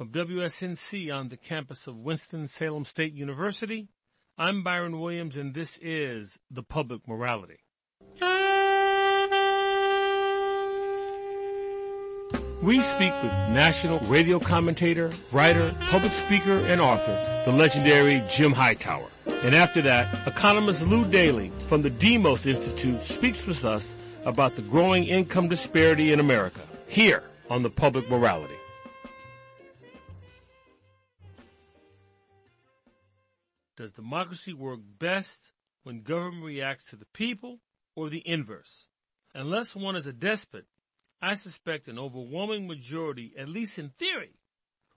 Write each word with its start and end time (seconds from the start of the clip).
From 0.00 0.12
WSNC 0.12 1.14
on 1.14 1.28
the 1.28 1.36
campus 1.36 1.86
of 1.86 2.00
Winston-Salem 2.00 2.86
State 2.86 3.12
University, 3.12 3.90
I'm 4.38 4.62
Byron 4.62 4.98
Williams 4.98 5.36
and 5.36 5.52
this 5.52 5.78
is 5.82 6.38
The 6.50 6.62
Public 6.62 7.06
Morality. 7.06 7.58
We 12.62 12.80
speak 12.80 13.12
with 13.22 13.32
national 13.52 13.98
radio 14.08 14.40
commentator, 14.40 15.10
writer, 15.32 15.70
public 15.90 16.12
speaker, 16.12 16.64
and 16.64 16.80
author, 16.80 17.42
the 17.44 17.52
legendary 17.52 18.24
Jim 18.26 18.52
Hightower. 18.52 19.10
And 19.26 19.54
after 19.54 19.82
that, 19.82 20.26
economist 20.26 20.80
Lew 20.86 21.04
Daly 21.04 21.52
from 21.68 21.82
the 21.82 21.90
Demos 21.90 22.46
Institute 22.46 23.02
speaks 23.02 23.46
with 23.46 23.66
us 23.66 23.94
about 24.24 24.56
the 24.56 24.62
growing 24.62 25.04
income 25.04 25.50
disparity 25.50 26.10
in 26.10 26.20
America, 26.20 26.62
here 26.88 27.22
on 27.50 27.62
The 27.62 27.68
Public 27.68 28.08
Morality. 28.08 28.54
Does 33.80 33.92
democracy 33.92 34.52
work 34.52 34.80
best 34.98 35.54
when 35.84 36.02
government 36.02 36.44
reacts 36.44 36.84
to 36.90 36.96
the 36.96 37.06
people 37.14 37.60
or 37.96 38.10
the 38.10 38.22
inverse? 38.28 38.90
Unless 39.34 39.74
one 39.74 39.96
is 39.96 40.06
a 40.06 40.12
despot, 40.12 40.66
I 41.22 41.32
suspect 41.32 41.88
an 41.88 41.98
overwhelming 41.98 42.68
majority, 42.68 43.32
at 43.38 43.48
least 43.48 43.78
in 43.78 43.88
theory, 43.98 44.34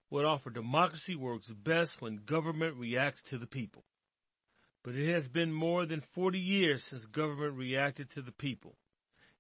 would 0.09 0.25
offer 0.25 0.49
democracy 0.49 1.15
works 1.15 1.47
best 1.47 2.01
when 2.01 2.25
government 2.25 2.75
reacts 2.75 3.23
to 3.29 3.37
the 3.37 3.47
people. 3.47 3.85
But 4.83 4.95
it 4.95 5.09
has 5.13 5.29
been 5.29 5.53
more 5.53 5.85
than 5.85 6.01
40 6.01 6.37
years 6.37 6.83
since 6.83 7.05
government 7.05 7.55
reacted 7.55 8.09
to 8.09 8.21
the 8.21 8.33
people. 8.33 8.75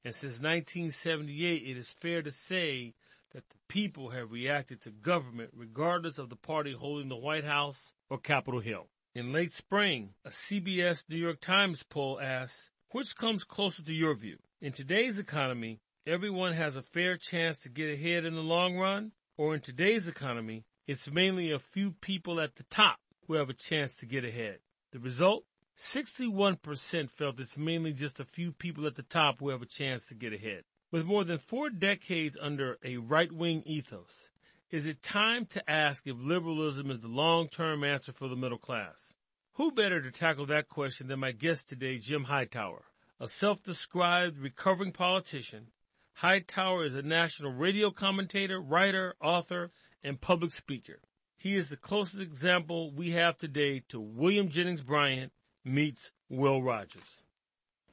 And 0.05 0.15
since 0.15 0.39
1978, 0.39 1.67
it 1.67 1.77
is 1.77 1.89
fair 1.89 2.21
to 2.21 2.31
say 2.31 2.93
that 3.33 3.49
the 3.49 3.57
people 3.67 4.11
have 4.11 4.31
reacted 4.31 4.79
to 4.83 4.91
government 4.91 5.51
regardless 5.53 6.17
of 6.17 6.29
the 6.29 6.37
party 6.37 6.71
holding 6.71 7.09
the 7.09 7.17
White 7.17 7.43
House 7.43 7.93
or 8.09 8.17
Capitol 8.17 8.61
Hill. 8.61 8.87
In 9.15 9.31
late 9.31 9.53
spring, 9.53 10.15
a 10.25 10.29
CBS 10.29 11.07
New 11.07 11.17
York 11.17 11.39
Times 11.39 11.83
poll 11.83 12.19
asked, 12.19 12.71
which 12.89 13.15
comes 13.15 13.43
closer 13.43 13.83
to 13.83 13.93
your 13.93 14.15
view? 14.15 14.39
In 14.59 14.71
today's 14.71 15.19
economy, 15.19 15.81
everyone 16.07 16.53
has 16.53 16.75
a 16.75 16.81
fair 16.81 17.15
chance 17.15 17.59
to 17.59 17.69
get 17.69 17.93
ahead 17.93 18.25
in 18.25 18.33
the 18.33 18.41
long 18.41 18.75
run, 18.75 19.11
or 19.37 19.53
in 19.53 19.61
today's 19.61 20.07
economy, 20.07 20.65
it's 20.87 21.11
mainly 21.11 21.51
a 21.51 21.59
few 21.59 21.91
people 21.91 22.41
at 22.41 22.55
the 22.55 22.63
top 22.63 22.97
who 23.27 23.35
have 23.35 23.51
a 23.51 23.53
chance 23.53 23.95
to 23.97 24.07
get 24.07 24.25
ahead. 24.25 24.57
The 24.91 24.99
result? 24.99 25.45
61% 25.77 27.11
felt 27.11 27.39
it's 27.39 27.55
mainly 27.55 27.93
just 27.93 28.19
a 28.19 28.25
few 28.25 28.51
people 28.51 28.87
at 28.87 28.95
the 28.95 29.03
top 29.03 29.39
who 29.39 29.49
have 29.49 29.61
a 29.61 29.67
chance 29.67 30.07
to 30.07 30.15
get 30.15 30.33
ahead. 30.33 30.63
With 30.91 31.05
more 31.05 31.23
than 31.23 31.37
four 31.37 31.69
decades 31.69 32.35
under 32.41 32.79
a 32.83 32.97
right-wing 32.97 33.61
ethos, 33.67 34.31
is 34.73 34.87
it 34.87 35.03
time 35.03 35.45
to 35.45 35.69
ask 35.69 36.07
if 36.07 36.15
liberalism 36.17 36.89
is 36.89 36.99
the 36.99 37.07
long-term 37.07 37.83
answer 37.83 38.11
for 38.11 38.27
the 38.27 38.35
middle 38.35 38.57
class? 38.57 39.13
Who 39.53 39.71
better 39.71 40.01
to 40.01 40.09
tackle 40.09 40.47
that 40.47 40.67
question 40.67 41.07
than 41.07 41.19
my 41.19 41.31
guest 41.31 41.69
today, 41.69 41.99
Jim 41.99 42.23
Hightower, 42.23 42.81
a 43.19 43.27
self-described 43.27 44.39
recovering 44.39 44.91
politician. 44.91 45.67
Hightower 46.13 46.85
is 46.85 46.95
a 46.95 47.03
national 47.03 47.51
radio 47.51 47.91
commentator, 47.91 48.59
writer, 48.59 49.13
author, 49.21 49.69
and 50.03 50.19
public 50.19 50.51
speaker. 50.51 51.01
He 51.37 51.55
is 51.55 51.69
the 51.69 51.77
closest 51.77 52.23
example 52.23 52.91
we 52.91 53.11
have 53.11 53.37
today 53.37 53.83
to 53.89 53.99
William 53.99 54.49
Jennings 54.49 54.81
Bryan 54.81 55.29
meets 55.63 56.11
Will 56.29 56.63
Rogers. 56.63 57.23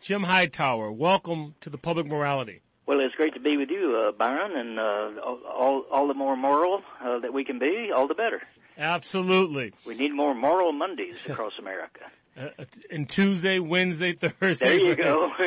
Jim 0.00 0.22
Hightower, 0.22 0.90
welcome 0.90 1.56
to 1.60 1.68
the 1.68 1.76
Public 1.76 2.06
Morality. 2.06 2.62
Well, 2.90 2.98
it's 2.98 3.14
great 3.14 3.34
to 3.34 3.40
be 3.40 3.56
with 3.56 3.70
you, 3.70 3.96
uh, 3.96 4.10
Byron, 4.10 4.56
and 4.56 4.76
uh, 4.76 5.22
all 5.48 5.84
all 5.92 6.08
the 6.08 6.14
more 6.14 6.34
moral 6.34 6.82
uh, 7.00 7.20
that 7.20 7.32
we 7.32 7.44
can 7.44 7.60
be, 7.60 7.92
all 7.94 8.08
the 8.08 8.16
better. 8.16 8.42
Absolutely. 8.76 9.72
We 9.86 9.94
need 9.94 10.12
more 10.12 10.34
moral 10.34 10.72
Mondays 10.72 11.14
across 11.28 11.52
America. 11.60 12.00
Uh, 12.36 12.64
and 12.90 13.08
Tuesday, 13.10 13.58
Wednesday, 13.58 14.12
Thursday. 14.14 14.64
There 14.64 14.78
you 14.78 14.94
go. 14.94 15.32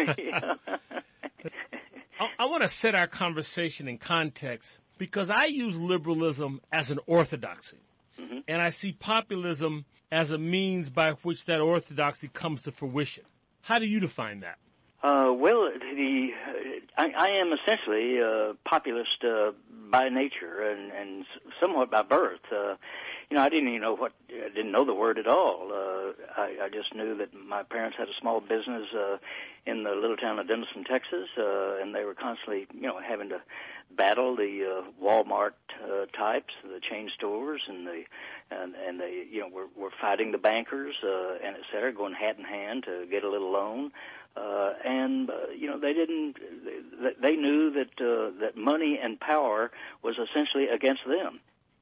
I, 2.20 2.28
I 2.38 2.46
want 2.46 2.62
to 2.62 2.68
set 2.68 2.94
our 2.94 3.08
conversation 3.08 3.88
in 3.88 3.98
context 3.98 4.80
because 4.98 5.30
I 5.30 5.46
use 5.46 5.78
liberalism 5.78 6.60
as 6.74 6.92
an 6.92 7.00
orthodoxy, 7.08 7.80
mm-hmm. 8.20 8.40
and 8.50 8.62
I 8.62 8.70
see 8.70 8.92
populism 8.92 9.86
as 10.12 10.32
a 10.32 10.38
means 10.38 10.90
by 10.90 11.12
which 11.24 11.46
that 11.46 11.62
orthodoxy 11.62 12.28
comes 12.28 12.64
to 12.64 12.72
fruition. 12.72 13.24
How 13.62 13.80
do 13.80 13.88
you 13.88 14.02
define 14.02 14.42
that? 14.42 14.58
Uh, 15.04 15.34
well, 15.36 15.70
the 15.96 16.30
I, 16.98 17.12
I 17.18 17.30
am 17.32 17.52
essentially 17.52 18.20
a 18.20 18.54
populist 18.64 19.22
uh, 19.28 19.52
by 19.90 20.08
nature 20.08 20.72
and, 20.72 20.92
and 20.94 21.26
somewhat 21.60 21.92
by 21.92 22.04
birth. 22.04 22.40
Uh, 22.50 22.76
you 23.30 23.36
know, 23.36 23.44
I 23.44 23.50
didn't 23.50 23.68
even 23.68 23.82
know 23.82 23.96
what 23.98 24.14
I 24.30 24.48
didn't 24.48 24.72
know 24.72 24.86
the 24.86 24.94
word 24.94 25.20
at 25.20 25.28
all. 25.28 25.72
Uh, 25.74 26.14
I, 26.42 26.58
I 26.64 26.70
just 26.70 26.96
knew 26.96 27.18
that 27.18 27.34
my 27.34 27.64
parents 27.64 27.98
had 27.98 28.08
a 28.08 28.14
small 28.22 28.40
business 28.40 28.88
uh, 28.98 29.18
in 29.66 29.84
the 29.84 29.92
little 29.92 30.16
town 30.16 30.40
of 30.40 30.48
Denison, 30.48 30.86
Texas, 30.86 31.28
uh, 31.38 31.82
and 31.82 31.94
they 31.94 32.06
were 32.06 32.14
constantly, 32.14 32.68
you 32.74 32.88
know, 32.88 33.00
having 33.06 33.28
to 33.30 33.42
battle 33.96 34.36
the 34.38 34.84
uh, 34.84 35.04
Walmart 35.04 35.52
uh, 35.84 36.06
types, 36.18 36.54
the 36.64 36.80
chain 36.80 37.10
stores, 37.14 37.62
and 37.68 37.86
the 37.86 38.04
and 38.52 38.74
and 38.76 39.02
they, 39.02 39.26
you 39.30 39.42
know, 39.42 39.50
were, 39.50 39.68
were 39.76 39.92
fighting 40.00 40.32
the 40.32 40.38
bankers 40.38 40.96
uh, 41.04 41.34
and 41.44 41.58
et 41.58 41.64
cetera, 41.74 41.92
going 41.92 42.14
hat 42.14 42.38
in 42.38 42.46
hand 42.46 42.86
to 42.86 43.06
get 43.12 43.26
a 43.26 43.30
little 43.30 43.52
loan. 43.52 43.92
And 44.84 45.30
uh, 45.30 45.34
you 45.58 45.68
know 45.68 45.80
they 45.80 45.94
didn't. 45.94 46.36
They, 47.02 47.12
they 47.22 47.36
knew 47.36 47.72
that 47.72 48.02
uh, 48.02 48.32
that 48.42 48.58
money 48.58 49.00
and 49.02 49.20
power 49.20 49.72
was 50.02 50.16
essentially 50.18 50.68
against 50.68 51.02
them, 51.06 51.40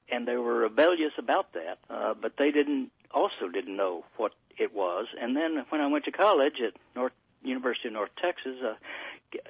and 0.09 0.28
they 0.28 0.35
were 0.35 0.56
rebellious 0.56 1.13
about 1.17 1.53
that. 1.53 1.79
Uh, 1.90 2.13
but 2.13 2.38
they 2.38 2.51
didn't 2.51 2.91
also 3.11 3.50
didn't 3.51 3.75
know 3.75 4.06
what 4.17 4.34
it 4.57 4.73
was. 4.73 5.07
And 5.19 5.35
then 5.35 5.66
when 5.69 5.81
I 5.81 5.88
went 5.88 6.06
to 6.06 6.11
college 6.11 6.61
at 6.66 6.73
North 6.95 7.13
University 7.44 7.88
of 7.88 7.94
North 7.94 8.11
Texas, 8.22 8.57
uh, 8.63 8.75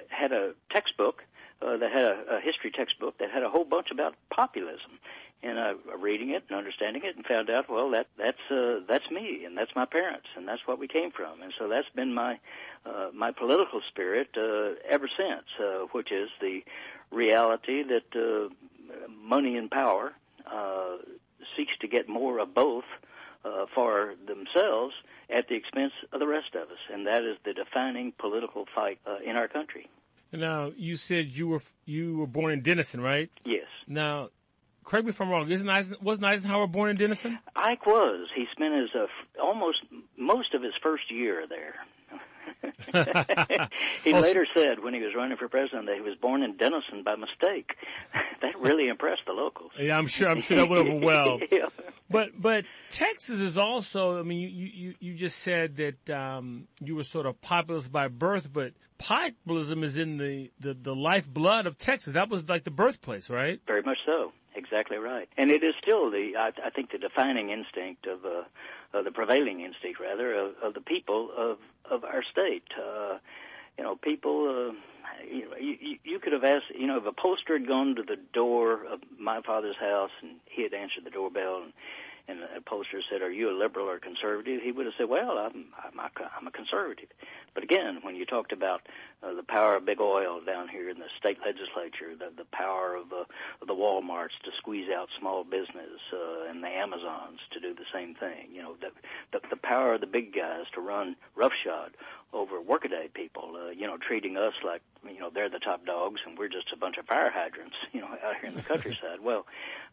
had 0.08 0.32
a 0.32 0.52
textbook 0.70 1.24
uh, 1.64 1.76
that 1.76 1.92
had 1.92 2.04
a, 2.04 2.36
a 2.36 2.40
history 2.40 2.70
textbook 2.70 3.18
that 3.18 3.30
had 3.30 3.42
a 3.42 3.48
whole 3.48 3.64
bunch 3.64 3.88
about 3.90 4.14
populism. 4.30 4.98
And 5.44 5.58
uh, 5.58 5.74
reading 5.98 6.30
it 6.30 6.44
and 6.48 6.56
understanding 6.56 7.02
it 7.04 7.16
and 7.16 7.26
found 7.26 7.50
out 7.50 7.68
well 7.68 7.90
that 7.90 8.06
that's 8.16 8.38
uh, 8.48 8.78
that's 8.88 9.10
me 9.10 9.44
and 9.44 9.58
that's 9.58 9.72
my 9.74 9.84
parents 9.84 10.28
and 10.36 10.46
that's 10.46 10.62
what 10.66 10.78
we 10.78 10.86
came 10.86 11.10
from. 11.10 11.42
And 11.42 11.52
so 11.58 11.66
that's 11.66 11.88
been 11.96 12.14
my 12.14 12.38
uh, 12.86 13.08
my 13.12 13.32
political 13.32 13.80
spirit 13.88 14.28
uh, 14.36 14.74
ever 14.88 15.08
since 15.18 15.42
uh, 15.60 15.86
which 15.90 16.12
is 16.12 16.28
the 16.40 16.62
reality 17.10 17.82
that 17.82 18.14
uh, 18.14 18.54
money 19.08 19.56
and 19.56 19.68
power 19.68 20.12
uh, 20.46 20.96
seeks 21.56 21.72
to 21.80 21.88
get 21.88 22.08
more 22.08 22.38
of 22.38 22.54
both 22.54 22.84
uh, 23.44 23.66
for 23.74 24.14
themselves 24.26 24.94
at 25.28 25.48
the 25.48 25.54
expense 25.54 25.92
of 26.12 26.20
the 26.20 26.26
rest 26.26 26.54
of 26.54 26.70
us. 26.70 26.78
And 26.92 27.06
that 27.06 27.24
is 27.24 27.36
the 27.44 27.52
defining 27.52 28.12
political 28.18 28.66
fight 28.74 29.00
uh, 29.06 29.16
in 29.24 29.36
our 29.36 29.48
country 29.48 29.88
now 30.32 30.72
you 30.76 30.96
said 30.96 31.26
you 31.26 31.48
were 31.48 31.62
you 31.84 32.18
were 32.18 32.26
born 32.26 32.52
in 32.52 32.62
Denison, 32.62 33.00
right? 33.00 33.30
Yes. 33.44 33.66
Now 33.86 34.30
correct 34.84 35.04
me 35.04 35.10
if 35.10 35.20
I'm 35.20 35.30
wrong. 35.30 35.50
Isn't 35.50 35.68
Eisen, 35.68 35.96
wasn't 36.02 36.26
Eisenhower 36.26 36.66
born 36.66 36.90
in 36.90 36.96
Denison? 36.96 37.38
Ike 37.54 37.86
was. 37.86 38.28
He 38.34 38.46
spent 38.52 38.74
his 38.74 38.90
uh, 38.94 39.06
almost 39.42 39.78
most 40.16 40.54
of 40.54 40.62
his 40.62 40.72
first 40.82 41.10
year 41.10 41.46
there. 41.48 41.74
he 44.04 44.12
later 44.12 44.46
said 44.54 44.80
when 44.82 44.94
he 44.94 45.00
was 45.00 45.14
running 45.14 45.36
for 45.36 45.48
president 45.48 45.86
that 45.86 45.96
he 45.96 46.00
was 46.00 46.16
born 46.20 46.42
in 46.42 46.56
Denison 46.56 47.02
by 47.02 47.16
mistake. 47.16 47.74
that 48.42 48.58
really 48.58 48.88
impressed 48.88 49.22
the 49.26 49.32
locals. 49.32 49.72
Yeah, 49.78 49.98
I'm 49.98 50.06
sure. 50.06 50.28
I'm 50.28 50.40
sure 50.40 50.58
that 50.58 50.68
went 50.68 50.88
over 50.88 51.04
well. 51.04 51.38
yeah. 51.50 51.66
But 52.10 52.40
but 52.40 52.64
Texas 52.90 53.40
is 53.40 53.56
also. 53.56 54.18
I 54.18 54.22
mean, 54.22 54.40
you 54.40 54.48
you 54.48 54.94
you 55.00 55.14
just 55.14 55.38
said 55.38 55.76
that 55.76 56.10
um, 56.10 56.68
you 56.80 56.94
were 56.94 57.04
sort 57.04 57.26
of 57.26 57.40
populist 57.40 57.90
by 57.90 58.08
birth, 58.08 58.52
but 58.52 58.72
populism 58.98 59.82
is 59.82 59.96
in 59.96 60.18
the 60.18 60.50
the 60.60 60.74
the 60.74 60.94
lifeblood 60.94 61.66
of 61.66 61.78
Texas. 61.78 62.14
That 62.14 62.28
was 62.28 62.48
like 62.48 62.64
the 62.64 62.70
birthplace, 62.70 63.30
right? 63.30 63.60
Very 63.66 63.82
much 63.82 63.98
so. 64.06 64.32
Exactly 64.54 64.98
right. 64.98 65.28
And 65.38 65.50
it 65.50 65.64
is 65.64 65.74
still 65.80 66.10
the 66.10 66.32
I, 66.38 66.52
I 66.64 66.70
think 66.70 66.92
the 66.92 66.98
defining 66.98 67.50
instinct 67.50 68.06
of. 68.06 68.24
Uh, 68.24 68.44
uh, 68.94 69.02
the 69.02 69.10
prevailing 69.10 69.60
instinct, 69.60 70.00
rather, 70.00 70.34
of, 70.34 70.54
of 70.62 70.74
the 70.74 70.80
people 70.80 71.30
of 71.36 71.58
of 71.90 72.04
our 72.04 72.22
state. 72.30 72.64
Uh, 72.78 73.18
you 73.78 73.84
know, 73.84 73.96
people. 73.96 74.70
Uh, 74.70 74.74
you, 75.30 75.46
you, 75.60 75.98
you 76.04 76.18
could 76.18 76.32
have 76.32 76.44
asked. 76.44 76.66
You 76.74 76.86
know, 76.86 76.98
if 76.98 77.06
a 77.06 77.12
poster 77.12 77.58
had 77.58 77.66
gone 77.66 77.94
to 77.96 78.02
the 78.02 78.16
door 78.32 78.84
of 78.84 79.00
my 79.18 79.40
father's 79.42 79.76
house 79.76 80.10
and 80.20 80.32
he 80.46 80.62
had 80.62 80.74
answered 80.74 81.04
the 81.04 81.10
doorbell 81.10 81.62
and 81.64 81.72
and 82.28 82.40
a 82.56 82.60
pollster 82.60 83.00
said, 83.10 83.22
"Are 83.22 83.30
you 83.30 83.50
a 83.50 83.56
liberal 83.56 83.88
or 83.88 83.98
conservative?" 83.98 84.62
He 84.62 84.72
would 84.72 84.86
have 84.86 84.94
said, 84.96 85.08
"Well, 85.08 85.38
I'm 85.38 85.66
I'm 85.82 85.98
a, 85.98 86.10
I'm 86.36 86.46
a 86.46 86.50
conservative." 86.50 87.08
But 87.54 87.64
again, 87.64 87.98
when 88.02 88.16
you 88.16 88.24
talked 88.24 88.52
about 88.52 88.82
uh, 89.22 89.34
the 89.34 89.42
power 89.42 89.76
of 89.76 89.84
big 89.84 90.00
oil 90.00 90.40
down 90.40 90.68
here 90.68 90.88
in 90.88 90.98
the 90.98 91.08
state 91.18 91.38
legislature, 91.44 92.14
the 92.18 92.32
the 92.36 92.46
power 92.52 92.94
of, 92.94 93.12
uh, 93.12 93.24
the 93.66 93.74
WalMarts 93.74 94.38
to 94.44 94.50
squeeze 94.58 94.88
out 94.90 95.08
small 95.18 95.44
business 95.44 96.00
uh, 96.12 96.48
and 96.48 96.62
the 96.62 96.68
Amazons 96.68 97.40
to 97.52 97.60
do 97.60 97.74
the 97.74 97.86
same 97.92 98.14
thing, 98.14 98.48
you 98.52 98.62
know, 98.62 98.74
the, 98.80 98.90
the 99.32 99.46
the 99.50 99.56
power 99.56 99.94
of 99.94 100.00
the 100.00 100.06
big 100.06 100.34
guys 100.34 100.64
to 100.74 100.80
run 100.80 101.16
roughshod 101.34 101.92
over 102.32 102.60
workaday 102.60 103.08
people, 103.12 103.54
uh, 103.56 103.70
you 103.70 103.86
know, 103.86 103.96
treating 103.96 104.36
us 104.36 104.54
like, 104.64 104.80
you 105.06 105.20
know, 105.20 105.30
they're 105.32 105.50
the 105.50 105.58
top 105.58 105.84
dogs 105.84 106.20
and 106.26 106.38
we're 106.38 106.48
just 106.48 106.72
a 106.72 106.76
bunch 106.76 106.96
of 106.96 107.06
fire 107.06 107.30
hydrants, 107.30 107.76
you 107.92 108.00
know, 108.00 108.06
out 108.06 108.36
here 108.40 108.48
in 108.48 108.54
the 108.54 108.62
countryside. 108.62 109.20
well, 109.22 109.46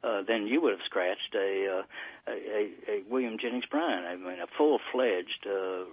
uh, 0.04 0.22
then 0.28 0.48
you 0.48 0.62
would 0.62 0.72
have 0.72 0.86
scratched 0.86 1.36
a, 1.36 1.80
uh, 1.80 2.32
a, 2.32 2.72
a 2.88 3.04
William 3.10 3.38
Jennings 3.38 3.66
Bryan, 3.66 4.06
I 4.06 4.16
mean, 4.16 4.40
a 4.40 4.48
full-fledged, 4.58 5.48
uh, 5.48 5.86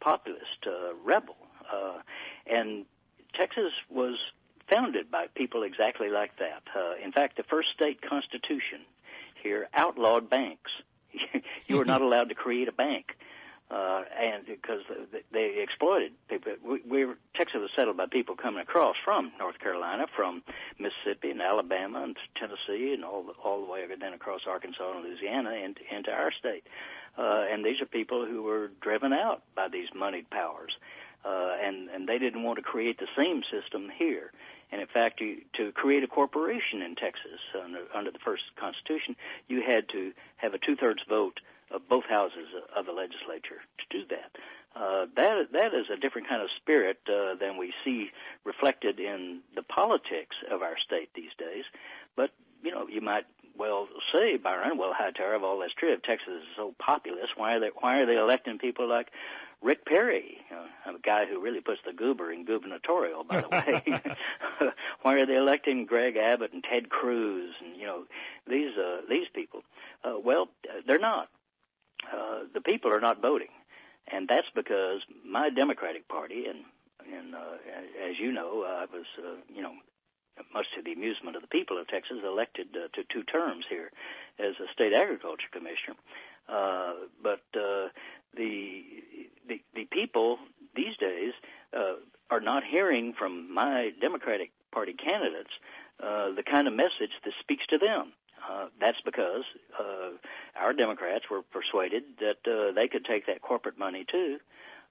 populist, 0.00 0.66
uh, 0.66 0.94
rebel. 1.04 1.36
Uh, 1.72 1.98
and 2.46 2.84
Texas 3.34 3.72
was 3.90 4.16
founded 4.68 5.10
by 5.10 5.26
people 5.34 5.62
exactly 5.62 6.08
like 6.10 6.36
that. 6.38 6.62
Uh, 6.76 6.94
in 7.02 7.12
fact, 7.12 7.36
the 7.36 7.42
first 7.42 7.68
state 7.74 8.00
constitution 8.02 8.80
here 9.42 9.68
outlawed 9.74 10.28
banks. 10.28 10.70
you 11.66 11.76
were 11.76 11.84
not 11.84 12.02
allowed 12.02 12.28
to 12.28 12.34
create 12.34 12.68
a 12.68 12.72
bank. 12.72 13.16
Uh, 13.70 14.02
and 14.18 14.46
because 14.46 14.80
they 15.30 15.60
exploited 15.62 16.12
people, 16.30 16.52
we, 16.64 16.80
we 16.88 17.14
Texas 17.36 17.60
was 17.60 17.70
settled 17.76 17.98
by 17.98 18.06
people 18.06 18.34
coming 18.34 18.60
across 18.62 18.96
from 19.04 19.30
North 19.38 19.58
Carolina, 19.58 20.06
from 20.16 20.42
Mississippi 20.78 21.30
and 21.30 21.42
Alabama 21.42 22.02
and 22.02 22.16
Tennessee, 22.34 22.94
and 22.94 23.04
all 23.04 23.24
the, 23.24 23.32
all 23.44 23.60
the 23.64 23.70
way 23.70 23.84
then 24.00 24.14
across 24.14 24.42
Arkansas 24.46 24.90
and 24.92 25.04
Louisiana 25.04 25.50
into, 25.50 25.82
into 25.94 26.10
our 26.10 26.32
state. 26.32 26.64
Uh, 27.18 27.44
and 27.50 27.62
these 27.62 27.80
are 27.82 27.86
people 27.86 28.24
who 28.24 28.42
were 28.42 28.70
driven 28.80 29.12
out 29.12 29.42
by 29.54 29.68
these 29.68 29.88
moneyed 29.94 30.30
powers, 30.30 30.72
uh, 31.26 31.52
and 31.62 31.90
and 31.90 32.08
they 32.08 32.18
didn't 32.18 32.44
want 32.44 32.56
to 32.56 32.62
create 32.62 32.98
the 32.98 33.08
same 33.18 33.42
system 33.50 33.90
here. 33.98 34.32
And 34.70 34.80
in 34.80 34.86
fact, 34.86 35.20
you, 35.20 35.42
to 35.56 35.72
create 35.72 36.04
a 36.04 36.06
corporation 36.06 36.82
in 36.82 36.94
Texas 36.94 37.40
under, 37.62 37.80
under 37.94 38.10
the 38.10 38.18
first 38.18 38.44
Constitution, 38.56 39.16
you 39.48 39.62
had 39.62 39.88
to 39.90 40.12
have 40.36 40.52
a 40.52 40.58
two-thirds 40.58 41.02
vote 41.08 41.40
of 41.70 41.88
both 41.88 42.04
houses 42.08 42.48
of 42.76 42.86
the 42.86 42.92
legislature 42.92 43.60
to 43.78 43.98
do 43.98 44.06
that. 44.08 44.30
Uh, 44.76 45.06
that 45.16 45.52
that 45.52 45.74
is 45.74 45.86
a 45.92 45.96
different 45.96 46.28
kind 46.28 46.42
of 46.42 46.48
spirit 46.56 46.98
uh, 47.08 47.34
than 47.34 47.56
we 47.56 47.72
see 47.84 48.10
reflected 48.44 49.00
in 49.00 49.40
the 49.56 49.62
politics 49.62 50.36
of 50.50 50.62
our 50.62 50.76
state 50.78 51.10
these 51.14 51.32
days. 51.38 51.64
But 52.16 52.30
you 52.62 52.70
know, 52.70 52.86
you 52.88 53.00
might 53.00 53.24
well 53.56 53.88
say, 54.14 54.36
Byron, 54.36 54.78
well, 54.78 54.92
Hightower, 54.94 55.34
of 55.34 55.42
all 55.42 55.58
that's 55.58 55.74
true. 55.74 55.92
If 55.92 56.02
Texas 56.02 56.42
is 56.42 56.48
so 56.56 56.74
populous, 56.78 57.28
why 57.36 57.54
are 57.54 57.60
they 57.60 57.70
why 57.80 57.98
are 57.98 58.06
they 58.06 58.16
electing 58.16 58.58
people 58.58 58.88
like 58.88 59.08
Rick 59.60 59.84
Perry, 59.84 60.38
uh, 60.52 60.92
a 60.94 60.98
guy 61.00 61.26
who 61.26 61.40
really 61.40 61.60
puts 61.60 61.80
the 61.84 61.92
goober 61.92 62.30
in 62.30 62.44
gubernatorial, 62.44 63.24
by 63.24 63.40
the 63.40 63.48
way. 63.48 64.02
Why 65.02 65.14
are 65.14 65.26
they 65.26 65.36
electing 65.36 65.84
Greg 65.84 66.16
Abbott 66.16 66.52
and 66.52 66.62
Ted 66.62 66.88
Cruz 66.90 67.54
and 67.64 67.76
you 67.76 67.86
know 67.86 68.04
these 68.48 68.76
uh, 68.76 69.00
these 69.08 69.26
people? 69.34 69.62
Uh, 70.04 70.18
well, 70.22 70.48
they're 70.86 70.98
not. 70.98 71.28
Uh, 72.12 72.40
the 72.54 72.60
people 72.60 72.92
are 72.92 73.00
not 73.00 73.20
voting, 73.20 73.48
and 74.10 74.28
that's 74.28 74.48
because 74.54 75.00
my 75.24 75.50
Democratic 75.50 76.08
Party 76.08 76.46
and 76.46 76.64
and 77.14 77.34
uh, 77.34 77.56
as 78.08 78.18
you 78.18 78.32
know, 78.32 78.64
I 78.66 78.86
was 78.92 79.06
uh, 79.18 79.36
you 79.54 79.62
know 79.62 79.72
much 80.52 80.66
to 80.76 80.82
the 80.82 80.92
amusement 80.92 81.36
of 81.36 81.42
the 81.42 81.48
people 81.48 81.78
of 81.78 81.88
Texas, 81.88 82.18
elected 82.24 82.68
uh, 82.74 82.88
to 82.94 83.02
two 83.12 83.22
terms 83.24 83.64
here 83.68 83.90
as 84.38 84.54
a 84.60 84.72
state 84.72 84.92
agriculture 84.92 85.48
commissioner. 85.52 85.96
Uh, 86.48 86.92
but 87.22 87.42
uh, 87.54 87.88
the, 88.34 88.82
the 89.48 89.60
the 89.74 89.84
people 89.90 90.38
these 90.74 90.96
days 90.98 91.32
uh, 91.76 91.94
are 92.30 92.40
not 92.40 92.62
hearing 92.64 93.14
from 93.18 93.52
my 93.52 93.90
Democratic 94.00 94.50
Party 94.72 94.94
candidates 94.94 95.50
uh, 96.02 96.30
the 96.34 96.42
kind 96.42 96.66
of 96.68 96.74
message 96.74 97.12
that 97.24 97.32
speaks 97.40 97.66
to 97.66 97.78
them. 97.78 98.12
Uh, 98.48 98.66
that's 98.80 99.00
because 99.04 99.44
uh, 99.78 100.10
our 100.56 100.72
Democrats 100.72 101.24
were 101.30 101.42
persuaded 101.42 102.04
that 102.20 102.50
uh, 102.50 102.72
they 102.72 102.88
could 102.88 103.04
take 103.04 103.26
that 103.26 103.42
corporate 103.42 103.78
money 103.78 104.04
too, 104.10 104.38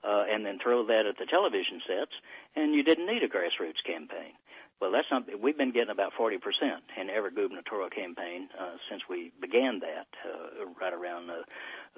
uh, 0.03 0.23
and 0.29 0.45
then 0.45 0.59
throw 0.61 0.85
that 0.85 1.05
at 1.05 1.17
the 1.17 1.25
television 1.25 1.81
sets, 1.88 2.11
and 2.55 2.73
you 2.73 2.83
didn't 2.83 3.07
need 3.07 3.23
a 3.23 3.27
grassroots 3.27 3.83
campaign. 3.85 4.33
Well, 4.79 4.91
that's 4.91 5.07
not. 5.09 5.23
We've 5.41 5.57
been 5.57 5.71
getting 5.71 5.89
about 5.89 6.13
forty 6.13 6.38
percent 6.38 6.83
in 6.99 7.09
every 7.09 7.31
gubernatorial 7.31 7.89
campaign 7.89 8.49
uh, 8.59 8.77
since 8.89 9.01
we 9.09 9.31
began 9.41 9.79
that, 9.79 10.07
uh, 10.23 10.65
right 10.79 10.93
around 10.93 11.29
uh, 11.31 11.33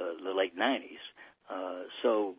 uh, 0.01 0.23
the 0.23 0.33
late 0.33 0.57
'90s. 0.57 1.03
Uh, 1.49 1.83
so 2.01 2.35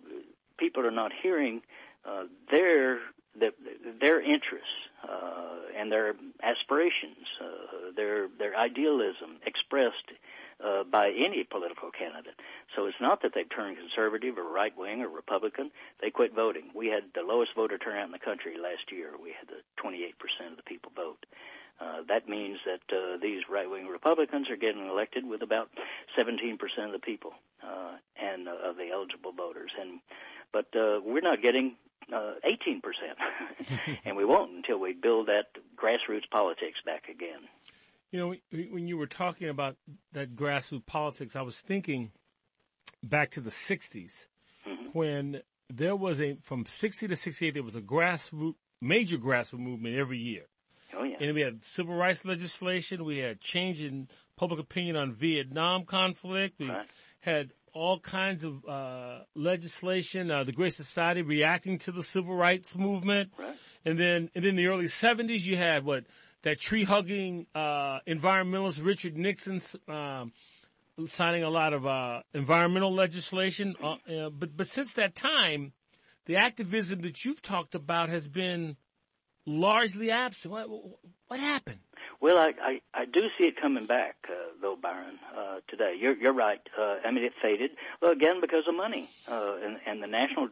people 0.56 0.86
are 0.86 0.90
not 0.90 1.12
hearing 1.22 1.60
uh, 2.06 2.24
their 2.50 3.00
the, 3.38 3.52
their 4.00 4.20
interests 4.20 4.88
uh, 5.02 5.56
and 5.76 5.90
their 5.90 6.14
aspirations, 6.42 7.26
uh, 7.40 7.92
their 7.96 8.28
their 8.38 8.56
idealism 8.56 9.38
expressed 9.46 10.12
uh, 10.64 10.84
by 10.84 11.10
any 11.10 11.44
political 11.44 11.90
candidate. 11.90 12.34
So 12.76 12.86
it's 12.86 13.00
not 13.00 13.22
that 13.22 13.32
they've 13.34 13.48
turned 13.48 13.78
conservative 13.78 14.36
or 14.38 14.44
right 14.44 14.76
wing 14.76 15.02
or 15.02 15.08
Republican. 15.08 15.70
They 16.00 16.10
quit 16.10 16.34
voting. 16.34 16.70
We 16.74 16.88
had 16.88 17.04
the 17.14 17.22
lowest 17.22 17.52
voter 17.54 17.78
turnout 17.78 18.06
in 18.06 18.12
the 18.12 18.18
country 18.18 18.56
last 18.60 18.92
year. 18.92 19.10
We 19.20 19.32
had 19.32 19.48
the 19.48 19.62
28% 19.82 20.50
of 20.50 20.56
the 20.56 20.62
people 20.62 20.92
vote. 20.94 21.24
Uh, 21.80 22.02
that 22.08 22.28
means 22.28 22.58
that 22.66 22.94
uh, 22.94 23.16
these 23.22 23.40
right-wing 23.48 23.86
Republicans 23.86 24.50
are 24.50 24.56
getting 24.56 24.86
elected 24.86 25.26
with 25.26 25.40
about 25.40 25.70
17% 26.18 26.58
of 26.84 26.92
the 26.92 26.98
people 26.98 27.32
uh, 27.64 27.96
and 28.20 28.48
uh, 28.48 28.68
of 28.68 28.76
the 28.76 28.90
eligible 28.92 29.32
voters. 29.32 29.70
And 29.80 30.00
but 30.52 30.66
uh, 30.76 31.00
we're 31.02 31.22
not 31.22 31.40
getting 31.40 31.76
uh, 32.12 32.34
18%, 32.44 33.98
and 34.04 34.16
we 34.16 34.24
won't 34.24 34.52
until 34.52 34.78
we 34.78 34.92
build 34.92 35.28
that 35.28 35.46
grassroots 35.76 36.28
politics 36.30 36.78
back 36.84 37.08
again. 37.08 37.40
You 38.10 38.18
know, 38.18 38.34
when 38.70 38.88
you 38.88 38.96
were 38.96 39.06
talking 39.06 39.48
about 39.48 39.76
that 40.12 40.34
grassroots 40.34 40.86
politics, 40.86 41.36
I 41.36 41.42
was 41.42 41.60
thinking 41.60 42.10
back 43.02 43.30
to 43.32 43.40
the 43.40 43.50
60s 43.50 44.26
mm-hmm. 44.66 44.86
when 44.92 45.42
there 45.68 45.96
was 45.96 46.20
a, 46.20 46.36
from 46.42 46.66
60 46.66 47.08
to 47.08 47.16
68, 47.16 47.54
there 47.54 47.62
was 47.62 47.76
a 47.76 47.80
grassroots, 47.80 48.56
major 48.80 49.16
grassroots 49.16 49.60
movement 49.60 49.96
every 49.96 50.18
year. 50.18 50.44
Oh, 50.96 51.04
yeah. 51.04 51.16
And 51.20 51.34
we 51.34 51.40
had 51.42 51.64
civil 51.64 51.94
rights 51.94 52.24
legislation. 52.24 53.04
We 53.04 53.18
had 53.18 53.40
change 53.40 53.82
in 53.82 54.08
public 54.36 54.58
opinion 54.58 54.96
on 54.96 55.12
Vietnam 55.12 55.84
conflict. 55.84 56.58
We 56.58 56.68
right. 56.68 56.86
had 57.20 57.52
all 57.72 58.00
kinds 58.00 58.44
of 58.44 58.64
uh, 58.66 59.20
legislation. 59.34 60.30
Uh, 60.30 60.44
the 60.44 60.52
Great 60.52 60.74
Society 60.74 61.22
reacting 61.22 61.78
to 61.78 61.92
the 61.92 62.02
civil 62.02 62.34
rights 62.34 62.76
movement. 62.76 63.30
Right. 63.38 63.56
And 63.84 63.98
then, 63.98 64.30
and 64.34 64.44
in 64.44 64.56
the 64.56 64.66
early 64.66 64.86
70s, 64.86 65.44
you 65.44 65.56
had 65.56 65.84
what 65.84 66.04
that 66.42 66.60
tree 66.60 66.84
hugging 66.84 67.46
uh, 67.54 68.00
environmentalist 68.06 68.84
Richard 68.84 69.16
Nixon 69.16 69.60
um, 69.88 70.32
signing 71.06 71.42
a 71.42 71.50
lot 71.50 71.72
of 71.72 71.86
uh, 71.86 72.22
environmental 72.34 72.92
legislation. 72.92 73.76
Uh, 73.82 73.92
uh, 73.92 74.30
but 74.30 74.56
but 74.56 74.68
since 74.68 74.92
that 74.94 75.14
time, 75.14 75.72
the 76.26 76.36
activism 76.36 77.00
that 77.02 77.24
you've 77.24 77.42
talked 77.42 77.74
about 77.74 78.08
has 78.08 78.28
been 78.28 78.76
largely 79.46 80.10
absent. 80.10 80.52
What, 80.52 80.68
what 81.28 81.40
happened? 81.40 81.80
Well, 82.20 82.36
I, 82.36 82.52
I, 82.62 82.80
I 82.92 83.04
do 83.06 83.20
see 83.38 83.44
it 83.48 83.60
coming 83.60 83.86
back, 83.86 84.16
uh, 84.28 84.34
though, 84.60 84.76
Byron. 84.76 85.18
Uh, 85.36 85.60
today, 85.68 85.96
you're 85.98 86.16
you're 86.16 86.34
right. 86.34 86.60
Uh, 86.78 86.96
I 87.04 87.10
mean, 87.10 87.24
it 87.24 87.32
faded. 87.40 87.70
Well, 88.02 88.12
again, 88.12 88.40
because 88.42 88.64
of 88.68 88.74
money, 88.74 89.08
uh, 89.26 89.56
and 89.64 89.78
and 89.86 90.02
the 90.02 90.06
National 90.06 90.48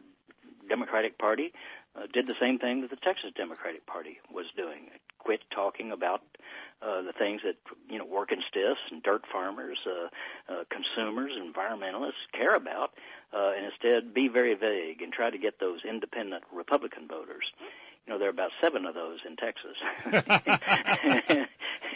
Democratic 0.67 1.19
Party 1.19 1.53
uh, 1.95 2.07
did 2.11 2.25
the 2.25 2.35
same 2.41 2.57
thing 2.57 2.81
that 2.81 2.89
the 2.89 2.95
Texas 2.95 3.31
Democratic 3.35 3.85
Party 3.85 4.17
was 4.33 4.45
doing. 4.57 4.87
It 4.95 5.01
quit 5.19 5.41
talking 5.53 5.91
about 5.91 6.21
uh, 6.81 7.01
the 7.03 7.13
things 7.13 7.41
that 7.43 7.55
you 7.87 7.99
know 7.99 8.05
working 8.05 8.41
stiffs 8.47 8.81
and 8.89 9.03
dirt 9.03 9.23
farmers, 9.31 9.77
uh, 9.85 10.51
uh, 10.51 10.63
consumers, 10.71 11.33
environmentalists 11.37 12.25
care 12.33 12.55
about, 12.55 12.93
uh, 13.31 13.51
and 13.55 13.65
instead 13.65 14.13
be 14.13 14.27
very 14.27 14.55
vague 14.55 15.01
and 15.01 15.13
try 15.13 15.29
to 15.29 15.37
get 15.37 15.59
those 15.59 15.81
independent 15.87 16.43
Republican 16.51 17.07
voters. 17.07 17.45
You 18.09 18.15
know, 18.15 18.19
there 18.19 18.29
are 18.29 18.31
about 18.31 18.49
seven 18.59 18.87
of 18.87 18.95
those 18.95 19.19
in 19.23 19.35
Texas, 19.35 19.77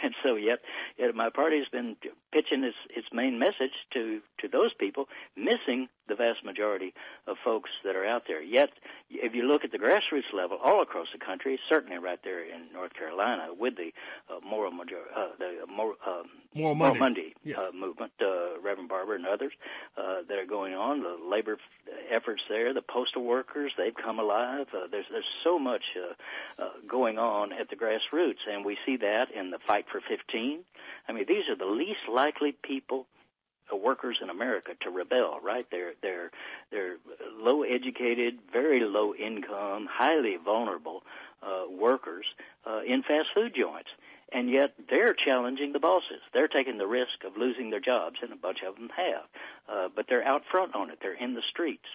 and 0.04 0.14
so 0.22 0.36
yet, 0.36 0.60
yet 0.96 1.12
my 1.12 1.28
party's 1.28 1.66
been 1.72 1.96
pitching 2.30 2.62
its 2.62 2.76
its 2.88 3.08
main 3.12 3.40
message 3.40 3.74
to 3.94 4.20
to 4.38 4.46
those 4.46 4.72
people, 4.78 5.08
missing 5.36 5.88
the 6.06 6.14
vast 6.14 6.44
majority 6.44 6.94
of 7.26 7.36
folks 7.42 7.70
that 7.84 7.96
are 7.96 8.06
out 8.06 8.24
there. 8.28 8.42
Yet, 8.42 8.70
if 9.10 9.34
you 9.34 9.42
look 9.42 9.64
at 9.64 9.72
the 9.72 9.78
grassroots 9.78 10.32
level 10.32 10.58
all 10.62 10.82
across 10.82 11.08
the 11.12 11.18
country, 11.18 11.58
certainly 11.68 11.98
right 11.98 12.20
there 12.22 12.44
in 12.44 12.72
North 12.72 12.94
Carolina 12.94 13.48
with 13.58 13.74
the 13.76 13.90
uh, 14.30 14.38
moral 14.46 14.70
major, 14.70 15.02
uh, 15.16 15.28
the 15.38 15.66
more 15.66 15.94
um, 16.06 16.26
Moral 16.54 16.74
Monday, 16.74 16.98
Monday 16.98 17.34
yes. 17.42 17.58
uh, 17.60 17.72
movement, 17.74 18.12
uh, 18.20 18.60
Reverend 18.62 18.88
Barber 18.88 19.16
and 19.16 19.26
others 19.26 19.52
uh, 19.96 20.18
that 20.28 20.38
are 20.38 20.46
going 20.46 20.74
on, 20.74 21.02
the 21.02 21.16
labor 21.28 21.58
efforts 22.10 22.42
there, 22.48 22.72
the 22.72 22.82
postal 22.82 23.24
workers, 23.24 23.72
they've 23.76 23.94
come 23.94 24.18
alive. 24.18 24.66
Uh, 24.74 24.86
there's 24.90 25.06
there's 25.10 25.24
so 25.42 25.58
much 25.58 25.82
uh, 25.96 26.03
uh, 26.58 26.68
going 26.88 27.18
on 27.18 27.52
at 27.52 27.68
the 27.70 27.76
grassroots, 27.76 28.46
and 28.50 28.64
we 28.64 28.76
see 28.86 28.96
that 28.98 29.30
in 29.30 29.50
the 29.50 29.58
fight 29.66 29.86
for 29.90 30.00
15. 30.00 30.60
I 31.08 31.12
mean, 31.12 31.24
these 31.26 31.48
are 31.48 31.56
the 31.56 31.66
least 31.66 32.08
likely 32.08 32.52
people 32.52 33.06
uh, 33.72 33.76
workers 33.76 34.18
in 34.22 34.30
America 34.30 34.72
to 34.80 34.90
rebel, 34.90 35.38
right? 35.42 35.66
They're 35.70 35.94
they're 36.02 36.30
they're 36.70 36.96
low 37.38 37.62
educated, 37.62 38.38
very 38.52 38.80
low 38.80 39.14
income, 39.14 39.88
highly 39.90 40.36
vulnerable 40.36 41.02
uh, 41.42 41.64
workers 41.70 42.26
uh, 42.66 42.80
in 42.86 43.02
fast 43.02 43.28
food 43.34 43.54
joints, 43.56 43.88
and 44.32 44.50
yet 44.50 44.74
they're 44.90 45.14
challenging 45.14 45.72
the 45.72 45.78
bosses. 45.78 46.20
They're 46.32 46.48
taking 46.48 46.76
the 46.76 46.86
risk 46.86 47.24
of 47.26 47.36
losing 47.36 47.70
their 47.70 47.80
jobs, 47.80 48.16
and 48.22 48.32
a 48.32 48.36
bunch 48.36 48.58
of 48.66 48.74
them 48.74 48.90
have. 48.96 49.24
Uh, 49.68 49.88
but 49.94 50.06
they're 50.08 50.26
out 50.26 50.42
front 50.50 50.74
on 50.74 50.90
it. 50.90 50.98
They're 51.00 51.14
in 51.14 51.34
the 51.34 51.42
streets. 51.48 51.88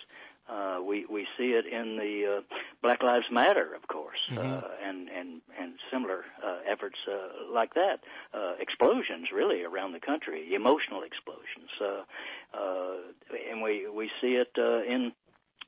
Uh, 0.50 0.82
we 0.84 1.06
we 1.06 1.28
see 1.38 1.52
it 1.54 1.66
in 1.66 1.98
the 1.98 2.38
uh, 2.38 2.42
Black 2.82 3.04
Lives 3.04 3.26
Matter, 3.32 3.74
of 3.76 3.88
course, 3.88 4.20
Mhm. 4.32 4.64
uh, 4.64 4.68
and 4.84 5.10
and 5.10 5.42
and 5.60 5.74
similar 5.92 6.26
uh, 6.44 6.58
efforts 6.66 6.98
uh, 7.08 7.52
like 7.52 7.74
that. 7.76 8.00
Uh, 8.34 8.54
explosions, 8.60 9.32
really, 9.32 9.64
around 9.64 9.92
the 9.92 10.00
country, 10.00 10.54
emotional 10.56 11.04
explosions, 11.04 11.70
uh, 11.82 12.04
uh, 12.58 12.96
and 13.50 13.62
we 13.62 13.88
we 13.90 14.10
see 14.22 14.36
it 14.36 14.52
uh, 14.58 14.82
in 14.84 15.12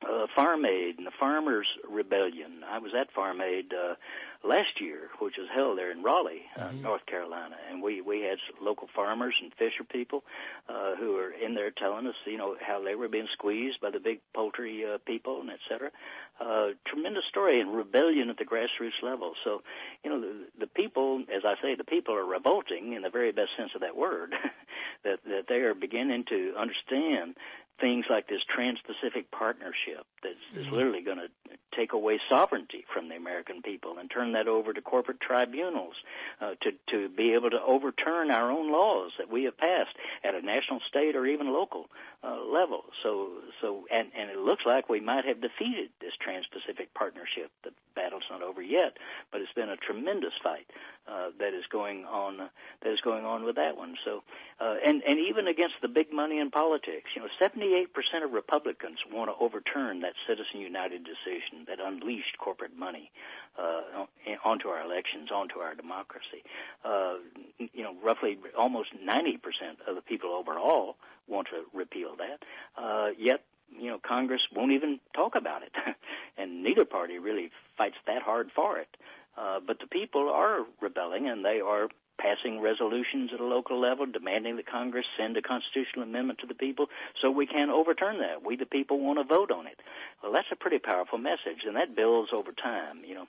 uh, 0.10 0.26
Farm 0.36 0.66
Aid 0.66 0.98
and 0.98 1.06
the 1.06 1.12
Farmers 1.20 1.68
Rebellion. 1.88 2.64
I 2.68 2.80
was 2.80 2.94
at 3.00 3.12
Farm 3.12 3.40
Aid 3.40 3.74
uh, 3.74 3.96
last 4.44 4.82
year, 4.82 5.10
which 5.20 5.38
was 5.38 5.48
held 5.54 5.78
there 5.78 5.92
in 5.92 6.02
Raleigh, 6.04 6.46
uh, 6.58 6.70
Mhm. 6.70 6.82
North 6.82 7.06
Carolina, 7.06 7.58
and 7.70 7.82
we 7.82 8.02
we 8.02 8.22
had 8.22 8.40
local 8.60 8.88
farmers 8.88 9.36
and 9.42 9.54
fisher 9.56 9.84
people 9.84 10.24
uh, 10.68 10.96
who 10.96 11.14
were 11.14 11.32
in 11.32 11.54
there 11.54 11.72
telling 11.72 12.08
us, 12.08 12.16
you 12.26 12.38
know, 12.38 12.56
how 12.60 12.82
they 12.82 12.96
were 12.96 13.08
being 13.08 13.28
squeezed 13.34 13.80
by 13.80 13.90
the 13.90 14.00
big 14.00 14.20
poultry 14.34 14.86
uh, 14.86 14.98
people 15.06 15.42
and 15.42 15.52
et 15.52 15.60
cetera. 15.70 15.92
Uh, 16.40 16.70
tremendous 16.86 17.26
story 17.26 17.60
and 17.62 17.76
rebellion 17.76 18.30
at 18.30 18.38
the 18.38 18.46
grassroots 18.46 19.02
level. 19.04 19.36
So, 19.44 19.62
you 20.04 20.10
know, 20.10 20.20
the, 20.20 20.48
the 20.62 20.68
people, 20.68 21.24
as 21.34 21.46
I 21.46 21.56
say, 21.62 21.76
the 21.76 21.84
people 21.84 22.16
are 22.16 22.26
revolting 22.26 22.94
in 22.94 23.04
the 23.04 23.12
very 23.12 23.32
best 23.32 23.56
sense 23.56 23.76
of 23.76 23.82
that 23.82 23.96
word. 23.96 24.34
that 25.04 25.20
that 25.26 25.48
they 25.48 25.62
are 25.62 25.74
beginning 25.74 26.24
to 26.26 26.54
understand 26.58 27.36
things 27.82 28.06
like 28.10 28.28
this 28.28 28.42
Trans-Pacific 28.48 29.32
Partnership 29.32 30.06
that's, 30.24 30.36
that's 30.54 30.68
Mhm. 30.68 30.72
literally 30.72 31.02
going 31.02 31.18
to 31.18 31.30
take 31.76 31.94
away 31.94 32.20
sovereignty 32.30 32.86
from 32.94 33.10
the 33.10 33.16
American 33.16 33.62
people 33.62 33.98
and 33.98 34.10
turn 34.10 34.34
that 34.34 34.48
over 34.48 34.72
to 34.72 34.82
corporate 34.82 35.20
tribunals 35.20 35.96
uh, 36.40 36.56
to 36.62 36.72
to 36.92 37.10
be 37.10 37.34
able 37.34 37.50
to 37.50 37.62
overturn 37.62 38.30
our 38.32 38.52
own 38.52 38.72
laws 38.72 39.12
that 39.18 39.30
we 39.30 39.44
have 39.46 39.58
passed 39.58 39.96
at 40.24 40.36
a 40.36 40.42
national, 40.42 40.80
state, 40.88 41.16
or 41.16 41.26
even 41.26 41.52
local 41.52 41.90
uh, 42.24 42.38
level. 42.46 42.84
So 43.02 43.30
so 43.62 43.86
and 43.92 44.10
and 44.18 44.30
it 44.30 44.38
looks 44.38 44.64
like 44.66 44.90
we 44.90 45.00
might 45.00 45.26
have 45.26 45.42
defeated 45.42 45.90
this 46.00 46.14
Trans-Pacific 46.22 46.94
Partnership. 46.94 47.50
The 47.64 47.72
battle's 47.96 48.24
not 48.30 48.44
over 48.44 48.62
yet, 48.62 48.98
but 49.32 49.42
it's 49.42 49.54
been 49.54 49.70
a 49.70 49.78
tremendous 49.78 50.34
fight 50.44 50.68
uh, 51.08 51.30
that 51.40 51.54
is 51.54 51.66
going 51.72 52.06
on 52.06 52.40
uh, 52.40 52.48
that 52.84 52.94
is 52.94 53.02
going 53.02 53.26
on 53.26 53.44
with 53.44 53.56
that 53.56 53.76
one. 53.76 53.96
So 54.06 54.22
uh, 54.60 54.76
and 54.86 55.02
and 55.02 55.20
even 55.20 55.48
against 55.48 55.76
the 55.82 55.88
big 55.88 56.14
money 56.14 56.40
in 56.40 56.52
politics, 56.52 57.10
you 57.16 57.22
know, 57.22 57.30
78% 57.42 57.88
of 58.24 58.32
Republicans 58.32 59.00
want 59.12 59.32
to 59.32 59.44
overturn 59.44 60.02
that 60.02 60.14
Citizen 60.28 60.62
United 60.62 61.04
decision 61.04 61.66
that 61.68 61.80
unleashed 61.84 62.38
corporate 62.38 62.78
money 62.78 63.12
uh, 63.58 64.06
onto 64.46 64.68
our 64.68 64.82
elections, 64.84 65.30
onto 65.34 65.60
our 65.60 65.74
democracy. 65.74 66.44
Uh, 66.86 67.16
you 67.58 67.84
know, 67.84 67.96
roughly 68.04 68.38
almost 68.58 68.90
90% 68.96 69.40
of 69.88 69.96
the 69.96 70.02
people 70.02 70.30
overall 70.30 70.96
want 71.32 71.48
to 71.48 71.64
repeal 71.78 72.16
that. 72.18 72.44
Uh, 72.82 73.10
yet, 73.18 73.44
you 73.80 73.90
know, 73.90 74.00
Congress 74.06 74.42
won't 74.54 74.72
even 74.74 75.00
talk 75.16 75.36
about 75.36 75.64
it, 75.64 75.72
and 76.38 76.64
neither 76.64 76.86
party 76.86 77.20
really 77.20 77.52
fights 77.78 77.98
that 78.06 78.22
hard 78.22 78.52
for 78.56 78.78
it. 78.78 78.90
Uh, 79.38 79.60
but 79.66 79.80
the 79.80 79.88
people 79.88 80.30
are 80.30 80.66
rebelling, 80.82 81.28
and 81.28 81.46
they 81.46 81.62
are 81.62 81.88
passing 82.20 82.62
resolutions 82.62 83.32
at 83.34 83.40
a 83.40 83.46
local 83.46 83.80
level 83.80 84.06
demanding 84.06 84.56
that 84.58 84.68
Congress 84.70 85.06
send 85.18 85.36
a 85.38 85.42
constitutional 85.42 86.04
amendment 86.04 86.40
to 86.40 86.48
the 86.48 86.54
people 86.54 86.88
so 87.22 87.32
we 87.32 87.48
can 87.48 87.70
overturn 87.70 88.20
that. 88.20 88.46
We, 88.46 88.56
the 88.56 88.66
people, 88.66 89.00
want 89.00 89.18
to 89.18 89.24
vote 89.24 89.52
on 89.52 89.66
it. 89.66 89.80
Well, 90.22 90.32
that's 90.32 90.52
a 90.52 90.56
pretty 90.56 90.78
powerful 90.78 91.18
message, 91.18 91.66
and 91.66 91.76
that 91.78 91.96
builds 91.96 92.30
over 92.34 92.52
time. 92.52 93.02
You 93.08 93.16
know, 93.16 93.26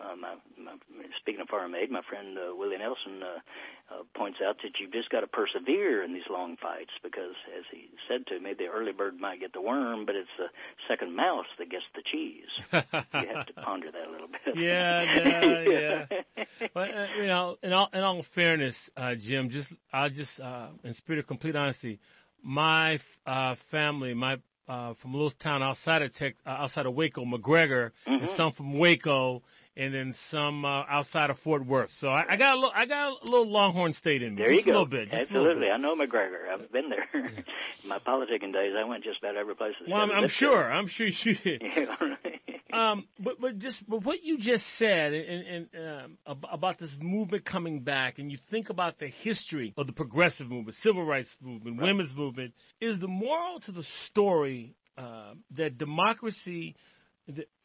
uh, 0.00 0.14
my, 0.16 0.34
my, 0.62 0.72
speaking 1.20 1.40
of 1.40 1.48
Farm 1.48 1.74
Aid, 1.74 1.90
my 1.90 2.02
friend 2.08 2.36
uh, 2.38 2.54
Willie 2.54 2.78
Nelson 2.78 3.22
uh, 3.22 3.94
uh, 3.94 4.02
points 4.16 4.38
out 4.46 4.56
that 4.62 4.78
you've 4.80 4.92
just 4.92 5.10
got 5.10 5.20
to 5.20 5.26
persevere 5.26 6.02
in 6.04 6.12
these 6.14 6.28
long 6.30 6.56
fights 6.56 6.90
because, 7.02 7.34
as 7.56 7.64
he 7.72 7.88
said 8.08 8.26
to 8.28 8.38
me, 8.40 8.52
the 8.56 8.66
early 8.66 8.92
bird 8.92 9.18
might 9.18 9.40
get 9.40 9.52
the 9.52 9.60
worm, 9.60 10.06
but 10.06 10.14
it's 10.14 10.28
the 10.38 10.46
second 10.88 11.16
mouse 11.16 11.46
that 11.58 11.70
gets 11.70 11.84
the 11.94 12.02
cheese. 12.10 12.48
you 12.72 13.28
have 13.34 13.46
to 13.46 13.52
ponder 13.54 13.90
that 13.90 14.06
a 14.08 14.10
little 14.10 14.28
bit. 14.28 14.38
Yeah, 14.56 15.02
yeah, 15.66 16.06
yeah. 16.08 16.66
But 16.74 16.94
uh, 16.94 17.06
you 17.20 17.26
know, 17.26 17.58
in 17.62 17.72
all 17.72 17.88
in 17.92 18.00
all 18.00 18.22
fairness, 18.22 18.90
uh, 18.96 19.14
Jim, 19.14 19.48
just 19.50 19.72
I'll 19.92 20.10
just 20.10 20.40
uh, 20.40 20.68
in 20.84 20.94
spirit 20.94 21.18
of 21.20 21.26
complete 21.26 21.54
honesty, 21.56 21.98
my 22.42 22.98
uh, 23.26 23.54
family, 23.54 24.14
my 24.14 24.38
uh, 24.68 24.94
from 24.94 25.14
a 25.14 25.16
little 25.16 25.30
town 25.30 25.62
outside 25.62 26.02
of 26.02 26.12
Tech, 26.12 26.34
uh, 26.46 26.50
outside 26.50 26.86
of 26.86 26.94
Waco, 26.94 27.24
McGregor, 27.24 27.90
and 28.06 28.22
Mhm. 28.22 28.28
some 28.28 28.52
from 28.52 28.74
Waco, 28.78 29.42
and 29.78 29.94
then 29.94 30.12
some 30.12 30.64
uh, 30.64 30.82
outside 30.88 31.30
of 31.30 31.38
Fort 31.38 31.64
Worth. 31.64 31.92
So 31.92 32.10
I, 32.10 32.24
I 32.30 32.36
got 32.36 32.54
a 32.54 32.56
little, 32.56 32.72
I 32.74 32.84
got 32.84 33.22
a 33.22 33.24
little 33.24 33.48
Longhorn 33.48 33.92
State 33.92 34.22
in 34.22 34.34
me, 34.34 34.42
There 34.42 34.52
just 34.52 34.66
you 34.66 34.72
a 34.72 34.74
little 34.74 34.86
bit, 34.86 35.14
Absolutely. 35.14 35.48
little 35.48 35.60
bit. 35.62 35.70
I 35.72 35.76
know 35.76 35.94
McGregor. 35.94 36.52
I've 36.52 36.70
been 36.72 36.90
there. 36.90 37.08
In 37.14 37.44
my 37.88 38.00
politicking 38.00 38.52
days, 38.52 38.74
I 38.76 38.84
went 38.84 39.04
just 39.04 39.20
about 39.20 39.36
every 39.36 39.54
place. 39.54 39.74
Well, 39.86 40.00
I'm, 40.00 40.10
I'm 40.10 40.28
sure, 40.28 40.70
I'm 40.70 40.88
sure 40.88 41.06
you 41.06 41.34
did. 41.36 41.62
Yeah, 41.78 41.94
right. 42.00 42.40
Um, 42.70 43.06
but 43.18 43.40
but 43.40 43.58
just 43.58 43.88
but 43.88 44.04
what 44.04 44.22
you 44.22 44.36
just 44.36 44.66
said 44.66 45.14
and, 45.14 45.68
and 45.74 46.16
um, 46.26 46.42
about 46.52 46.78
this 46.78 46.98
movement 47.00 47.44
coming 47.44 47.80
back, 47.80 48.18
and 48.18 48.30
you 48.30 48.36
think 48.36 48.68
about 48.68 48.98
the 48.98 49.06
history 49.06 49.72
of 49.78 49.86
the 49.86 49.92
progressive 49.92 50.50
movement, 50.50 50.76
civil 50.76 51.04
rights 51.04 51.38
movement, 51.40 51.80
women's 51.80 52.14
movement, 52.14 52.52
is 52.80 53.00
the 53.00 53.08
moral 53.08 53.58
to 53.60 53.72
the 53.72 53.82
story 53.82 54.74
uh, 54.98 55.32
that 55.52 55.78
democracy 55.78 56.76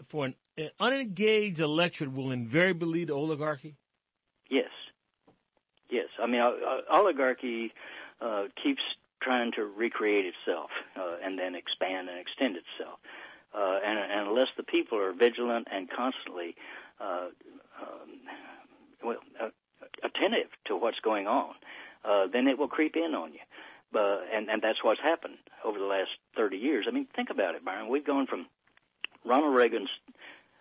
for 0.04 0.26
an, 0.26 0.36
an 0.58 0.70
unengaged 0.80 1.60
electorate 1.60 2.14
will 2.14 2.32
invariably 2.32 2.88
lead 2.88 3.08
to 3.08 3.14
oligarchy. 3.14 3.76
Yes. 4.50 4.70
Yes. 5.90 6.08
I 6.22 6.28
mean, 6.28 6.42
oligarchy 6.92 7.74
uh, 8.22 8.46
keeps 8.62 8.82
trying 9.22 9.52
to 9.54 9.64
recreate 9.64 10.26
itself 10.26 10.70
uh, 10.98 11.16
and 11.24 11.40
then 11.40 11.56
expand 11.56 12.10
and 12.10 12.20
extend 12.20 12.58
itself. 12.58 13.00
Uh, 13.56 13.80
and, 13.86 14.00
and 14.00 14.28
unless 14.30 14.50
the 14.58 14.64
people 14.64 14.98
are 14.98 15.14
vigilant 15.14 15.68
and 15.72 15.90
constantly 15.90 16.56
uh, 17.00 17.28
um, 17.82 18.20
well, 19.04 19.18
uh, 19.40 19.50
attentive 20.04 20.50
to 20.66 20.76
what's 20.76 21.00
going 21.00 21.28
on, 21.28 21.54
uh, 22.04 22.28
then 22.32 22.48
it 22.48 22.58
will 22.58 22.68
creep 22.68 22.96
in 22.96 23.14
on 23.14 23.34
you. 23.34 23.40
Uh, 23.96 24.22
and, 24.34 24.50
and 24.50 24.62
that's 24.62 24.84
what's 24.84 25.00
happened 25.02 25.38
over 25.64 25.78
the 25.78 25.86
last 25.86 26.10
30 26.36 26.58
years. 26.58 26.86
I 26.88 26.92
mean, 26.92 27.08
think 27.16 27.30
about 27.30 27.56
it, 27.56 27.64
Byron. 27.64 27.90
We've 27.90 28.06
gone 28.06 28.26
from 28.26 28.48
Ronald 29.26 29.56
Reagan's 29.56 29.90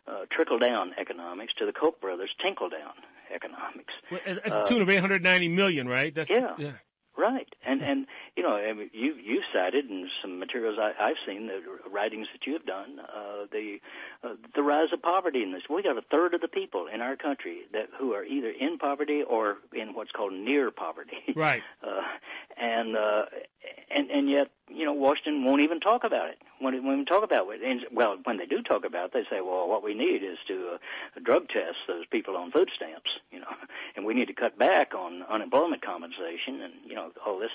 uh, 0.07 0.25
trickle 0.31 0.59
down 0.59 0.93
economics 1.01 1.53
to 1.59 1.67
the 1.67 1.73
Koch 1.73 2.01
brothers 2.01 2.31
tinkle 2.45 2.69
down 2.69 2.93
economics. 3.35 3.95
Well, 4.11 4.21
At, 4.27 4.45
the 4.45 4.55
Uh, 4.55 4.67
tune 4.67 4.83
of 4.83 4.91
890 4.91 5.49
million, 5.49 5.89
right? 5.89 6.15
That's 6.15 6.29
Yeah. 6.31 6.55
yeah. 6.59 6.73
Right, 7.15 7.47
and 7.67 7.83
and 7.83 8.07
you 8.37 8.43
know, 8.43 8.57
I 8.57 8.73
mean, 8.73 8.89
you 8.95 9.15
you 9.23 9.43
cited 9.53 9.91
in 9.91 10.09
some 10.23 10.39
materials 10.39 10.79
I, 10.81 10.93
I've 10.99 11.19
seen 11.27 11.47
the 11.47 11.61
writings 11.91 12.27
that 12.33 12.47
you 12.47 12.55
have 12.55 12.65
done 12.65 13.01
uh, 13.01 13.45
the 13.53 13.81
uh, 14.25 14.37
the 14.57 14.63
rise 14.63 14.89
of 14.95 15.03
poverty 15.03 15.43
in 15.43 15.53
this. 15.53 15.61
We 15.69 15.83
got 15.83 15.99
a 15.99 16.03
third 16.11 16.33
of 16.33 16.41
the 16.41 16.49
people 16.49 16.87
in 16.87 17.03
our 17.03 17.17
country 17.17 17.65
that 17.75 17.91
who 18.01 18.15
are 18.15 18.25
either 18.25 18.49
in 18.49 18.79
poverty 18.79 19.23
or 19.23 19.59
in 19.75 19.93
what's 19.93 20.11
called 20.11 20.33
near 20.33 20.71
poverty. 20.71 21.19
Right. 21.37 21.63
Uh, 21.83 22.01
and 22.63 22.97
uh, 22.97 23.25
and 23.91 24.11
and 24.11 24.31
yet, 24.31 24.49
you 24.69 24.85
know, 24.85 24.93
Washington 24.93 25.45
won't 25.45 25.63
even 25.63 25.81
talk 25.81 26.05
about 26.05 26.31
it. 26.31 26.39
When 26.61 26.87
when 26.87 27.01
we 27.01 27.05
talk 27.05 27.25
about 27.25 27.49
it, 27.51 27.61
and 27.63 27.81
well, 27.93 28.17
when 28.23 28.37
they 28.37 28.47
do 28.47 28.63
talk 28.63 28.85
about 28.85 29.07
it, 29.07 29.13
they 29.13 29.25
say, 29.25 29.41
well, 29.41 29.69
what 29.69 29.83
we 29.83 29.95
need 29.95 30.23
is 30.23 30.39
to 30.47 30.75
uh, 30.75 31.21
drug 31.23 31.49
test 31.49 31.77
those 31.89 32.07
people 32.07 32.37
on 32.37 32.53
food 32.53 32.71
stamps, 32.75 33.11
you 33.33 33.41
know, 33.41 33.53
and 33.97 34.07
we 34.07 34.15
need 34.15 34.29
to 34.29 34.33
cut 34.33 34.57
back 34.59 34.95
on 34.95 35.25
unemployment 35.25 35.83
compensation, 35.83 36.63
and 36.63 36.73
you 36.87 36.95
know, 36.95 37.11
all 37.27 37.39
this 37.39 37.51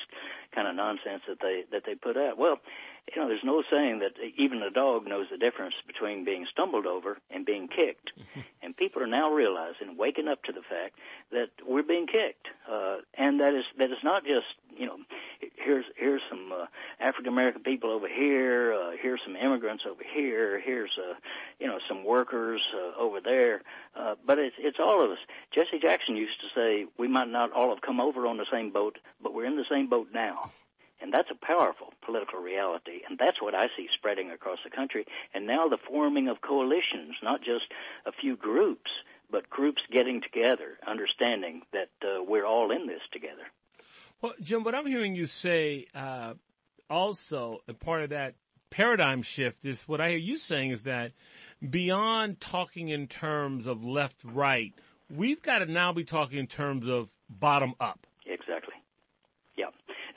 kind 0.53 0.67
of 0.67 0.75
nonsense 0.75 1.23
that 1.27 1.39
they 1.41 1.63
that 1.71 1.83
they 1.85 1.95
put 1.95 2.17
out. 2.17 2.37
Well, 2.37 2.59
you 3.13 3.21
know, 3.21 3.27
there's 3.27 3.43
no 3.43 3.63
saying 3.71 3.99
that 3.99 4.13
even 4.37 4.61
a 4.61 4.69
dog 4.69 5.07
knows 5.07 5.27
the 5.31 5.37
difference 5.37 5.75
between 5.85 6.25
being 6.25 6.45
stumbled 6.51 6.85
over 6.85 7.17
and 7.29 7.45
being 7.45 7.67
kicked. 7.67 8.11
and 8.61 8.75
people 8.75 9.01
are 9.01 9.07
now 9.07 9.31
realizing, 9.31 9.97
waking 9.97 10.27
up 10.27 10.43
to 10.43 10.51
the 10.51 10.61
fact 10.61 10.95
that 11.31 11.49
we're 11.65 11.83
being 11.83 12.07
kicked, 12.07 12.47
uh, 12.69 12.97
and 13.13 13.39
that 13.39 13.53
is 13.53 13.63
that 13.77 13.91
is 13.91 14.03
not 14.03 14.23
just 14.23 14.45
you 14.77 14.85
know, 14.85 14.97
here's 15.55 15.85
here's 15.95 16.21
some 16.29 16.51
uh, 16.51 16.65
African 16.99 17.33
American 17.33 17.63
people 17.63 17.91
over 17.91 18.07
here, 18.07 18.73
uh, 18.73 18.91
here's 19.01 19.21
some 19.25 19.35
immigrants 19.35 19.83
over 19.89 20.03
here, 20.03 20.59
here's 20.59 20.91
uh, 20.97 21.13
you 21.59 21.67
know 21.67 21.79
some 21.87 22.03
workers 22.03 22.61
uh, 22.75 22.99
over 22.99 23.19
there, 23.21 23.61
uh, 23.95 24.15
but 24.25 24.37
it's 24.37 24.55
it's 24.59 24.77
all 24.79 25.03
of 25.03 25.11
us. 25.11 25.17
Jesse 25.53 25.79
Jackson 25.81 26.15
used 26.15 26.39
to 26.41 26.47
say 26.55 26.85
we 26.97 27.07
might 27.07 27.29
not 27.29 27.51
all 27.51 27.69
have 27.69 27.81
come 27.81 27.99
over 27.99 28.27
on 28.27 28.37
the 28.37 28.45
same 28.51 28.71
boat, 28.71 28.97
but 29.21 29.33
we're 29.33 29.45
in 29.45 29.57
the 29.57 29.65
same 29.69 29.87
boat 29.89 30.09
now. 30.13 30.51
And 31.01 31.13
that's 31.13 31.29
a 31.29 31.45
powerful 31.45 31.93
political 32.03 32.39
reality, 32.39 33.01
and 33.07 33.19
that's 33.19 33.41
what 33.41 33.53
I 33.53 33.67
see 33.77 33.87
spreading 33.95 34.31
across 34.31 34.57
the 34.63 34.75
country. 34.75 35.05
And 35.33 35.45
now 35.45 35.67
the 35.67 35.77
forming 35.77 36.27
of 36.27 36.41
coalitions, 36.41 37.15
not 37.21 37.41
just 37.41 37.65
a 38.05 38.11
few 38.11 38.35
groups, 38.35 38.89
but 39.29 39.49
groups 39.49 39.81
getting 39.91 40.21
together, 40.21 40.77
understanding 40.87 41.61
that 41.73 41.89
uh, 42.01 42.23
we're 42.23 42.45
all 42.45 42.71
in 42.71 42.87
this 42.87 43.01
together. 43.11 43.43
Well, 44.21 44.33
Jim, 44.41 44.63
what 44.63 44.73
I'm 44.73 44.87
hearing 44.87 45.15
you 45.15 45.27
say, 45.27 45.85
uh, 45.93 46.33
also, 46.89 47.59
a 47.67 47.73
part 47.73 48.03
of 48.03 48.09
that 48.09 48.35
paradigm 48.69 49.21
shift 49.21 49.65
is 49.65 49.83
what 49.83 50.01
I 50.01 50.09
hear 50.09 50.17
you 50.17 50.37
saying 50.37 50.71
is 50.71 50.83
that 50.83 51.11
beyond 51.67 52.39
talking 52.39 52.89
in 52.89 53.07
terms 53.07 53.67
of 53.67 53.83
left 53.83 54.23
right, 54.23 54.73
we've 55.13 55.41
got 55.41 55.59
to 55.59 55.65
now 55.65 55.93
be 55.93 56.03
talking 56.03 56.39
in 56.39 56.47
terms 56.47 56.87
of 56.87 57.09
bottom 57.29 57.73
up. 57.79 58.06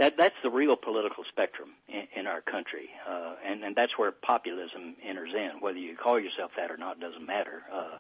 That 0.00 0.14
that's 0.16 0.34
the 0.42 0.48
real 0.48 0.76
political 0.76 1.24
spectrum 1.28 1.70
in, 1.86 2.20
in 2.20 2.26
our 2.26 2.40
country, 2.40 2.88
uh, 3.06 3.34
and 3.46 3.62
and 3.62 3.76
that's 3.76 3.98
where 3.98 4.10
populism 4.10 4.96
enters 5.06 5.32
in. 5.34 5.60
Whether 5.60 5.78
you 5.78 5.94
call 5.94 6.18
yourself 6.18 6.52
that 6.56 6.70
or 6.70 6.78
not 6.78 7.00
doesn't 7.00 7.26
matter. 7.26 7.62
Uh, 7.70 7.98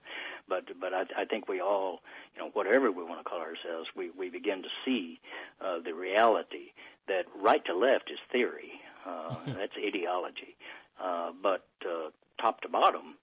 but 0.48 0.64
but 0.80 0.94
I, 0.94 1.02
I 1.14 1.24
think 1.26 1.46
we 1.46 1.60
all, 1.60 2.00
you 2.34 2.40
know, 2.40 2.50
whatever 2.54 2.90
we 2.90 3.04
want 3.04 3.20
to 3.20 3.24
call 3.24 3.40
ourselves, 3.40 3.90
we 3.94 4.10
we 4.18 4.30
begin 4.30 4.62
to 4.62 4.68
see 4.82 5.20
uh, 5.60 5.80
the 5.84 5.92
reality 5.92 6.72
that 7.06 7.26
right 7.38 7.62
to 7.66 7.76
left 7.76 8.10
is 8.10 8.18
theory. 8.32 8.80
Uh, 9.06 9.36
that's 9.46 9.72
ideology. 9.78 10.56
Uh, 10.98 11.32
but 11.42 11.66
uh, 11.84 12.08
top 12.40 12.62
to 12.62 12.68
bottom, 12.68 13.16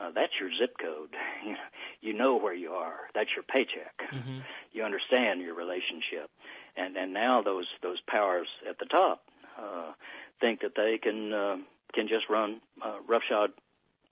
uh, 0.00 0.10
that's 0.14 0.32
your 0.40 0.50
zip 0.58 0.76
code. 0.80 1.10
you 2.00 2.12
know 2.12 2.36
where 2.36 2.54
you 2.54 2.72
are. 2.72 3.08
That's 3.14 3.30
your 3.34 3.44
paycheck. 3.44 3.94
Mm-hmm. 4.12 4.38
You 4.72 4.82
understand 4.82 5.40
your 5.40 5.54
relationship, 5.54 6.30
and 6.76 6.96
and 6.96 7.12
now 7.12 7.42
those 7.42 7.66
those 7.82 8.00
powers 8.06 8.48
at 8.68 8.78
the 8.78 8.86
top 8.86 9.22
uh, 9.58 9.92
think 10.40 10.60
that 10.60 10.74
they 10.76 10.98
can 10.98 11.32
uh, 11.32 11.56
can 11.92 12.08
just 12.08 12.28
run 12.28 12.60
uh, 12.84 12.96
roughshod 13.06 13.52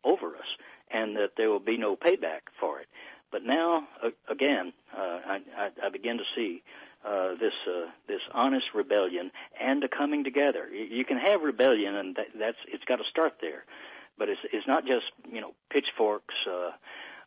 over 0.04 0.36
us, 0.36 0.56
and 0.90 1.16
that 1.16 1.32
there 1.36 1.50
will 1.50 1.60
be 1.60 1.76
no 1.76 1.96
payback 1.96 2.42
for 2.58 2.80
it. 2.80 2.86
But 3.30 3.44
now, 3.44 3.88
uh, 4.02 4.10
again, 4.28 4.72
uh, 4.96 5.00
I, 5.26 5.40
I, 5.56 5.70
I 5.84 5.88
begin 5.88 6.18
to 6.18 6.24
see 6.36 6.62
uh, 7.04 7.30
this 7.40 7.54
uh, 7.66 7.90
this 8.06 8.20
honest 8.32 8.66
rebellion 8.74 9.30
and 9.60 9.82
a 9.82 9.88
coming 9.88 10.22
together. 10.22 10.68
You 10.68 11.04
can 11.04 11.18
have 11.18 11.42
rebellion, 11.42 11.96
and 11.96 12.16
that, 12.16 12.26
that's 12.38 12.58
it's 12.68 12.84
got 12.84 12.96
to 12.96 13.04
start 13.10 13.34
there. 13.40 13.64
But 14.18 14.28
it's 14.28 14.40
it's 14.52 14.66
not 14.66 14.86
just 14.86 15.06
you 15.30 15.40
know 15.40 15.54
pitchforks 15.70 16.34
uh, 16.46 16.70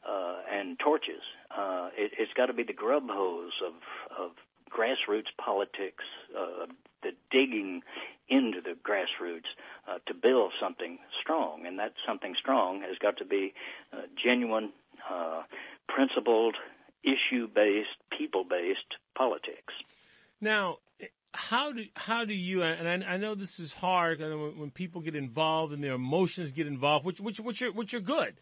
uh, 0.09 0.35
and 0.51 0.79
torches. 0.79 1.23
Uh, 1.51 1.89
it, 1.97 2.11
it's 2.19 2.31
got 2.33 2.45
to 2.45 2.53
be 2.53 2.63
the 2.63 2.73
grub 2.73 3.09
hose 3.09 3.53
of 3.65 3.73
of 4.17 4.31
grassroots 4.75 5.31
politics, 5.37 6.03
uh, 6.37 6.65
the 7.03 7.11
digging 7.31 7.81
into 8.27 8.59
the 8.61 8.75
grassroots 8.83 9.49
uh, 9.87 9.99
to 10.07 10.13
build 10.13 10.51
something 10.59 10.97
strong, 11.21 11.65
and 11.65 11.79
that 11.79 11.93
something 12.07 12.33
strong 12.39 12.81
has 12.81 12.97
got 12.97 13.17
to 13.17 13.25
be 13.25 13.53
uh, 13.93 14.01
genuine, 14.23 14.71
uh, 15.11 15.43
principled, 15.87 16.55
issue-based, 17.03 17.97
people-based 18.17 18.95
politics. 19.15 19.73
Now, 20.41 20.77
how 21.33 21.71
do 21.71 21.83
how 21.95 22.25
do 22.25 22.33
you 22.33 22.63
and 22.63 23.03
I, 23.03 23.13
I 23.13 23.17
know 23.17 23.35
this 23.35 23.59
is 23.59 23.73
hard 23.73 24.19
when, 24.19 24.57
when, 24.57 24.71
people 24.71 25.01
get 25.01 25.15
involved 25.15 25.73
and 25.73 25.83
their 25.83 25.93
emotions 25.93 26.51
get 26.51 26.65
involved, 26.65 27.05
which 27.05 27.19
which 27.19 27.39
which 27.39 27.61
are 27.61 27.71
which 27.71 27.93
are 27.93 27.99
good, 27.99 28.35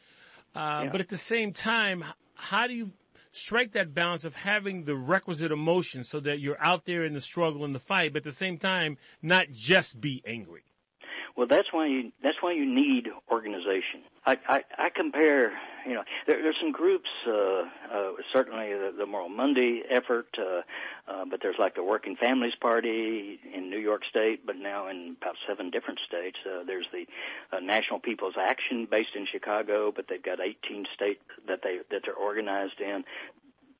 uh, 0.56 0.84
yeah. 0.84 0.90
but 0.92 1.02
at 1.02 1.10
the 1.10 1.18
same 1.18 1.54
time, 1.54 2.06
how 2.36 2.68
do 2.68 2.74
you 2.74 2.92
strike 3.34 3.74
that 3.74 3.94
balance 3.94 4.24
of 4.24 4.36
having 4.36 4.86
the 4.86 4.96
requisite 4.96 5.52
emotion 5.52 6.04
so 6.04 6.20
that 6.22 6.40
you're 6.40 6.62
out 6.64 6.86
there 6.86 7.04
in 7.04 7.14
the 7.14 7.22
struggle 7.22 7.66
and 7.66 7.76
the 7.76 7.80
fight, 7.80 8.14
but 8.14 8.20
at 8.20 8.24
the 8.24 8.32
same 8.32 8.58
time, 8.58 8.98
not 9.22 9.48
just 9.52 10.00
be 10.00 10.22
angry? 10.26 10.64
Well, 11.36 11.48
that's 11.48 11.70
why 11.72 11.88
you 11.88 12.12
that's 12.22 12.38
why 12.42 12.52
you 12.52 12.66
need 12.66 13.08
organization. 13.32 14.04
I 14.24 14.38
I, 14.48 14.64
I 14.78 14.90
compare, 14.90 15.54
you 15.88 15.96
know, 15.96 16.04
there, 16.28 16.44
there's 16.44 16.58
some 16.62 16.72
groups, 16.72 17.10
uh, 17.28 17.64
uh, 17.92 18.12
certainly 18.32 18.68
the, 18.74 18.94
the 18.96 19.08
Moral 19.08 19.30
Monday 19.30 19.82
effort, 19.90 20.28
uh, 20.38 20.62
uh, 21.12 21.26
but 21.26 21.40
there's 21.42 21.56
like 21.58 21.74
the 21.74 21.84
Working 21.84 22.16
Families 22.16 22.54
Party 22.62 23.40
in 23.52 23.72
New 23.72 23.80
York 23.80 24.04
State, 24.08 24.46
but 24.46 24.58
now 24.58 24.88
in 24.90 25.16
about 25.20 25.36
seven 25.48 25.72
different 25.72 26.00
states. 26.08 26.38
Uh, 26.46 26.64
there's 26.66 26.86
the 26.92 27.06
uh, 27.52 27.60
National 27.60 28.00
People's 28.00 28.36
Action 28.40 28.88
based 28.90 29.16
in 29.16 29.26
Chicago, 29.26 29.92
but 29.94 30.06
they've 30.08 30.22
got 30.22 30.40
18 30.40 30.86
states 30.94 31.22
that 31.48 31.62
they 31.64 31.80
that 31.90 32.02
they're 32.06 32.14
organized 32.14 32.80
in 32.80 33.04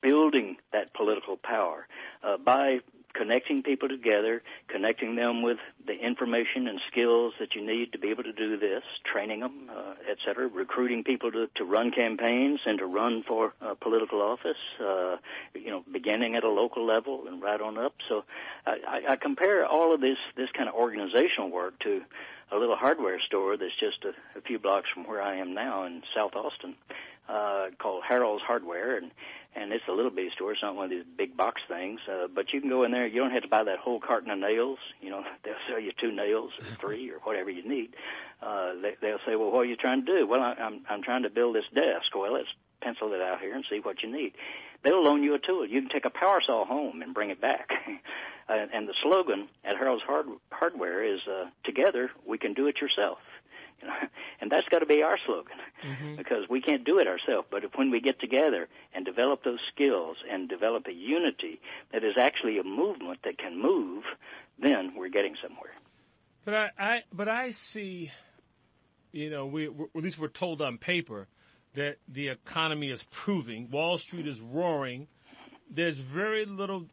building 0.02 0.56
that 0.72 0.92
political 0.92 1.36
power 1.36 1.86
uh, 2.22 2.36
by 2.36 2.78
connecting 3.14 3.62
people 3.62 3.88
together, 3.88 4.42
connecting 4.68 5.14
them 5.14 5.42
with 5.42 5.58
the 5.86 5.94
information 5.94 6.66
and 6.68 6.80
skills 6.90 7.32
that 7.38 7.54
you 7.54 7.64
need 7.64 7.92
to 7.92 7.98
be 7.98 8.08
able 8.10 8.24
to 8.24 8.32
do 8.32 8.58
this, 8.58 8.82
training 9.04 9.40
them, 9.40 9.70
uh, 9.70 9.94
et 10.10 10.18
cetera, 10.24 10.48
recruiting 10.48 11.04
people 11.04 11.30
to, 11.30 11.48
to 11.54 11.64
run 11.64 11.90
campaigns 11.90 12.60
and 12.66 12.78
to 12.78 12.86
run 12.86 13.22
for 13.26 13.54
uh, 13.62 13.74
political 13.80 14.20
office, 14.20 14.62
uh, 14.80 15.16
you 15.54 15.70
know, 15.70 15.84
beginning 15.92 16.34
at 16.34 16.44
a 16.44 16.50
local 16.50 16.84
level 16.84 17.24
and 17.28 17.40
right 17.40 17.60
on 17.60 17.78
up. 17.78 17.94
So 18.08 18.24
I, 18.66 19.02
I 19.10 19.16
compare 19.16 19.64
all 19.66 19.94
of 19.94 20.00
this, 20.00 20.18
this 20.36 20.48
kind 20.56 20.68
of 20.68 20.74
organizational 20.74 21.50
work 21.50 21.78
to 21.80 22.02
a 22.52 22.56
little 22.56 22.76
hardware 22.76 23.20
store 23.20 23.56
that's 23.56 23.78
just 23.78 24.04
a, 24.04 24.38
a 24.38 24.42
few 24.42 24.58
blocks 24.58 24.88
from 24.92 25.04
where 25.04 25.22
I 25.22 25.36
am 25.36 25.54
now 25.54 25.84
in 25.84 26.02
South 26.14 26.34
Austin, 26.34 26.74
uh, 27.28 27.68
called 27.78 28.02
Harold's 28.06 28.42
Hardware. 28.42 28.96
And 28.98 29.10
and 29.56 29.72
it's 29.72 29.84
a 29.88 29.92
little 29.92 30.10
bitty 30.10 30.30
store. 30.34 30.52
It's 30.52 30.62
not 30.62 30.74
one 30.74 30.86
of 30.86 30.90
these 30.90 31.04
big 31.16 31.36
box 31.36 31.62
things. 31.68 32.00
Uh, 32.10 32.26
but 32.32 32.52
you 32.52 32.60
can 32.60 32.70
go 32.70 32.82
in 32.84 32.90
there. 32.90 33.06
You 33.06 33.20
don't 33.20 33.30
have 33.30 33.42
to 33.42 33.48
buy 33.48 33.64
that 33.64 33.78
whole 33.78 34.00
carton 34.00 34.30
of 34.30 34.38
nails. 34.38 34.78
You 35.00 35.10
know, 35.10 35.24
they'll 35.44 35.54
sell 35.68 35.80
you 35.80 35.92
two 36.00 36.12
nails 36.12 36.52
or 36.58 36.66
three 36.80 37.10
or 37.10 37.18
whatever 37.24 37.50
you 37.50 37.66
need. 37.68 37.94
Uh, 38.42 38.74
they, 38.80 38.96
they'll 39.00 39.20
say, 39.26 39.36
"Well, 39.36 39.50
what 39.50 39.60
are 39.60 39.64
you 39.64 39.76
trying 39.76 40.04
to 40.04 40.20
do?" 40.20 40.26
Well, 40.26 40.40
I, 40.40 40.54
I'm 40.54 40.80
I'm 40.88 41.02
trying 41.02 41.22
to 41.22 41.30
build 41.30 41.54
this 41.54 41.64
desk. 41.74 42.14
Well, 42.14 42.34
let's 42.34 42.48
pencil 42.80 43.12
it 43.12 43.20
out 43.20 43.40
here 43.40 43.54
and 43.54 43.64
see 43.70 43.80
what 43.80 44.02
you 44.02 44.12
need. 44.12 44.32
They'll 44.82 45.02
loan 45.02 45.22
you 45.22 45.34
a 45.34 45.38
tool. 45.38 45.66
You 45.66 45.80
can 45.80 45.88
take 45.90 46.04
a 46.04 46.10
power 46.10 46.40
saw 46.44 46.66
home 46.66 47.00
and 47.00 47.14
bring 47.14 47.30
it 47.30 47.40
back. 47.40 47.70
uh, 48.48 48.66
and 48.72 48.86
the 48.86 48.94
slogan 49.02 49.48
at 49.64 49.76
Harold's 49.76 50.02
Hard- 50.02 50.26
Hardware 50.50 51.02
is, 51.02 51.20
uh, 51.26 51.46
"Together 51.64 52.10
we 52.26 52.38
can 52.38 52.52
do 52.52 52.66
it 52.66 52.80
yourself." 52.80 53.18
You 53.80 53.88
know, 53.88 53.94
and 54.40 54.50
that's 54.50 54.68
got 54.68 54.80
to 54.80 54.86
be 54.86 55.02
our 55.02 55.18
slogan 55.26 55.56
mm-hmm. 55.84 56.16
because 56.16 56.48
we 56.48 56.60
can't 56.60 56.84
do 56.84 56.98
it 56.98 57.06
ourselves. 57.06 57.48
But 57.50 57.64
if 57.64 57.72
when 57.76 57.90
we 57.90 58.00
get 58.00 58.20
together 58.20 58.68
and 58.94 59.04
develop 59.04 59.44
those 59.44 59.60
skills 59.72 60.16
and 60.30 60.48
develop 60.48 60.86
a 60.86 60.92
unity 60.92 61.60
that 61.92 62.04
is 62.04 62.14
actually 62.18 62.58
a 62.58 62.64
movement 62.64 63.20
that 63.24 63.38
can 63.38 63.60
move, 63.60 64.04
then 64.60 64.94
we're 64.96 65.08
getting 65.08 65.36
somewhere. 65.42 65.72
But 66.44 66.54
I, 66.54 66.70
I 66.78 67.02
but 67.12 67.28
I 67.28 67.50
see, 67.50 68.12
you 69.12 69.30
know, 69.30 69.46
we 69.46 69.66
at 69.66 70.02
least 70.02 70.18
we're 70.18 70.28
told 70.28 70.60
on 70.60 70.78
paper 70.78 71.28
that 71.74 71.96
the 72.06 72.28
economy 72.28 72.90
is 72.90 73.04
proving. 73.10 73.70
Wall 73.70 73.98
Street 73.98 74.26
is 74.26 74.40
roaring. 74.40 75.08
There's 75.70 75.98
very 75.98 76.44
little 76.44 76.86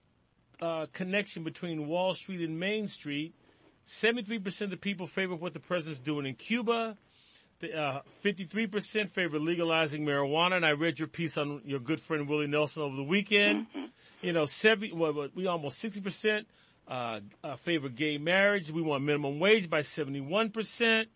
uh, 0.61 0.87
connection 0.93 1.43
between 1.43 1.87
Wall 1.87 2.13
Street 2.13 2.41
and 2.41 2.59
Main 2.59 2.87
Street 2.87 3.35
73% 3.91 4.61
of 4.61 4.69
the 4.69 4.77
people 4.77 5.05
favor 5.05 5.35
what 5.35 5.53
the 5.53 5.59
president's 5.59 5.99
doing 5.99 6.25
in 6.25 6.35
Cuba. 6.35 6.97
Uh, 7.61 7.99
53% 8.23 9.09
favor 9.09 9.37
legalizing 9.37 10.05
marijuana. 10.05 10.55
And 10.55 10.65
I 10.65 10.71
read 10.71 10.97
your 10.97 11.09
piece 11.09 11.37
on 11.37 11.61
your 11.65 11.79
good 11.79 11.99
friend 11.99 12.27
Willie 12.27 12.47
Nelson 12.47 12.81
over 12.83 12.95
the 12.95 13.03
weekend. 13.03 13.67
Mm-hmm. 13.67 13.85
You 14.21 14.33
know, 14.33 14.45
70, 14.45 14.93
well, 14.93 15.27
we 15.35 15.45
almost 15.45 15.83
60% 15.83 16.45
uh, 16.87 17.19
uh, 17.43 17.55
favor 17.57 17.89
gay 17.89 18.17
marriage. 18.17 18.71
We 18.71 18.81
want 18.81 19.03
minimum 19.03 19.39
wage 19.39 19.69
by 19.69 19.81
71%. 19.81 21.07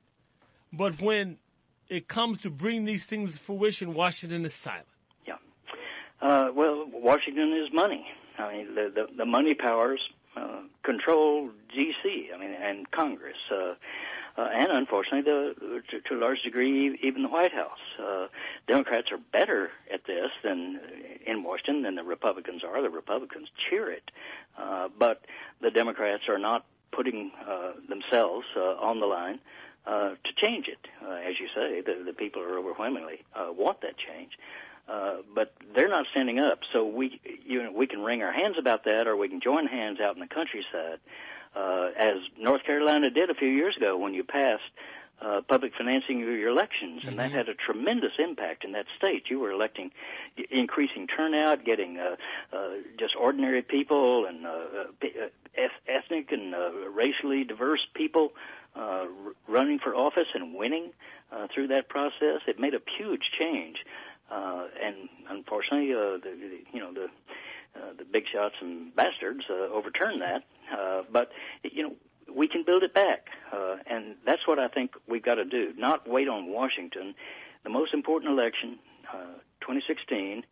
But 0.74 1.02
when 1.02 1.38
it 1.88 2.08
comes 2.08 2.42
to 2.42 2.50
bringing 2.50 2.86
these 2.86 3.06
things 3.06 3.34
to 3.34 3.40
fruition, 3.40 3.94
Washington 3.94 4.44
is 4.46 4.54
silent. 4.54 4.88
Yeah. 5.26 5.36
Uh, 6.22 6.50
well, 6.54 6.86
Washington 6.92 7.54
is 7.54 7.74
money. 7.74 8.06
I 8.38 8.52
mean, 8.52 8.76
the, 8.76 8.92
the, 8.94 9.18
the 9.18 9.26
money 9.26 9.54
powers 9.54 10.02
uh, 10.36 10.62
control 10.84 11.50
D.C. 11.74 12.30
I 12.34 12.38
mean, 12.38 12.54
and 12.54 12.90
Congress, 12.92 13.38
uh, 13.52 13.76
uh, 14.38 14.50
and 14.54 14.72
unfortunately, 14.72 15.22
the 15.22 15.82
to, 15.90 16.02
to 16.02 16.16
a 16.16 16.20
large 16.20 16.42
degree, 16.44 17.00
even 17.02 17.24
the 17.24 17.30
White 17.30 17.54
House. 17.54 17.80
Uh, 17.98 18.28
Democrats 18.68 19.08
are 19.12 19.20
better 19.32 19.72
at 19.94 20.06
this 20.06 20.30
than 20.44 20.80
in 21.26 21.44
Washington 21.44 21.84
than 21.84 21.96
the 21.96 22.04
Republicans 22.04 22.64
are. 22.64 22.82
The 22.82 22.90
Republicans 22.90 23.48
cheer 23.70 23.90
it, 23.92 24.12
uh, 24.58 24.90
but 25.00 25.22
the 25.62 25.72
Democrats 25.72 26.24
are 26.28 26.38
not 26.38 26.66
putting 26.92 27.32
uh, 27.48 27.74
themselves 27.88 28.46
uh, 28.56 28.60
on 28.60 29.00
the 29.00 29.06
line 29.06 29.40
uh, 29.86 30.10
to 30.10 30.34
change 30.36 30.68
it. 30.68 30.80
Uh, 31.06 31.12
as 31.12 31.36
you 31.40 31.48
say, 31.56 31.82
the, 31.82 32.04
the 32.04 32.14
people 32.14 32.42
are 32.42 32.58
overwhelmingly 32.58 33.24
uh, 33.36 33.52
want 33.52 33.82
that 33.82 33.96
change. 33.98 34.32
Uh, 34.34 34.75
but 34.88 35.54
they're 35.76 35.90
not 35.90 36.06
standing 36.12 36.40
up. 36.40 36.60
So 36.74 36.86
we, 36.86 37.20
you 37.46 37.64
know, 37.64 37.72
we 37.72 37.88
can 37.88 38.00
wring 38.00 38.24
our 38.24 38.32
hands 38.32 38.56
about 38.58 38.86
that, 38.86 39.08
or 39.08 39.16
we 39.16 39.30
can 39.30 39.42
join 39.42 39.68
hands 39.68 40.00
out 40.00 40.16
in 40.16 40.22
the 40.22 40.28
countryside, 40.28 41.00
uh, 41.56 41.90
as 41.98 42.16
North 42.40 42.64
Carolina 42.64 43.10
did 43.10 43.30
a 43.30 43.36
few 43.36 43.50
years 43.50 43.76
ago 43.78 43.98
when 43.98 44.14
you 44.14 44.24
passed 44.24 44.64
uh, 45.22 45.42
public 45.48 45.72
financing 45.78 46.22
of 46.24 46.30
your 46.30 46.50
elections, 46.50 47.02
and 47.04 47.18
mm-hmm. 47.18 47.18
that 47.18 47.32
had 47.32 47.50
a 47.50 47.54
tremendous 47.54 48.12
impact 48.20 48.66
in 48.66 48.74
that 48.74 48.86
state. 48.98 49.24
You 49.30 49.40
were 49.40 49.52
electing, 49.52 49.92
increasing 50.52 51.08
turnout, 51.08 51.64
getting 51.64 51.98
uh, 51.98 52.16
uh, 52.56 52.70
just 53.00 53.16
ordinary 53.16 53.62
people 53.62 54.26
and 54.26 54.46
uh, 54.46 54.50
uh, 54.50 55.68
ethnic 55.88 56.32
and 56.32 56.54
uh, 56.54 56.72
racially 56.90 57.46
diverse 57.46 57.86
people 57.94 58.34
uh, 58.76 59.06
running 59.48 59.80
for 59.80 59.96
office 59.96 60.28
and 60.34 60.54
winning 60.54 60.92
uh, 61.32 61.48
through 61.54 61.68
that 61.68 61.88
process. 61.88 62.42
It 62.46 62.60
made 62.60 62.74
a 62.74 62.82
huge 62.98 63.24
change 63.40 63.78
uh, 64.30 64.68
and 64.82 65.10
unfortunately, 65.30 65.94
uh, 65.94 66.18
the, 66.18 66.36
the 66.40 66.60
you 66.74 66.80
know 66.80 66.94
the 66.94 67.06
uh, 67.76 67.94
the 68.60 68.66
and 68.66 68.96
bastards 68.96 69.46
uh, 69.50 69.54
overturned 69.74 70.22
that. 70.22 70.44
Uh, 70.72 71.04
but 71.12 71.32
you 71.64 71.84
know 71.84 71.94
we 72.34 72.48
can 72.48 72.64
build 72.64 72.84
it 72.84 72.94
back, 72.94 73.28
uh, 73.54 73.78
and 73.86 74.16
that's 74.26 74.48
what 74.48 74.60
I 74.60 74.68
think 74.68 74.92
we've 75.08 75.24
got 75.24 75.36
to 75.36 75.46
do. 75.46 75.74
Not 75.78 76.08
wait 76.08 76.28
on 76.28 76.48
Washington. 76.48 77.14
The 77.64 77.70
most 77.70 77.94
important 77.94 78.32
election, 78.32 78.80
uh, 79.14 79.38
2016, 79.62 80.44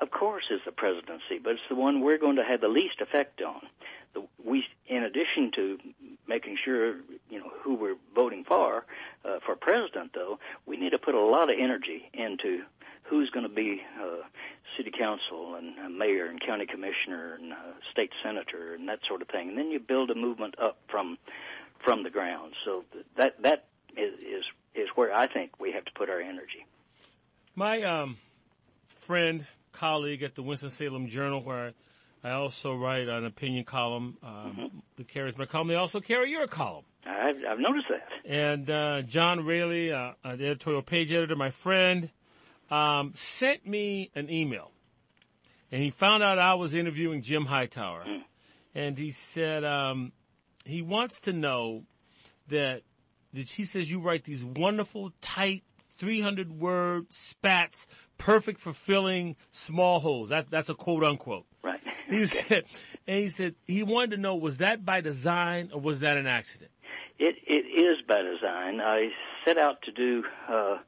of 0.00 0.10
course, 0.10 0.44
is 0.50 0.60
the 0.64 0.72
presidency, 0.72 1.38
but 1.42 1.52
it's 1.52 1.62
the 1.68 1.76
one 1.76 2.00
we're 2.00 2.18
going 2.18 2.36
to 2.36 2.44
have 2.44 2.60
the 2.60 2.68
least 2.68 3.00
effect 3.00 3.42
on. 3.42 3.62
The, 4.14 4.22
we 4.44 4.64
in 4.88 5.04
addition 5.04 5.50
to 5.54 5.78
making 6.26 6.58
sure 6.62 6.96
you 7.30 7.38
know 7.38 7.50
who 7.62 7.74
we're 7.74 7.96
voting 8.14 8.44
for 8.44 8.84
uh, 9.24 9.38
for 9.44 9.54
president, 9.54 10.12
though, 10.14 10.38
we 10.66 10.76
need 10.76 10.90
to 10.90 10.98
put 10.98 11.14
a 11.14 11.20
lot 11.20 11.52
of 11.52 11.56
energy 11.58 12.10
into 12.12 12.62
who's 13.04 13.30
going 13.30 13.46
to 13.46 13.54
be 13.54 13.82
uh, 14.00 14.22
council 14.92 15.54
and 15.56 15.78
uh, 15.78 15.88
mayor 15.88 16.26
and 16.26 16.40
county 16.40 16.66
commissioner 16.66 17.34
and 17.34 17.52
uh, 17.52 17.56
state 17.90 18.10
senator 18.22 18.74
and 18.74 18.88
that 18.88 19.00
sort 19.08 19.22
of 19.22 19.28
thing. 19.28 19.48
And 19.48 19.58
then 19.58 19.70
you 19.70 19.80
build 19.80 20.10
a 20.10 20.14
movement 20.14 20.54
up 20.60 20.78
from 20.88 21.18
from 21.84 22.02
the 22.02 22.10
ground. 22.10 22.54
So 22.64 22.84
that 23.16 23.40
that 23.42 23.66
is 23.96 24.14
is, 24.20 24.44
is 24.74 24.88
where 24.94 25.12
I 25.14 25.26
think 25.26 25.58
we 25.60 25.72
have 25.72 25.84
to 25.84 25.92
put 25.92 26.08
our 26.08 26.20
energy. 26.20 26.66
My 27.54 27.82
um, 27.82 28.16
friend, 28.86 29.46
colleague 29.72 30.22
at 30.22 30.34
the 30.34 30.42
Winston 30.42 30.70
Salem 30.70 31.08
Journal, 31.08 31.42
where 31.42 31.72
I 32.24 32.30
also 32.30 32.74
write 32.74 33.08
an 33.08 33.24
opinion 33.24 33.64
column 33.64 34.16
um, 34.22 34.30
mm-hmm. 34.30 34.78
that 34.96 35.08
carries 35.08 35.36
my 35.36 35.44
column. 35.44 35.68
They 35.68 35.74
also 35.74 36.00
carry 36.00 36.30
your 36.30 36.46
column. 36.46 36.84
I've, 37.04 37.36
I've 37.48 37.58
noticed 37.58 37.86
that. 37.90 38.08
And 38.24 38.70
uh, 38.70 39.02
John 39.02 39.44
Railey, 39.44 39.92
uh, 39.92 40.12
the 40.24 40.46
editorial 40.46 40.82
page 40.82 41.12
editor, 41.12 41.34
my 41.34 41.50
friend, 41.50 42.10
um, 42.70 43.12
sent 43.14 43.66
me 43.66 44.10
an 44.14 44.30
email, 44.30 44.70
and 45.72 45.82
he 45.82 45.90
found 45.90 46.22
out 46.22 46.38
I 46.38 46.54
was 46.54 46.74
interviewing 46.74 47.22
Jim 47.22 47.46
Hightower, 47.46 48.04
mm. 48.04 48.20
and 48.74 48.96
he 48.96 49.10
said 49.10 49.64
um, 49.64 50.12
he 50.64 50.82
wants 50.82 51.22
to 51.22 51.32
know 51.32 51.84
that, 52.48 52.82
that 53.32 53.48
he 53.48 53.64
says 53.64 53.90
you 53.90 54.00
write 54.00 54.24
these 54.24 54.44
wonderful, 54.44 55.12
tight, 55.22 55.64
300 55.96 56.52
word 56.52 57.06
spats, 57.10 57.88
perfect 58.18 58.60
for 58.60 58.72
filling 58.72 59.36
small 59.50 59.98
holes. 59.98 60.28
That, 60.28 60.50
that's 60.50 60.68
a 60.68 60.74
quote 60.74 61.02
unquote. 61.02 61.46
Right. 61.64 61.80
He 62.08 62.26
said, 62.26 62.64
and 63.06 63.20
he 63.20 63.28
said 63.30 63.54
he 63.66 63.82
wanted 63.82 64.10
to 64.10 64.16
know 64.18 64.36
was 64.36 64.58
that 64.58 64.84
by 64.84 65.00
design 65.00 65.70
or 65.72 65.80
was 65.80 66.00
that 66.00 66.18
an 66.18 66.26
accident? 66.26 66.70
It 67.18 67.36
it 67.46 67.64
is 67.64 68.02
by 68.06 68.20
design. 68.20 68.82
I 68.82 69.08
set 69.46 69.56
out 69.56 69.80
to 69.82 69.92
do 69.92 70.22
uh, 70.46 70.78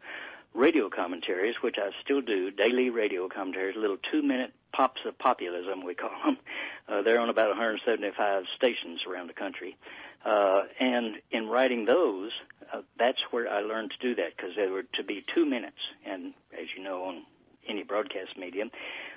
radio 0.53 0.91
commentaries, 0.91 1.55
which 1.63 1.77
I 1.79 1.91
still 2.03 2.21
do, 2.21 2.51
daily 2.51 2.91
radio 2.91 3.29
commentaries, 3.29 3.75
little 3.75 3.97
two-minute 4.13 4.53
pops 4.75 5.01
of 5.07 5.19
populism, 5.19 5.85
we 5.85 5.95
call 5.95 6.11
them. 6.25 6.39
Uh, 6.87 7.01
they're 7.01 7.21
on 7.21 7.31
about 7.31 7.49
175 7.49 8.45
stations 8.57 9.01
around 9.09 9.29
the 9.29 9.33
country. 9.33 9.77
Uh, 10.25 10.63
and 10.79 11.17
in 11.31 11.49
writing 11.49 11.85
those, 11.85 12.31
uh, 12.73 12.83
that's 12.99 13.21
where 13.31 13.49
I 13.49 13.61
learned 13.61 13.93
to 13.93 14.07
do 14.07 14.15
that 14.17 14.37
because 14.37 14.51
they 14.57 14.67
were 14.67 14.83
to 14.95 15.05
be 15.05 15.25
two 15.35 15.47
minutes. 15.47 15.79
And 16.05 16.35
as 16.53 16.67
you 16.77 16.83
know, 16.83 17.05
on 17.05 17.23
any 17.67 17.85
broadcast 17.85 18.37
medium, 18.37 18.71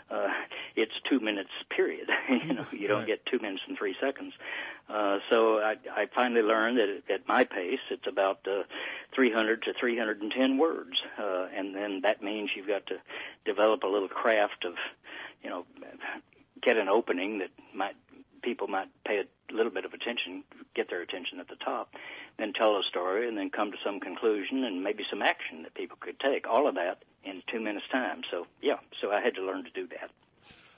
uh, 0.09 0.27
it's 0.75 0.93
two 1.09 1.19
minutes 1.19 1.49
period. 1.75 2.09
you 2.29 2.53
know, 2.53 2.65
you 2.71 2.87
don't 2.87 3.05
get 3.05 3.25
two 3.25 3.39
minutes 3.39 3.63
and 3.67 3.77
three 3.77 3.95
seconds. 4.01 4.33
Uh, 4.89 5.17
so 5.29 5.59
I, 5.59 5.75
I 5.91 6.05
finally 6.13 6.41
learned 6.41 6.77
that 6.77 7.13
at 7.13 7.27
my 7.27 7.43
pace, 7.43 7.79
it's 7.91 8.07
about 8.07 8.39
uh, 8.47 8.63
300 9.13 9.63
to 9.63 9.73
310 9.79 10.57
words, 10.57 10.97
uh, 11.19 11.47
and 11.55 11.75
then 11.75 12.01
that 12.03 12.23
means 12.23 12.51
you've 12.55 12.67
got 12.67 12.85
to 12.87 12.95
develop 13.45 13.83
a 13.83 13.87
little 13.87 14.07
craft 14.07 14.65
of, 14.65 14.75
you 15.43 15.49
know, 15.49 15.65
get 16.61 16.77
an 16.77 16.87
opening 16.87 17.39
that 17.39 17.49
might 17.75 17.95
people 18.47 18.67
might 18.67 18.87
pay 19.05 19.19
a 19.19 19.53
little 19.53 19.71
bit 19.71 19.83
of 19.83 19.91
attention, 19.93 20.41
get 20.73 20.89
their 20.89 21.01
attention 21.01 21.39
at 21.41 21.49
the 21.49 21.57
top, 21.57 21.89
then 22.39 22.53
tell 22.53 22.77
a 22.77 22.81
story, 22.89 23.27
and 23.27 23.37
then 23.37 23.49
come 23.49 23.71
to 23.71 23.77
some 23.85 23.99
conclusion 23.99 24.63
and 24.63 24.81
maybe 24.81 25.03
some 25.09 25.21
action 25.21 25.63
that 25.63 25.73
people 25.75 25.97
could 25.99 26.17
take. 26.19 26.47
All 26.47 26.67
of 26.67 26.75
that 26.75 27.03
in 27.25 27.43
two 27.51 27.59
minutes' 27.59 27.85
time. 27.91 28.21
So 28.31 28.47
yeah, 28.61 28.77
so 29.01 29.11
I 29.11 29.19
had 29.21 29.35
to 29.35 29.41
learn 29.43 29.65
to 29.65 29.71
do 29.71 29.85
that. 29.87 30.11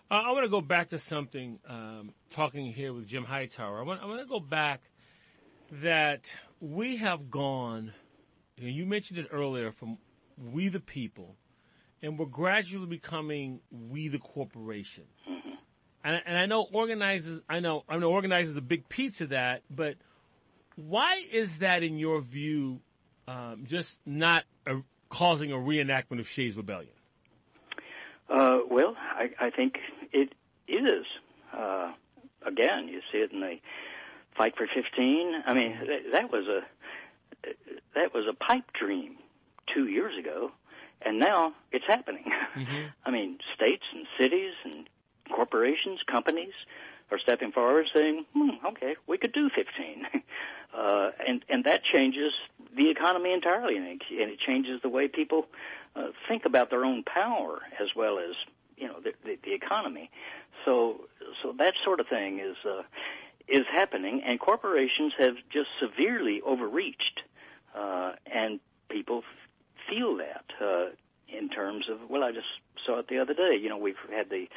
Uh, 0.09 0.23
I 0.25 0.31
want 0.31 0.45
to 0.45 0.49
go 0.49 0.61
back 0.61 0.89
to 0.89 0.97
something. 0.97 1.59
Um, 1.67 2.13
talking 2.31 2.73
here 2.73 2.91
with 2.91 3.05
Jim 3.05 3.23
Hightower, 3.23 3.79
I 3.79 3.83
want, 3.83 4.01
I 4.01 4.07
want 4.07 4.21
to 4.21 4.25
go 4.27 4.39
back 4.39 4.81
that 5.83 6.33
we 6.59 6.97
have 6.97 7.29
gone. 7.29 7.93
and 8.57 8.71
You 8.71 8.87
mentioned 8.87 9.19
it 9.19 9.27
earlier 9.31 9.71
from 9.71 9.99
we 10.51 10.69
the 10.69 10.79
people, 10.79 11.35
and 12.01 12.17
we're 12.17 12.25
gradually 12.25 12.87
becoming 12.87 13.59
we 13.69 14.07
the 14.07 14.17
corporation. 14.17 15.03
Mm-hmm. 15.29 15.38
And, 16.03 16.21
and 16.25 16.37
I 16.37 16.45
know 16.45 16.67
organizers. 16.71 17.41
I 17.49 17.59
know 17.59 17.83
I 17.89 17.97
know 17.97 18.11
organizers 18.11 18.55
a 18.55 18.61
big 18.61 18.87
piece 18.89 19.21
of 19.21 19.29
that, 19.29 19.63
but 19.69 19.95
why 20.75 21.23
is 21.31 21.57
that 21.57 21.83
in 21.83 21.97
your 21.97 22.21
view? 22.21 22.79
Um, 23.27 23.65
just 23.67 23.99
not 24.07 24.43
a, 24.65 24.77
causing 25.09 25.51
a 25.51 25.55
reenactment 25.55 26.19
of 26.19 26.27
Shays' 26.27 26.55
Rebellion? 26.55 26.93
Uh, 28.27 28.59
well, 28.69 28.95
I, 28.97 29.29
I 29.39 29.49
think 29.51 29.77
it 30.11 30.33
is. 30.67 31.05
Uh, 31.55 31.91
again, 32.45 32.87
you 32.87 33.01
see 33.11 33.19
it 33.19 33.31
in 33.31 33.39
the 33.41 33.55
fight 34.37 34.55
for 34.55 34.67
15. 34.67 35.43
I 35.45 35.53
mean, 35.53 35.77
that, 35.79 35.99
that 36.13 36.31
was 36.31 36.47
a 36.47 36.61
that 37.95 38.13
was 38.13 38.25
a 38.29 38.33
pipe 38.33 38.71
dream 38.77 39.15
two 39.73 39.87
years 39.87 40.17
ago, 40.17 40.51
and 41.01 41.19
now 41.19 41.53
it's 41.71 41.85
happening. 41.87 42.25
Mm-hmm. 42.55 42.87
I 43.05 43.11
mean, 43.11 43.39
states 43.55 43.83
and 43.93 44.05
cities 44.19 44.53
and 44.63 44.89
corporations, 45.29 45.99
companies 46.09 46.53
are 47.11 47.19
stepping 47.19 47.51
forward, 47.51 47.87
saying, 47.93 48.25
hmm, 48.33 48.65
"Okay, 48.65 48.95
we 49.07 49.17
could 49.17 49.33
do 49.33 49.49
15," 49.49 50.05
uh, 50.73 51.11
and 51.27 51.43
and 51.49 51.63
that 51.63 51.83
changes 51.83 52.33
the 52.75 52.89
economy 52.89 53.33
entirely, 53.33 53.77
and 53.77 53.87
it, 53.87 54.01
and 54.11 54.31
it 54.31 54.39
changes 54.39 54.81
the 54.81 54.89
way 54.89 55.07
people 55.07 55.47
uh, 55.95 56.07
think 56.27 56.45
about 56.45 56.69
their 56.69 56.85
own 56.85 57.03
power 57.03 57.61
as 57.79 57.87
well 57.95 58.19
as 58.19 58.35
you 58.77 58.87
know 58.87 58.99
the, 59.03 59.13
the, 59.23 59.37
the 59.43 59.53
economy. 59.53 60.09
So 60.65 61.05
so 61.41 61.53
that 61.57 61.73
sort 61.83 61.99
of 61.99 62.07
thing 62.07 62.39
is 62.39 62.57
uh, 62.65 62.83
is 63.47 63.65
happening, 63.71 64.21
and 64.25 64.39
corporations 64.39 65.13
have 65.17 65.35
just 65.51 65.69
severely 65.79 66.41
overreached, 66.45 67.21
uh, 67.75 68.13
and 68.25 68.59
people 68.89 69.23
feel 69.89 70.17
that 70.17 70.45
uh, 70.61 70.85
in 71.37 71.49
terms 71.49 71.85
of 71.89 72.09
well, 72.09 72.23
I 72.23 72.31
just 72.31 72.47
saw 72.85 72.99
it 72.99 73.07
the 73.07 73.19
other 73.19 73.33
day. 73.33 73.57
You 73.61 73.69
know, 73.69 73.77
we've 73.77 73.95
had 74.13 74.29
the, 74.29 74.47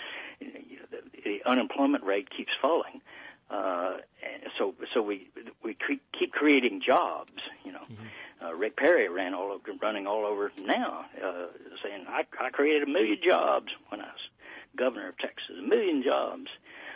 you 0.40 0.46
know, 0.46 0.87
the, 0.90 1.22
the 1.24 1.42
unemployment 1.46 2.04
rate 2.04 2.28
keeps 2.30 2.52
falling. 2.61 3.00
Uh, 3.50 3.98
so 4.58 4.74
so 4.94 5.02
we 5.02 5.28
we 5.62 5.74
cre- 5.74 6.02
keep 6.18 6.32
creating 6.32 6.80
jobs, 6.85 7.32
you 7.64 7.72
know. 7.72 7.82
Mm-hmm. 7.90 8.46
Uh, 8.46 8.52
Rick 8.54 8.76
Perry 8.76 9.08
ran 9.08 9.35
all 9.35 9.52
over, 9.52 9.72
running 9.80 10.06
all 10.06 10.24
over 10.24 10.50
now, 10.58 11.04
uh, 11.22 11.46
saying 11.82 12.06
I, 12.08 12.24
I 12.40 12.50
created 12.50 12.88
a 12.88 12.90
million 12.90 13.18
jobs 13.24 13.68
when 13.88 14.00
I 14.00 14.06
was 14.06 14.20
governor 14.76 15.08
of 15.08 15.18
Texas, 15.18 15.56
a 15.58 15.62
million 15.62 16.02
jobs. 16.02 16.48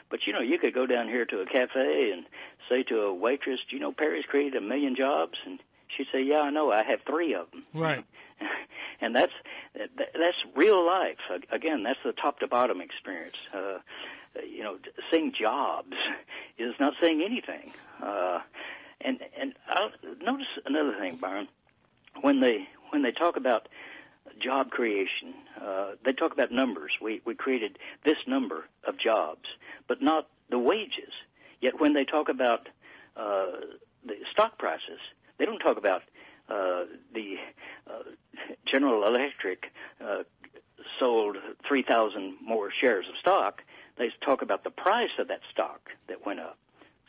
But 0.09 0.21
you 0.27 0.33
know, 0.33 0.41
you 0.41 0.59
could 0.59 0.75
go 0.75 0.87
down 0.87 1.09
here 1.09 1.25
to 1.27 1.41
a 1.41 1.47
cafe 1.47 2.11
and 2.13 2.25
say 2.69 2.83
to 2.85 3.03
a 3.03 3.15
waitress, 3.15 3.61
you 3.71 3.79
know 3.79 3.93
Perry's 3.93 4.25
created 4.25 4.57
a 4.57 4.61
million 4.61 4.97
jobs?" 4.97 5.35
And 5.45 5.61
she'd 5.95 6.07
say, 6.13 6.23
"Yeah, 6.23 6.41
I 6.41 6.51
know. 6.51 6.73
I 6.73 6.85
have 6.85 7.01
three 7.07 7.35
of 7.35 7.51
them." 7.51 7.63
Right. 7.75 8.05
and 9.01 9.15
that's 9.15 9.33
that's 9.75 10.37
real 10.55 10.85
life. 10.85 11.19
Again, 11.51 11.83
that's 11.83 11.99
the 12.05 12.13
top 12.13 12.41
to 12.41 12.47
bottom 12.49 12.81
experience. 12.81 13.37
Uh, 13.53 13.79
you 14.45 14.63
know, 14.63 14.79
saying 15.11 15.33
jobs 15.39 15.97
is 16.59 16.75
not 16.79 16.95
saying 17.01 17.23
anything. 17.25 17.73
Uh, 18.03 18.41
and 19.01 19.21
and 19.39 19.55
I'll 19.69 19.91
notice 20.23 20.47
another 20.65 20.95
thing, 20.99 21.17
Byron. 21.17 21.49
When 22.21 22.41
they 22.41 22.69
when 22.91 23.03
they 23.03 23.13
talk 23.13 23.37
about 23.37 23.69
job 24.43 24.71
creation, 24.71 25.35
uh, 25.61 25.93
they 26.05 26.13
talk 26.13 26.33
about 26.33 26.53
numbers. 26.53 26.93
We 27.01 27.21
we 27.25 27.35
created 27.35 27.79
this 28.05 28.17
number 28.27 28.65
of 28.85 28.99
jobs, 28.99 29.49
but 29.89 30.03
not 30.03 30.29
the 30.51 30.59
wages. 30.59 31.13
Yet 31.61 31.81
when 31.81 31.95
they 31.95 32.05
talk 32.05 32.29
about 32.29 32.69
uh, 33.17 33.47
the 34.05 34.15
stock 34.33 34.59
prices, 34.59 35.01
they 35.39 35.45
don't 35.45 35.59
talk 35.59 35.79
about 35.79 36.03
the 36.49 37.37
uh, 37.89 38.03
General 38.71 39.07
Electric 39.07 39.73
uh, 40.01 40.23
sold 40.99 41.37
3,000 41.69 42.37
more 42.43 42.71
shares 42.81 43.07
of 43.09 43.15
stock. 43.21 43.63
They 43.99 44.11
talk 44.25 44.43
about 44.43 44.65
the 44.65 44.71
price 44.71 45.11
of 45.19 45.29
that 45.29 45.41
stock 45.53 45.81
that 46.09 46.25
went 46.27 46.41
up. 46.41 46.59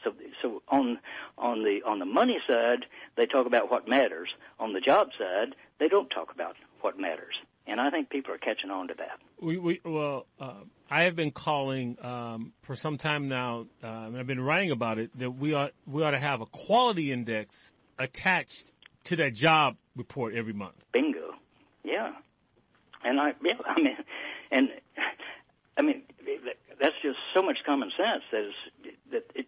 So, 0.04 0.14
so 0.42 0.62
on 0.70 1.00
on 1.38 1.64
the 1.64 1.82
on 1.86 2.00
the 2.00 2.06
money 2.06 2.38
side, 2.50 2.86
they 3.16 3.26
talk 3.26 3.46
about 3.46 3.72
what 3.72 3.88
matters. 3.88 4.30
On 4.60 4.72
the 4.72 4.80
job 4.80 5.10
side, 5.18 5.56
they 5.80 5.88
don't 5.88 6.10
talk 6.10 6.32
about 6.34 6.56
what 6.82 7.00
matters. 7.00 7.36
And 7.66 7.82
I 7.82 7.90
think 7.90 8.10
people 8.10 8.34
are 8.34 8.38
catching 8.38 8.70
on 8.70 8.88
to 8.88 8.94
that. 8.98 9.20
We, 9.42 9.58
we 9.58 9.82
well, 9.84 10.26
uh, 10.40 10.54
I 10.90 11.02
have 11.04 11.16
been 11.16 11.32
calling 11.32 11.98
um, 12.02 12.54
for 12.62 12.76
some 12.76 12.98
time 12.98 13.28
now, 13.28 13.66
uh, 13.84 13.88
and 13.88 14.18
I've 14.18 14.28
been 14.28 14.40
writing 14.40 14.72
about 14.72 15.00
it 15.00 15.18
that 15.18 15.32
we 15.32 15.54
ought 15.54 15.74
we 15.86 16.04
ought 16.04 16.12
to 16.12 16.20
have 16.20 16.42
a 16.42 16.46
quality 16.46 17.12
index 17.12 17.74
attached 18.00 18.72
to 19.08 19.16
that 19.18 19.34
job 19.34 19.78
report 19.96 20.36
every 20.36 20.54
month. 20.54 20.76
Bingo. 20.92 21.34
Yeah. 21.84 22.14
And 23.04 23.20
I, 23.20 23.34
yeah, 23.44 23.54
I 23.66 23.82
mean, 23.82 23.98
and 24.52 24.70
I 25.78 25.82
mean, 25.82 26.04
that's 26.82 26.96
just 27.02 27.18
so 27.34 27.42
much 27.42 27.60
common 27.66 27.92
sense 27.98 28.24
that 28.32 28.42
is, 28.42 28.54
that 29.12 29.32
it 29.36 29.48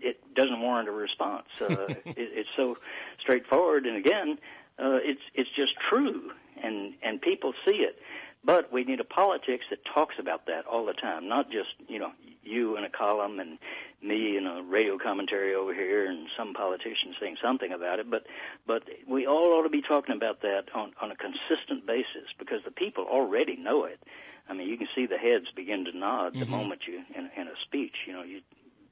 it 0.00 0.34
doesn't 0.34 0.60
warrant 0.60 0.88
a 0.88 0.92
response. 0.92 1.46
Uh, 1.60 1.66
it, 1.88 2.02
it's 2.16 2.48
so 2.56 2.76
straightforward, 3.20 3.86
and 3.86 3.96
again, 3.96 4.38
uh, 4.78 4.98
it's 5.02 5.20
it's 5.34 5.50
just 5.56 5.72
true, 5.88 6.30
and 6.62 6.94
and 7.02 7.20
people 7.20 7.52
see 7.64 7.76
it. 7.76 7.98
But 8.44 8.70
we 8.72 8.84
need 8.84 9.00
a 9.00 9.04
politics 9.04 9.64
that 9.70 9.78
talks 9.94 10.16
about 10.18 10.46
that 10.46 10.66
all 10.66 10.84
the 10.84 10.92
time, 10.92 11.28
not 11.28 11.50
just 11.50 11.70
you 11.88 11.98
know 11.98 12.12
you 12.42 12.76
in 12.76 12.84
a 12.84 12.90
column 12.90 13.40
and 13.40 13.58
me 14.02 14.36
in 14.36 14.46
a 14.46 14.62
radio 14.62 14.98
commentary 14.98 15.54
over 15.54 15.72
here 15.72 16.06
and 16.06 16.28
some 16.36 16.52
politician 16.52 17.14
saying 17.18 17.36
something 17.42 17.72
about 17.72 17.98
it, 17.98 18.10
but 18.10 18.26
but 18.66 18.82
we 19.08 19.26
all 19.26 19.54
ought 19.54 19.62
to 19.62 19.70
be 19.70 19.82
talking 19.82 20.14
about 20.14 20.42
that 20.42 20.64
on 20.74 20.92
on 21.00 21.10
a 21.10 21.16
consistent 21.16 21.86
basis 21.86 22.28
because 22.38 22.60
the 22.64 22.70
people 22.70 23.04
already 23.04 23.56
know 23.56 23.84
it. 23.84 24.00
I 24.48 24.52
mean, 24.52 24.68
you 24.68 24.76
can 24.76 24.88
see 24.94 25.06
the 25.06 25.16
heads 25.16 25.46
begin 25.56 25.86
to 25.86 25.96
nod 25.96 26.32
mm-hmm. 26.32 26.40
the 26.40 26.46
moment 26.46 26.82
you 26.86 27.02
in, 27.14 27.30
in 27.36 27.48
a 27.48 27.56
speech, 27.64 27.94
you 28.06 28.12
know, 28.12 28.22
you 28.22 28.42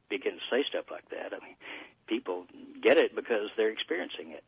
begin 0.08 0.32
to 0.32 0.40
say 0.50 0.64
stuff 0.68 0.86
like 0.90 1.08
that. 1.10 1.32
I 1.34 1.44
mean, 1.44 1.56
people 2.06 2.46
get 2.82 2.96
it 2.96 3.14
because 3.14 3.50
they're 3.56 3.70
experiencing 3.70 4.30
it. 4.30 4.44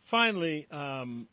Finally, 0.00 0.68
um, 0.70 1.26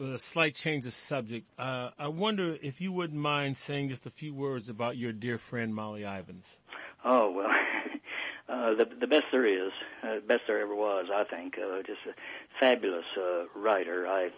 a 0.00 0.18
slight 0.18 0.54
change 0.54 0.86
of 0.86 0.92
subject, 0.92 1.50
uh, 1.58 1.90
I 1.98 2.08
wonder 2.08 2.56
if 2.62 2.80
you 2.80 2.92
wouldn't 2.92 3.18
mind 3.18 3.56
saying 3.56 3.88
just 3.88 4.06
a 4.06 4.10
few 4.10 4.34
words 4.34 4.68
about 4.68 4.96
your 4.96 5.12
dear 5.12 5.38
friend 5.38 5.74
Molly 5.74 6.02
Ivins. 6.04 6.58
Oh 7.04 7.30
well, 7.30 7.50
uh, 8.48 8.74
the 8.74 8.86
the 9.00 9.06
best 9.06 9.24
there 9.32 9.46
is, 9.46 9.72
uh, 10.02 10.20
best 10.26 10.42
there 10.46 10.60
ever 10.60 10.74
was. 10.74 11.06
I 11.12 11.24
think 11.24 11.56
uh, 11.58 11.78
just 11.78 12.00
a 12.08 12.14
fabulous 12.60 13.04
uh, 13.16 13.44
writer. 13.58 14.06
I, 14.06 14.30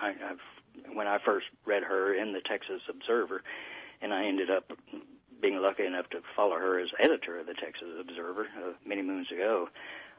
I 0.00 0.10
I've, 0.10 0.94
when 0.94 1.06
I 1.06 1.18
first 1.24 1.46
read 1.66 1.82
her 1.82 2.14
in 2.14 2.32
the 2.32 2.40
Texas 2.40 2.82
Observer, 2.88 3.42
and 4.00 4.12
I 4.12 4.26
ended 4.26 4.50
up 4.50 4.72
being 5.40 5.56
lucky 5.56 5.86
enough 5.86 6.08
to 6.10 6.20
follow 6.34 6.56
her 6.56 6.80
as 6.80 6.88
editor 6.98 7.38
of 7.38 7.46
the 7.46 7.54
Texas 7.54 7.88
Observer 8.00 8.46
uh, 8.56 8.72
many 8.84 9.02
moons 9.02 9.30
ago. 9.32 9.68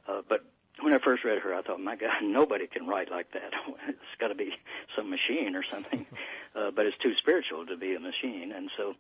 Uh, 0.08 0.22
but 0.28 0.46
when 0.82 0.94
I 0.94 1.00
first 1.00 1.24
read 1.24 1.40
her, 1.40 1.54
I 1.54 1.62
thought, 1.62 1.80
my 1.80 1.96
God, 1.96 2.12
nobody 2.24 2.68
can 2.68 2.88
write 2.88 3.12
like 3.12 3.32
that. 3.34 3.52
it's 3.88 4.00
got 4.20 4.30
to 4.30 4.36
be 4.36 4.52
some 4.96 5.10
machine 5.10 5.56
or 5.56 5.64
something. 5.64 6.06
Uh, 6.56 6.72
but 6.76 6.88
it's 6.88 6.98
too 6.98 7.14
spiritual 7.20 7.64
to 7.64 7.78
be 7.78 7.94
a 7.94 8.00
machine, 8.00 8.52
and 8.52 8.72
so 8.76 8.96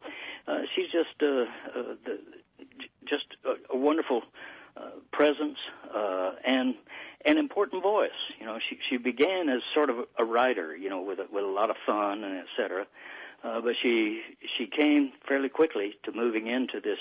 uh, 0.47 0.59
she's 0.75 0.85
just 0.91 1.09
uh, 1.19 1.25
uh, 1.25 1.95
the, 2.05 2.19
just 3.09 3.25
a, 3.43 3.73
a 3.73 3.75
wonderful 3.75 4.21
uh, 4.77 4.91
presence 5.11 5.57
uh, 5.93 6.33
and 6.45 6.75
an 7.25 7.39
important 7.39 7.81
voice. 7.81 8.11
You 8.39 8.45
know, 8.45 8.59
she 8.69 8.77
she 8.87 8.97
began 8.97 9.49
as 9.49 9.61
sort 9.73 9.89
of 9.89 9.97
a 10.17 10.23
writer, 10.23 10.77
you 10.77 10.89
know, 10.89 11.01
with 11.01 11.19
a, 11.19 11.25
with 11.33 11.43
a 11.43 11.47
lot 11.47 11.71
of 11.71 11.75
fun 11.87 12.23
and 12.23 12.37
et 12.37 12.45
cetera. 12.55 12.85
Uh, 13.43 13.61
but 13.61 13.73
she 13.81 14.21
she 14.57 14.67
came 14.67 15.11
fairly 15.27 15.49
quickly 15.49 15.95
to 16.03 16.11
moving 16.11 16.47
into 16.47 16.79
this 16.79 16.99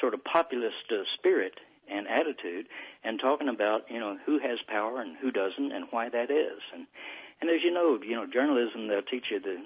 sort 0.00 0.14
of 0.14 0.24
populist 0.24 0.90
uh, 0.90 1.02
spirit 1.18 1.60
and 1.92 2.08
attitude 2.08 2.66
and 3.04 3.20
talking 3.20 3.48
about 3.48 3.82
you 3.90 4.00
know 4.00 4.16
who 4.24 4.38
has 4.38 4.58
power 4.66 5.00
and 5.00 5.16
who 5.20 5.30
doesn't 5.30 5.72
and 5.72 5.86
why 5.90 6.08
that 6.08 6.30
is. 6.30 6.60
And 6.74 6.86
and 7.40 7.50
as 7.50 7.62
you 7.62 7.72
know 7.72 7.98
you 8.02 8.16
know 8.16 8.26
journalism 8.26 8.88
they'll 8.88 9.02
teach 9.02 9.26
you 9.30 9.40
the 9.40 9.56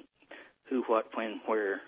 who 0.69 0.83
what 0.89 1.07
when 1.15 1.41
where 1.47 1.81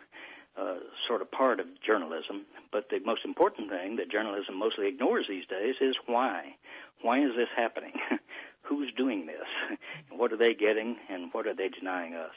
uh, 0.58 0.76
sort 1.06 1.22
of 1.22 1.30
part 1.30 1.60
of 1.60 1.66
journalism. 1.86 2.46
But 2.72 2.88
the 2.90 2.98
most 3.04 3.24
important 3.24 3.70
thing 3.70 3.96
that 3.96 4.10
journalism 4.10 4.58
mostly 4.58 4.88
ignores 4.88 5.26
these 5.28 5.46
days 5.46 5.76
is 5.80 5.94
why. 6.06 6.56
Why 7.02 7.20
is 7.20 7.30
this 7.36 7.48
happening? 7.56 7.92
Who's 8.62 8.92
doing 8.96 9.26
this? 9.26 9.78
What 10.10 10.32
are 10.32 10.36
they 10.36 10.54
getting 10.54 10.96
and 11.08 11.32
what 11.32 11.46
are 11.46 11.54
they 11.54 11.68
denying 11.68 12.14
us? 12.14 12.34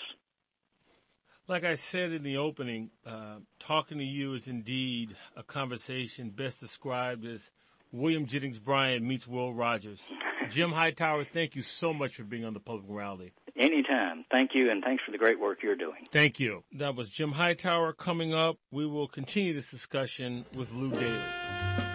Like 1.47 1.63
I 1.63 1.73
said 1.73 2.11
in 2.11 2.21
the 2.21 2.37
opening, 2.37 2.91
uh, 3.05 3.37
talking 3.57 3.97
to 3.97 4.03
you 4.03 4.33
is 4.33 4.47
indeed 4.47 5.15
a 5.35 5.41
conversation 5.41 6.29
best 6.29 6.59
described 6.59 7.25
as 7.25 7.49
William 7.91 8.25
Jennings 8.25 8.59
Bryan 8.59 9.07
meets 9.07 9.27
Will 9.27 9.53
Rogers. 9.53 10.01
Jim 10.49 10.71
Hightower, 10.71 11.23
thank 11.23 11.55
you 11.55 11.61
so 11.61 11.93
much 11.93 12.15
for 12.15 12.23
being 12.23 12.45
on 12.45 12.53
the 12.53 12.59
Public 12.59 12.89
Morality. 12.89 13.33
Anytime. 13.55 14.25
Thank 14.31 14.51
you, 14.53 14.71
and 14.71 14.83
thanks 14.83 15.03
for 15.03 15.11
the 15.11 15.17
great 15.17 15.39
work 15.39 15.59
you're 15.61 15.75
doing. 15.75 16.07
Thank 16.11 16.39
you. 16.39 16.63
That 16.73 16.95
was 16.95 17.09
Jim 17.09 17.33
Hightower. 17.33 17.93
Coming 17.93 18.33
up, 18.33 18.57
we 18.71 18.85
will 18.85 19.07
continue 19.07 19.53
this 19.53 19.69
discussion 19.69 20.45
with 20.55 20.73
Lew 20.73 20.91
Daly. 20.91 21.90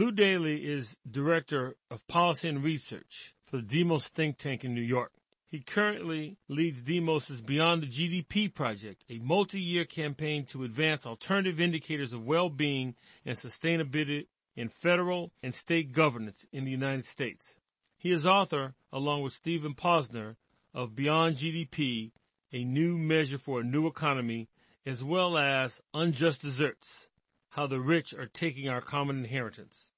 Lew 0.00 0.12
Daly 0.12 0.66
is 0.66 0.96
Director 1.10 1.76
of 1.90 2.08
Policy 2.08 2.48
and 2.48 2.64
Research 2.64 3.34
for 3.44 3.58
the 3.58 3.62
Demos 3.62 4.08
think 4.08 4.38
tank 4.38 4.64
in 4.64 4.74
New 4.74 4.80
York. 4.80 5.12
He 5.46 5.60
currently 5.60 6.38
leads 6.48 6.80
Demos's 6.80 7.42
Beyond 7.42 7.82
the 7.82 7.86
GDP 7.86 8.48
project, 8.54 9.04
a 9.10 9.18
multi-year 9.18 9.84
campaign 9.84 10.46
to 10.46 10.64
advance 10.64 11.04
alternative 11.04 11.60
indicators 11.60 12.14
of 12.14 12.24
well-being 12.24 12.94
and 13.26 13.36
sustainability 13.36 14.28
in 14.56 14.70
federal 14.70 15.32
and 15.42 15.54
state 15.54 15.92
governance 15.92 16.46
in 16.50 16.64
the 16.64 16.70
United 16.70 17.04
States. 17.04 17.58
He 17.98 18.10
is 18.10 18.24
author, 18.24 18.72
along 18.90 19.20
with 19.20 19.34
Stephen 19.34 19.74
Posner, 19.74 20.36
of 20.72 20.96
Beyond 20.96 21.36
GDP, 21.36 22.12
a 22.54 22.64
new 22.64 22.96
measure 22.96 23.36
for 23.36 23.60
a 23.60 23.64
new 23.64 23.86
economy, 23.86 24.48
as 24.86 25.04
well 25.04 25.36
as 25.36 25.82
Unjust 25.92 26.40
Deserts, 26.40 27.09
how 27.50 27.66
the 27.66 27.80
rich 27.80 28.14
are 28.14 28.26
taking 28.26 28.68
our 28.68 28.80
common 28.80 29.18
inheritance. 29.18 29.90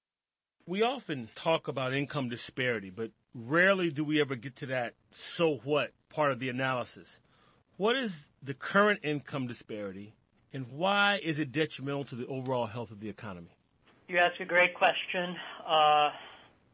We 0.66 0.82
often 0.82 1.28
talk 1.34 1.68
about 1.68 1.94
income 1.94 2.28
disparity, 2.28 2.90
but 2.90 3.10
rarely 3.34 3.90
do 3.90 4.04
we 4.04 4.20
ever 4.20 4.36
get 4.36 4.56
to 4.56 4.66
that 4.66 4.94
so 5.10 5.56
what 5.64 5.92
part 6.08 6.32
of 6.32 6.38
the 6.38 6.48
analysis. 6.48 7.20
What 7.76 7.96
is 7.96 8.28
the 8.42 8.54
current 8.54 9.00
income 9.02 9.46
disparity 9.46 10.14
and 10.52 10.66
why 10.70 11.18
is 11.22 11.38
it 11.38 11.52
detrimental 11.52 12.04
to 12.04 12.14
the 12.14 12.26
overall 12.26 12.66
health 12.66 12.90
of 12.90 13.00
the 13.00 13.08
economy? 13.08 13.56
You 14.08 14.18
ask 14.18 14.38
a 14.40 14.44
great 14.44 14.74
question 14.74 15.36
uh, 15.66 16.10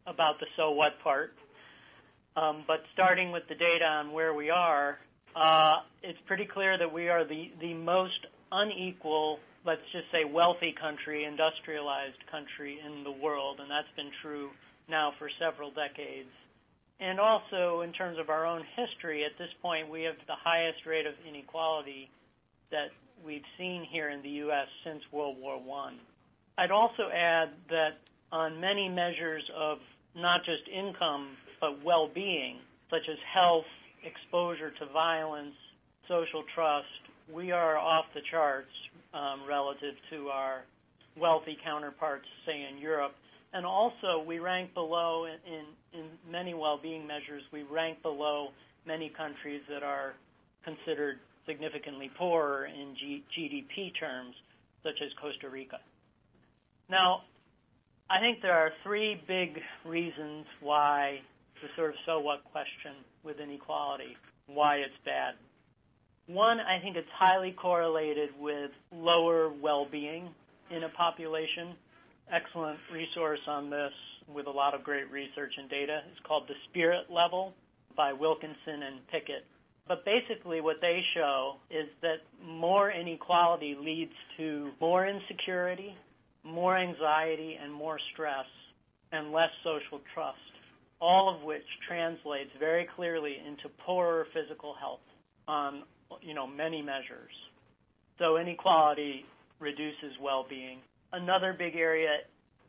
about 0.06 0.40
the 0.40 0.46
so 0.56 0.72
what 0.72 1.00
part. 1.02 1.34
Um, 2.36 2.64
but 2.66 2.82
starting 2.92 3.30
with 3.32 3.44
the 3.48 3.54
data 3.54 3.84
on 3.84 4.12
where 4.12 4.34
we 4.34 4.50
are, 4.50 4.98
uh, 5.36 5.76
it's 6.02 6.18
pretty 6.26 6.46
clear 6.46 6.78
that 6.78 6.92
we 6.92 7.08
are 7.08 7.24
the, 7.24 7.50
the 7.60 7.74
most 7.74 8.26
unequal 8.50 9.38
let's 9.64 9.82
just 9.92 10.10
say, 10.12 10.24
wealthy 10.24 10.72
country, 10.72 11.24
industrialized 11.24 12.26
country 12.30 12.80
in 12.84 13.04
the 13.04 13.10
world, 13.10 13.60
and 13.60 13.70
that's 13.70 13.90
been 13.96 14.10
true 14.22 14.50
now 14.88 15.12
for 15.18 15.30
several 15.38 15.70
decades. 15.70 16.30
And 17.00 17.20
also, 17.20 17.82
in 17.82 17.92
terms 17.92 18.18
of 18.18 18.28
our 18.28 18.44
own 18.44 18.64
history, 18.76 19.24
at 19.24 19.38
this 19.38 19.50
point, 19.62 19.88
we 19.88 20.02
have 20.02 20.16
the 20.26 20.34
highest 20.34 20.84
rate 20.84 21.06
of 21.06 21.14
inequality 21.28 22.10
that 22.70 22.88
we've 23.24 23.44
seen 23.56 23.84
here 23.84 24.08
in 24.08 24.22
the 24.22 24.28
U.S. 24.46 24.66
since 24.84 25.02
World 25.12 25.36
War 25.38 25.60
I. 25.86 25.92
I'd 26.62 26.70
also 26.70 27.08
add 27.14 27.50
that 27.70 27.98
on 28.32 28.60
many 28.60 28.88
measures 28.88 29.48
of 29.56 29.78
not 30.16 30.44
just 30.44 30.68
income, 30.68 31.36
but 31.60 31.84
well 31.84 32.08
being, 32.12 32.58
such 32.90 33.08
as 33.08 33.18
health, 33.32 33.66
exposure 34.02 34.70
to 34.70 34.86
violence, 34.86 35.54
social 36.08 36.42
trust, 36.54 36.86
we 37.32 37.52
are 37.52 37.76
off 37.76 38.06
the 38.14 38.22
charts 38.30 38.72
um, 39.18 39.40
relative 39.48 39.94
to 40.10 40.28
our 40.28 40.62
wealthy 41.18 41.56
counterparts, 41.64 42.26
say 42.46 42.66
in 42.70 42.78
Europe. 42.78 43.12
And 43.52 43.64
also, 43.66 44.22
we 44.26 44.38
rank 44.38 44.74
below 44.74 45.24
in, 45.24 45.52
in, 45.52 46.00
in 46.00 46.06
many 46.30 46.54
well-being 46.54 47.06
measures. 47.06 47.42
We 47.52 47.62
rank 47.62 48.02
below 48.02 48.48
many 48.86 49.10
countries 49.16 49.62
that 49.70 49.82
are 49.82 50.12
considered 50.64 51.18
significantly 51.46 52.10
poorer 52.18 52.66
in 52.66 52.94
G- 53.00 53.24
GDP 53.36 53.98
terms, 53.98 54.34
such 54.82 55.00
as 55.02 55.10
Costa 55.20 55.48
Rica. 55.48 55.78
Now, 56.90 57.22
I 58.10 58.20
think 58.20 58.40
there 58.42 58.52
are 58.52 58.70
three 58.84 59.20
big 59.26 59.58
reasons 59.84 60.46
why 60.60 61.20
the 61.62 61.68
sort 61.76 61.90
of 61.90 61.96
so 62.06 62.20
what 62.20 62.44
question 62.52 63.02
with 63.24 63.40
inequality, 63.40 64.16
why 64.46 64.76
it's 64.76 64.94
bad. 65.04 65.34
One, 66.28 66.60
I 66.60 66.78
think 66.78 66.96
it's 66.96 67.08
highly 67.18 67.52
correlated 67.52 68.28
with 68.38 68.70
lower 68.92 69.48
well-being 69.48 70.28
in 70.70 70.84
a 70.84 70.90
population. 70.90 71.74
Excellent 72.30 72.78
resource 72.92 73.40
on 73.46 73.70
this 73.70 73.92
with 74.28 74.46
a 74.46 74.50
lot 74.50 74.74
of 74.74 74.84
great 74.84 75.10
research 75.10 75.54
and 75.56 75.70
data. 75.70 76.02
It's 76.10 76.20
called 76.26 76.46
The 76.46 76.54
Spirit 76.68 77.06
Level 77.08 77.54
by 77.96 78.12
Wilkinson 78.12 78.82
and 78.82 79.06
Pickett. 79.10 79.46
But 79.86 80.04
basically 80.04 80.60
what 80.60 80.82
they 80.82 81.02
show 81.14 81.54
is 81.70 81.86
that 82.02 82.18
more 82.44 82.90
inequality 82.90 83.74
leads 83.80 84.12
to 84.36 84.70
more 84.82 85.06
insecurity, 85.06 85.96
more 86.44 86.76
anxiety, 86.76 87.58
and 87.58 87.72
more 87.72 87.98
stress, 88.12 88.44
and 89.12 89.32
less 89.32 89.48
social 89.64 90.02
trust, 90.12 90.36
all 91.00 91.34
of 91.34 91.42
which 91.42 91.64
translates 91.88 92.50
very 92.60 92.86
clearly 92.96 93.38
into 93.46 93.70
poorer 93.86 94.26
physical 94.34 94.74
health 94.74 95.00
on 95.46 95.84
you 96.22 96.34
know, 96.34 96.46
many 96.46 96.82
measures. 96.82 97.32
So 98.18 98.36
inequality 98.36 99.24
reduces 99.60 100.12
well-being. 100.20 100.78
Another 101.12 101.54
big 101.56 101.76
area 101.76 102.18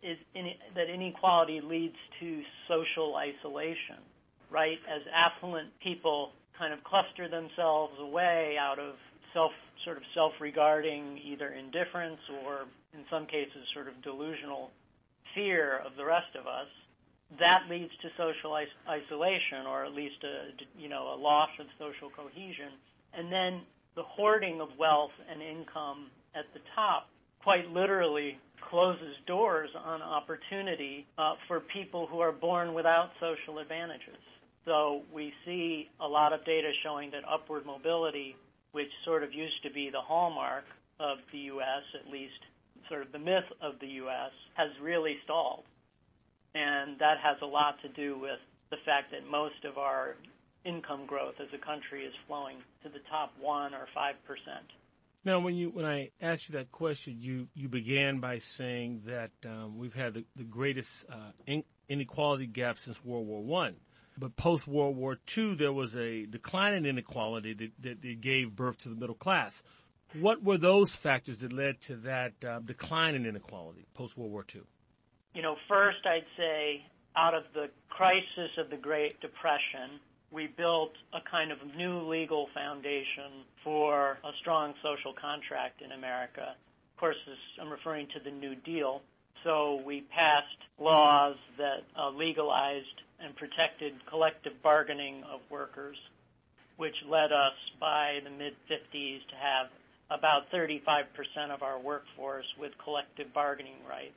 is 0.02 0.18
in, 0.34 0.52
that 0.76 0.90
inequality 0.90 1.62
leads 1.62 1.96
to 2.20 2.42
social 2.68 3.16
isolation, 3.16 3.98
right? 4.50 4.78
As 4.90 5.02
affluent 5.14 5.70
people 5.82 6.32
kind 6.58 6.74
of 6.74 6.84
cluster 6.84 7.28
themselves 7.28 7.94
away 8.00 8.56
out 8.60 8.80
of 8.80 8.96
self 9.34 9.52
sort 9.86 9.98
of 9.98 10.04
self-regarding 10.14 11.20
either 11.24 11.50
indifference 11.54 12.20
or 12.44 12.66
in 12.94 13.06
some 13.10 13.26
cases 13.26 13.64
sort 13.74 13.88
of 13.88 14.02
delusional 14.04 14.72
fear 15.34 15.82
of 15.86 15.96
the 15.96 16.04
rest 16.04 16.36
of 16.40 16.48
us, 16.48 16.68
that 17.40 17.64
leads 17.70 17.92
to 18.02 18.10
social 18.18 18.58
is- 18.58 18.68
isolation 18.88 19.68
or 19.68 19.86
at 19.86 19.94
least 19.94 20.24
a, 20.24 20.52
you 20.82 20.90
know, 20.90 21.14
a 21.14 21.18
loss 21.18 21.50
of 21.60 21.68
social 21.78 22.10
cohesion. 22.10 22.74
And 23.14 23.32
then 23.32 23.62
the 23.96 24.04
hoarding 24.04 24.62
of 24.62 24.70
wealth 24.78 25.12
and 25.30 25.42
income 25.42 26.08
at 26.36 26.46
the 26.54 26.60
top 26.76 27.08
quite 27.42 27.70
literally 27.72 28.38
closes 28.70 29.16
doors 29.26 29.70
on 29.84 30.02
opportunity 30.02 31.06
uh, 31.18 31.34
for 31.48 31.60
people 31.60 32.08
who 32.08 32.20
are 32.20 32.32
born 32.32 32.74
without 32.74 33.10
social 33.20 33.60
advantages. 33.60 34.18
So 34.66 35.02
we 35.14 35.34
see 35.46 35.90
a 36.00 36.08
lot 36.08 36.34
of 36.34 36.46
data 36.46 36.70
showing 36.84 37.12
that 37.12 37.24
upward 37.28 37.66
mobility, 37.66 38.36
which 38.72 38.90
sort 39.06 39.24
of 39.24 39.34
used 39.34 39.64
to 39.64 39.72
be 39.72 39.90
the 39.90 40.02
hallmark 40.02 40.66
of 41.00 41.18
the 41.32 41.40
U.S., 41.40 41.84
at 42.00 42.12
least 42.12 42.38
sort 42.90 43.02
of 43.02 43.12
the 43.12 43.20
myth 43.20 43.46
of 43.62 43.74
the 43.80 43.88
U.S., 43.88 44.32
has 44.56 44.70
really 44.82 45.18
stalled. 45.24 45.64
And 46.54 47.00
that 47.00 47.18
has 47.24 47.38
a 47.42 47.46
lot 47.46 47.82
to 47.82 47.90
do 47.90 48.20
with 48.20 48.40
the 48.70 48.78
fact 48.86 49.12
that 49.12 49.26
most 49.30 49.64
of 49.66 49.78
our 49.78 50.16
income 50.66 51.06
growth 51.06 51.36
as 51.40 51.48
a 51.54 51.58
country 51.58 52.06
is 52.06 52.14
flowing 52.28 52.58
to 52.84 52.90
the 52.90 53.00
top 53.10 53.34
one 53.40 53.74
or 53.74 53.88
five 53.94 54.16
percent. 54.26 54.68
Now, 55.26 55.40
when 55.40 55.56
you 55.56 55.70
when 55.70 55.86
I 55.86 56.12
asked 56.22 56.50
you 56.50 56.54
that 56.54 56.72
question, 56.72 57.18
you 57.20 57.48
you 57.54 57.68
began 57.68 58.20
by 58.20 58.38
saying 58.38 59.04
that 59.06 59.32
um, 59.46 59.78
we've 59.78 59.94
had 59.94 60.14
the, 60.14 60.26
the 60.36 60.44
greatest 60.44 61.06
uh, 61.12 61.32
in, 61.46 61.64
inequality 61.90 62.48
gap 62.48 62.78
since 62.78 63.04
World 63.04 63.28
War 63.28 63.44
One, 63.44 63.76
but 64.18 64.36
post 64.38 64.68
World 64.68 64.96
War 64.96 65.18
Two, 65.26 65.56
there 65.56 65.74
was 65.74 65.96
a 65.96 66.26
decline 66.26 66.74
in 66.74 66.86
inequality 66.86 67.54
that, 67.54 67.72
that, 67.80 68.02
that, 68.02 68.22
gave 68.22 68.56
birth 68.56 68.78
to 68.80 68.90
the 68.90 68.96
middle 68.96 69.16
class. 69.16 69.62
What 70.14 70.42
were 70.42 70.58
those 70.58 70.96
factors 70.96 71.38
that 71.40 71.54
led 71.54 71.82
to 71.82 71.98
that 71.98 72.34
uh, 72.44 72.60
decline 72.60 73.14
in 73.16 73.26
inequality 73.26 73.86
post 73.94 74.18
World 74.18 74.32
War 74.32 74.44
Two? 74.44 74.66
You 75.34 75.42
know, 75.42 75.58
first 75.68 76.00
I'd 76.06 76.26
say 76.38 76.86
out 77.16 77.34
of 77.34 77.44
the 77.54 77.70
crisis 77.90 78.52
of 78.58 78.70
the 78.70 78.78
Great 78.78 79.20
Depression, 79.20 80.00
we 80.32 80.48
built 80.48 80.94
a 81.14 81.20
kind 81.30 81.52
of 81.52 81.58
new 81.76 82.02
legal 82.02 82.48
foundation 82.54 83.44
for 83.64 84.18
a 84.24 84.32
strong 84.40 84.74
social 84.84 85.14
contract 85.14 85.82
in 85.82 85.92
America. 85.92 86.56
Of 86.94 87.00
course, 87.00 87.16
this, 87.28 87.38
I'm 87.60 87.70
referring 87.70 88.08
to 88.14 88.20
the 88.24 88.32
New 88.32 88.56
Deal. 88.56 89.02
So 89.44 89.82
we 89.86 90.02
passed 90.02 90.48
laws 90.78 91.38
that 91.58 91.84
uh, 91.98 92.10
legalized 92.10 93.02
and 93.22 93.36
protected 93.36 93.94
collective 94.06 94.62
bargaining 94.62 95.24
of 95.24 95.40
workers, 95.50 95.98
which 96.78 96.96
led 97.08 97.32
us 97.32 97.54
by 97.80 98.20
the 98.24 98.30
mid 98.30 98.54
50s 98.70 99.28
to 99.30 99.36
have 99.36 99.68
about 100.12 100.52
35% 100.52 101.06
of 101.52 101.64
our 101.64 101.80
workforce 101.80 102.46
with 102.60 102.72
collective 102.84 103.34
bargaining 103.34 103.78
rights. 103.88 104.14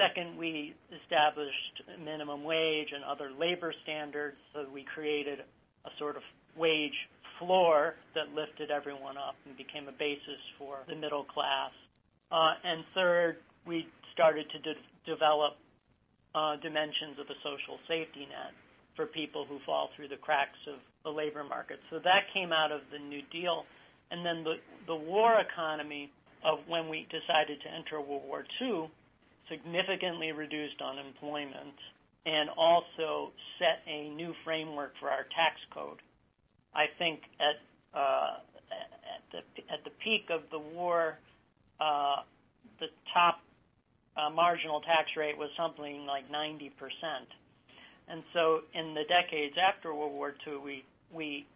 Second, 0.00 0.38
we 0.38 0.74
established 1.04 1.82
minimum 2.02 2.42
wage 2.42 2.88
and 2.94 3.04
other 3.04 3.30
labor 3.38 3.74
standards, 3.82 4.38
so 4.54 4.64
we 4.72 4.82
created 4.82 5.40
a 5.84 5.90
sort 5.98 6.16
of 6.16 6.22
wage 6.56 6.96
floor 7.38 7.96
that 8.14 8.34
lifted 8.34 8.70
everyone 8.70 9.18
up 9.18 9.34
and 9.44 9.56
became 9.58 9.88
a 9.88 9.92
basis 9.92 10.40
for 10.58 10.78
the 10.88 10.94
middle 10.94 11.24
class. 11.24 11.70
Uh, 12.32 12.54
and 12.64 12.84
third, 12.94 13.36
we 13.66 13.86
started 14.14 14.46
to 14.50 14.58
de- 14.60 14.80
develop 15.04 15.56
uh, 16.34 16.56
dimensions 16.56 17.18
of 17.20 17.26
a 17.28 17.36
social 17.42 17.78
safety 17.86 18.20
net 18.20 18.52
for 18.96 19.04
people 19.04 19.44
who 19.44 19.58
fall 19.66 19.90
through 19.96 20.08
the 20.08 20.16
cracks 20.16 20.58
of 20.66 20.78
the 21.04 21.10
labor 21.10 21.44
market. 21.44 21.78
So 21.90 21.98
that 21.98 22.24
came 22.32 22.52
out 22.52 22.72
of 22.72 22.80
the 22.90 22.98
New 22.98 23.22
Deal. 23.30 23.64
And 24.10 24.24
then 24.24 24.44
the, 24.44 24.54
the 24.86 24.96
war 24.96 25.38
economy 25.40 26.10
of 26.42 26.60
when 26.66 26.88
we 26.88 27.06
decided 27.10 27.60
to 27.60 27.68
enter 27.68 28.00
World 28.00 28.22
War 28.26 28.44
II 28.62 28.90
significantly 29.50 30.32
reduced 30.32 30.80
unemployment 30.80 31.74
and 32.26 32.50
also 32.56 33.32
set 33.58 33.82
a 33.86 34.08
new 34.10 34.32
framework 34.44 34.92
for 35.00 35.10
our 35.10 35.24
tax 35.34 35.56
code. 35.74 35.98
I 36.74 36.86
think 36.98 37.20
at 37.40 37.58
uh, 37.98 38.38
at 38.70 39.22
the 39.32 39.72
at 39.72 39.84
the 39.84 39.90
peak 40.04 40.30
of 40.30 40.42
the 40.50 40.58
war, 40.58 41.18
uh, 41.80 42.22
the 42.78 42.86
top 43.12 43.40
uh, 44.16 44.30
marginal 44.30 44.80
tax 44.80 45.10
rate 45.16 45.36
was 45.36 45.50
something 45.56 46.06
like 46.06 46.30
90 46.30 46.70
percent, 46.78 47.28
and 48.08 48.22
so 48.32 48.60
in 48.74 48.94
the 48.94 49.02
decades 49.08 49.56
after 49.58 49.94
World 49.94 50.12
War 50.12 50.34
II, 50.46 50.58
we 50.62 50.84
we 51.12 51.46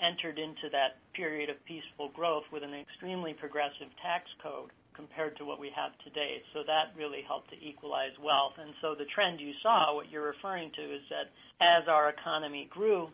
entered 0.00 0.38
into 0.38 0.68
that 0.70 0.98
period 1.14 1.50
of 1.50 1.56
peaceful 1.66 2.10
growth 2.14 2.44
with 2.52 2.62
an 2.62 2.74
extremely 2.74 3.32
progressive 3.32 3.88
tax 4.02 4.26
code 4.42 4.70
compared 4.94 5.36
to 5.38 5.44
what 5.44 5.60
we 5.60 5.70
have 5.74 5.92
today. 6.04 6.42
So 6.52 6.60
that 6.66 6.96
really 6.96 7.22
helped 7.26 7.50
to 7.50 7.56
equalize 7.56 8.12
wealth. 8.22 8.54
And 8.58 8.72
so 8.80 8.94
the 8.94 9.04
trend 9.14 9.40
you 9.40 9.52
saw, 9.62 9.94
what 9.94 10.10
you're 10.10 10.26
referring 10.26 10.70
to, 10.76 10.82
is 10.82 11.02
that 11.10 11.30
as 11.60 11.88
our 11.88 12.08
economy 12.08 12.68
grew, 12.70 13.08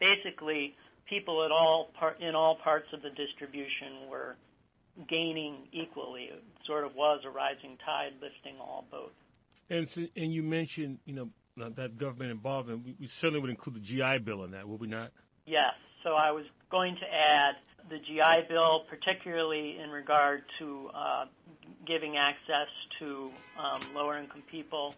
basically 0.00 0.74
people 1.08 1.44
at 1.44 1.50
all 1.50 1.90
par- 1.98 2.16
in 2.20 2.34
all 2.34 2.56
parts 2.62 2.86
of 2.92 3.02
the 3.02 3.10
distribution 3.10 4.08
were 4.10 4.36
gaining 5.08 5.68
equally. 5.72 6.24
It 6.24 6.42
sort 6.66 6.84
of 6.84 6.94
was 6.94 7.20
a 7.24 7.30
rising 7.30 7.78
tide 7.84 8.12
lifting 8.20 8.58
all 8.60 8.86
boats. 8.90 9.14
And 9.70 9.88
so, 9.88 10.06
and 10.16 10.32
you 10.32 10.42
mentioned, 10.42 10.98
you 11.04 11.14
know, 11.14 11.28
that 11.56 11.98
government 11.98 12.30
involvement. 12.30 12.84
We, 12.84 12.96
we 13.00 13.06
certainly 13.06 13.40
would 13.40 13.50
include 13.50 13.76
the 13.76 13.80
GI 13.80 14.18
Bill 14.18 14.44
in 14.44 14.52
that, 14.52 14.68
would 14.68 14.80
we 14.80 14.86
not? 14.86 15.10
Yes. 15.46 15.74
So 16.04 16.10
I 16.10 16.30
was 16.30 16.44
going 16.70 16.94
to 16.94 17.06
add 17.06 17.56
the 17.88 17.98
GI 17.98 18.48
Bill, 18.48 18.84
particularly 18.88 19.78
in 19.82 19.90
regard 19.90 20.42
to 20.58 20.90
uh, 20.94 21.24
giving 21.86 22.16
access 22.16 22.68
to 22.98 23.30
um, 23.58 23.94
lower 23.94 24.18
income 24.18 24.42
people 24.50 24.94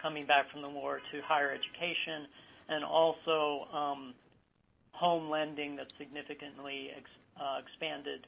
coming 0.00 0.26
back 0.26 0.50
from 0.50 0.62
the 0.62 0.68
war 0.68 1.00
to 1.12 1.20
higher 1.22 1.50
education, 1.50 2.26
and 2.68 2.84
also 2.84 3.66
um, 3.72 4.14
home 4.92 5.30
lending 5.30 5.76
that 5.76 5.86
significantly 5.98 6.90
ex- 6.96 7.10
uh, 7.40 7.60
expanded 7.64 8.26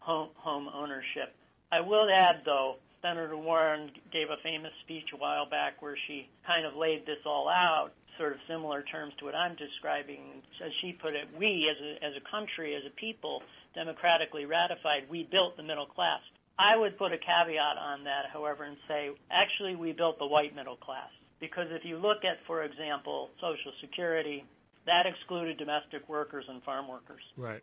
home, 0.00 0.30
home 0.34 0.68
ownership. 0.74 1.34
I 1.70 1.80
will 1.80 2.08
add, 2.14 2.42
though, 2.44 2.76
Senator 3.02 3.36
Warren 3.36 3.90
gave 4.12 4.28
a 4.30 4.42
famous 4.42 4.72
speech 4.84 5.04
a 5.14 5.16
while 5.16 5.48
back 5.48 5.80
where 5.80 5.96
she 6.06 6.28
kind 6.46 6.66
of 6.66 6.74
laid 6.74 7.06
this 7.06 7.18
all 7.24 7.48
out 7.48 7.90
sort 8.18 8.32
of 8.32 8.38
similar 8.48 8.82
terms 8.82 9.14
to 9.18 9.24
what 9.24 9.34
I'm 9.34 9.54
describing. 9.56 10.42
As 10.64 10.72
she 10.80 10.92
put 10.92 11.14
it, 11.14 11.28
we 11.38 11.70
as 11.70 11.78
a, 11.80 12.04
as 12.04 12.12
a 12.16 12.30
country, 12.30 12.74
as 12.74 12.82
a 12.86 12.94
people, 13.00 13.42
democratically 13.74 14.44
ratified, 14.44 15.08
we 15.08 15.26
built 15.30 15.56
the 15.56 15.62
middle 15.62 15.86
class. 15.86 16.20
I 16.58 16.76
would 16.76 16.98
put 16.98 17.12
a 17.12 17.18
caveat 17.18 17.78
on 17.78 18.04
that, 18.04 18.26
however, 18.32 18.64
and 18.64 18.76
say, 18.88 19.10
actually, 19.30 19.76
we 19.76 19.92
built 19.92 20.18
the 20.18 20.26
white 20.26 20.54
middle 20.56 20.76
class. 20.76 21.08
Because 21.40 21.66
if 21.70 21.84
you 21.84 21.98
look 21.98 22.24
at, 22.24 22.38
for 22.46 22.64
example, 22.64 23.30
Social 23.40 23.72
Security, 23.80 24.44
that 24.86 25.06
excluded 25.06 25.56
domestic 25.56 26.08
workers 26.08 26.44
and 26.48 26.62
farm 26.64 26.88
workers. 26.88 27.22
Right. 27.36 27.62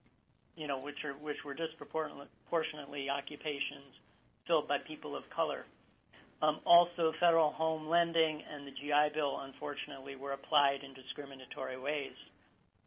You 0.56 0.68
know, 0.68 0.80
which 0.80 1.04
are 1.04 1.12
which 1.14 1.44
were 1.44 1.54
disproportionately 1.54 3.10
occupations 3.10 3.92
filled 4.48 4.70
by 4.70 4.78
people 4.78 5.16
of 5.16 5.24
color. 5.30 5.66
Um, 6.42 6.60
also, 6.66 7.14
federal 7.20 7.52
home 7.52 7.88
lending 7.88 8.42
and 8.54 8.68
the 8.68 8.72
GI 8.72 9.14
Bill, 9.14 9.40
unfortunately, 9.42 10.16
were 10.16 10.34
applied 10.34 10.84
in 10.84 10.94
discriminatory 10.94 11.80
ways 11.80 12.14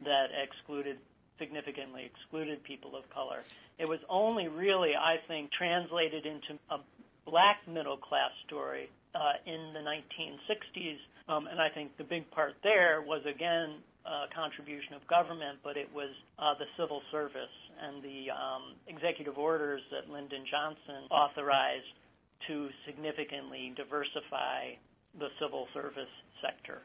that 0.05 0.27
excluded 0.31 0.97
significantly 1.39 2.03
excluded 2.05 2.63
people 2.63 2.95
of 2.95 3.09
color. 3.09 3.43
It 3.79 3.87
was 3.87 3.99
only 4.09 4.47
really, 4.47 4.91
I 4.95 5.17
think, 5.27 5.51
translated 5.51 6.25
into 6.25 6.59
a 6.69 6.79
black 7.25 7.65
middle 7.67 7.97
class 7.97 8.31
story 8.45 8.89
uh, 9.15 9.33
in 9.45 9.73
the 9.73 9.79
1960s, 9.79 10.97
um, 11.27 11.47
and 11.47 11.59
I 11.59 11.69
think 11.69 11.97
the 11.97 12.03
big 12.03 12.29
part 12.31 12.55
there 12.61 13.01
was 13.01 13.21
again 13.25 13.75
a 14.05 14.25
contribution 14.33 14.93
of 14.93 15.05
government, 15.07 15.59
but 15.63 15.77
it 15.77 15.89
was 15.93 16.09
uh, 16.39 16.53
the 16.57 16.65
civil 16.77 17.01
service 17.11 17.53
and 17.81 18.01
the 18.01 18.31
um, 18.31 18.73
executive 18.87 19.37
orders 19.37 19.81
that 19.91 20.09
Lyndon 20.11 20.45
Johnson 20.49 21.05
authorized 21.11 21.93
to 22.47 22.69
significantly 22.85 23.73
diversify 23.75 24.73
the 25.17 25.27
civil 25.39 25.67
service 25.73 26.09
sector. 26.41 26.81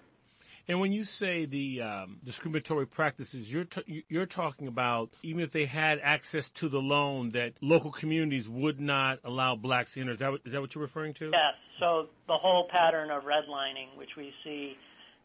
And 0.66 0.80
when 0.80 0.92
you 0.92 1.04
say 1.04 1.44
the 1.44 1.82
um, 1.82 2.20
discriminatory 2.24 2.86
practices, 2.86 3.52
you're 3.52 3.64
t- 3.64 4.04
you're 4.08 4.24
talking 4.24 4.66
about 4.66 5.10
even 5.22 5.42
if 5.42 5.52
they 5.52 5.66
had 5.66 6.00
access 6.02 6.48
to 6.50 6.70
the 6.70 6.80
loan, 6.80 7.30
that 7.30 7.52
local 7.60 7.90
communities 7.90 8.48
would 8.48 8.80
not 8.80 9.18
allow 9.24 9.56
blacks 9.56 9.96
enter. 9.96 10.12
Is 10.12 10.20
that 10.20 10.30
what, 10.30 10.40
is 10.46 10.52
that 10.52 10.62
what 10.62 10.74
you're 10.74 10.82
referring 10.82 11.12
to? 11.14 11.26
Yes. 11.26 11.54
So 11.78 12.08
the 12.28 12.38
whole 12.38 12.66
pattern 12.70 13.10
of 13.10 13.24
redlining, 13.24 13.96
which 13.98 14.16
we 14.16 14.32
see 14.42 14.76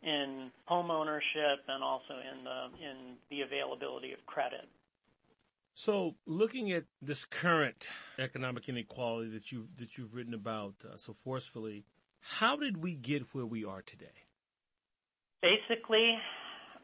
in 0.03 0.51
home 0.65 0.91
ownership 0.91 1.63
and 1.67 1.83
also 1.83 2.15
in 2.15 2.43
the 2.43 2.89
in 2.89 2.95
the 3.29 3.41
availability 3.41 4.11
of 4.11 4.25
credit. 4.25 4.67
So, 5.79 6.15
looking 6.27 6.73
at 6.73 6.83
this 7.01 7.23
current 7.23 7.87
economic 8.19 8.67
inequality 8.67 9.29
that 9.29 9.49
you 9.49 9.69
that 9.77 9.97
you've 9.97 10.13
written 10.13 10.33
about 10.33 10.73
uh, 10.83 10.97
so 10.97 11.15
forcefully, 11.23 11.85
how 12.19 12.57
did 12.57 12.83
we 12.83 12.97
get 12.97 13.23
where 13.31 13.45
we 13.45 13.63
are 13.63 13.81
today? 13.81 14.27
Basically, 15.41 16.19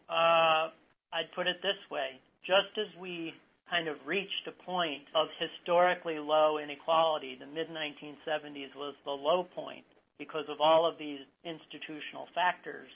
uh, 0.07 0.71
I'd 1.11 1.27
put 1.35 1.45
it 1.45 1.57
this 1.61 1.75
way: 1.91 2.21
just 2.47 2.71
as 2.79 2.87
we 2.97 3.33
kind 3.69 3.89
of 3.89 3.97
reached 4.05 4.47
a 4.47 4.63
point 4.63 5.03
of 5.13 5.27
historically 5.43 6.17
low 6.17 6.57
inequality, 6.57 7.35
the 7.37 7.51
mid 7.51 7.67
1970s 7.67 8.73
was 8.77 8.95
the 9.03 9.11
low 9.11 9.43
point 9.43 9.83
because 10.17 10.45
of 10.47 10.61
all 10.61 10.87
of 10.87 10.97
these 10.97 11.19
institutional 11.43 12.27
factors 12.33 12.87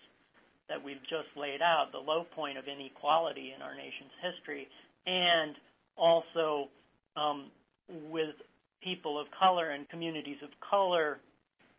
that 0.69 0.81
we've 0.81 1.03
just 1.11 1.27
laid 1.35 1.61
out, 1.61 1.91
the 1.91 1.99
low 1.99 2.23
point 2.23 2.57
of 2.57 2.69
inequality 2.71 3.51
in 3.53 3.61
our 3.61 3.75
nation's 3.75 4.15
history, 4.23 4.65
and 5.05 5.59
also 5.99 6.69
um, 7.15 7.51
with 8.09 8.35
people 8.81 9.19
of 9.19 9.27
color 9.37 9.71
and 9.71 9.87
communities 9.89 10.37
of 10.43 10.49
color 10.67 11.19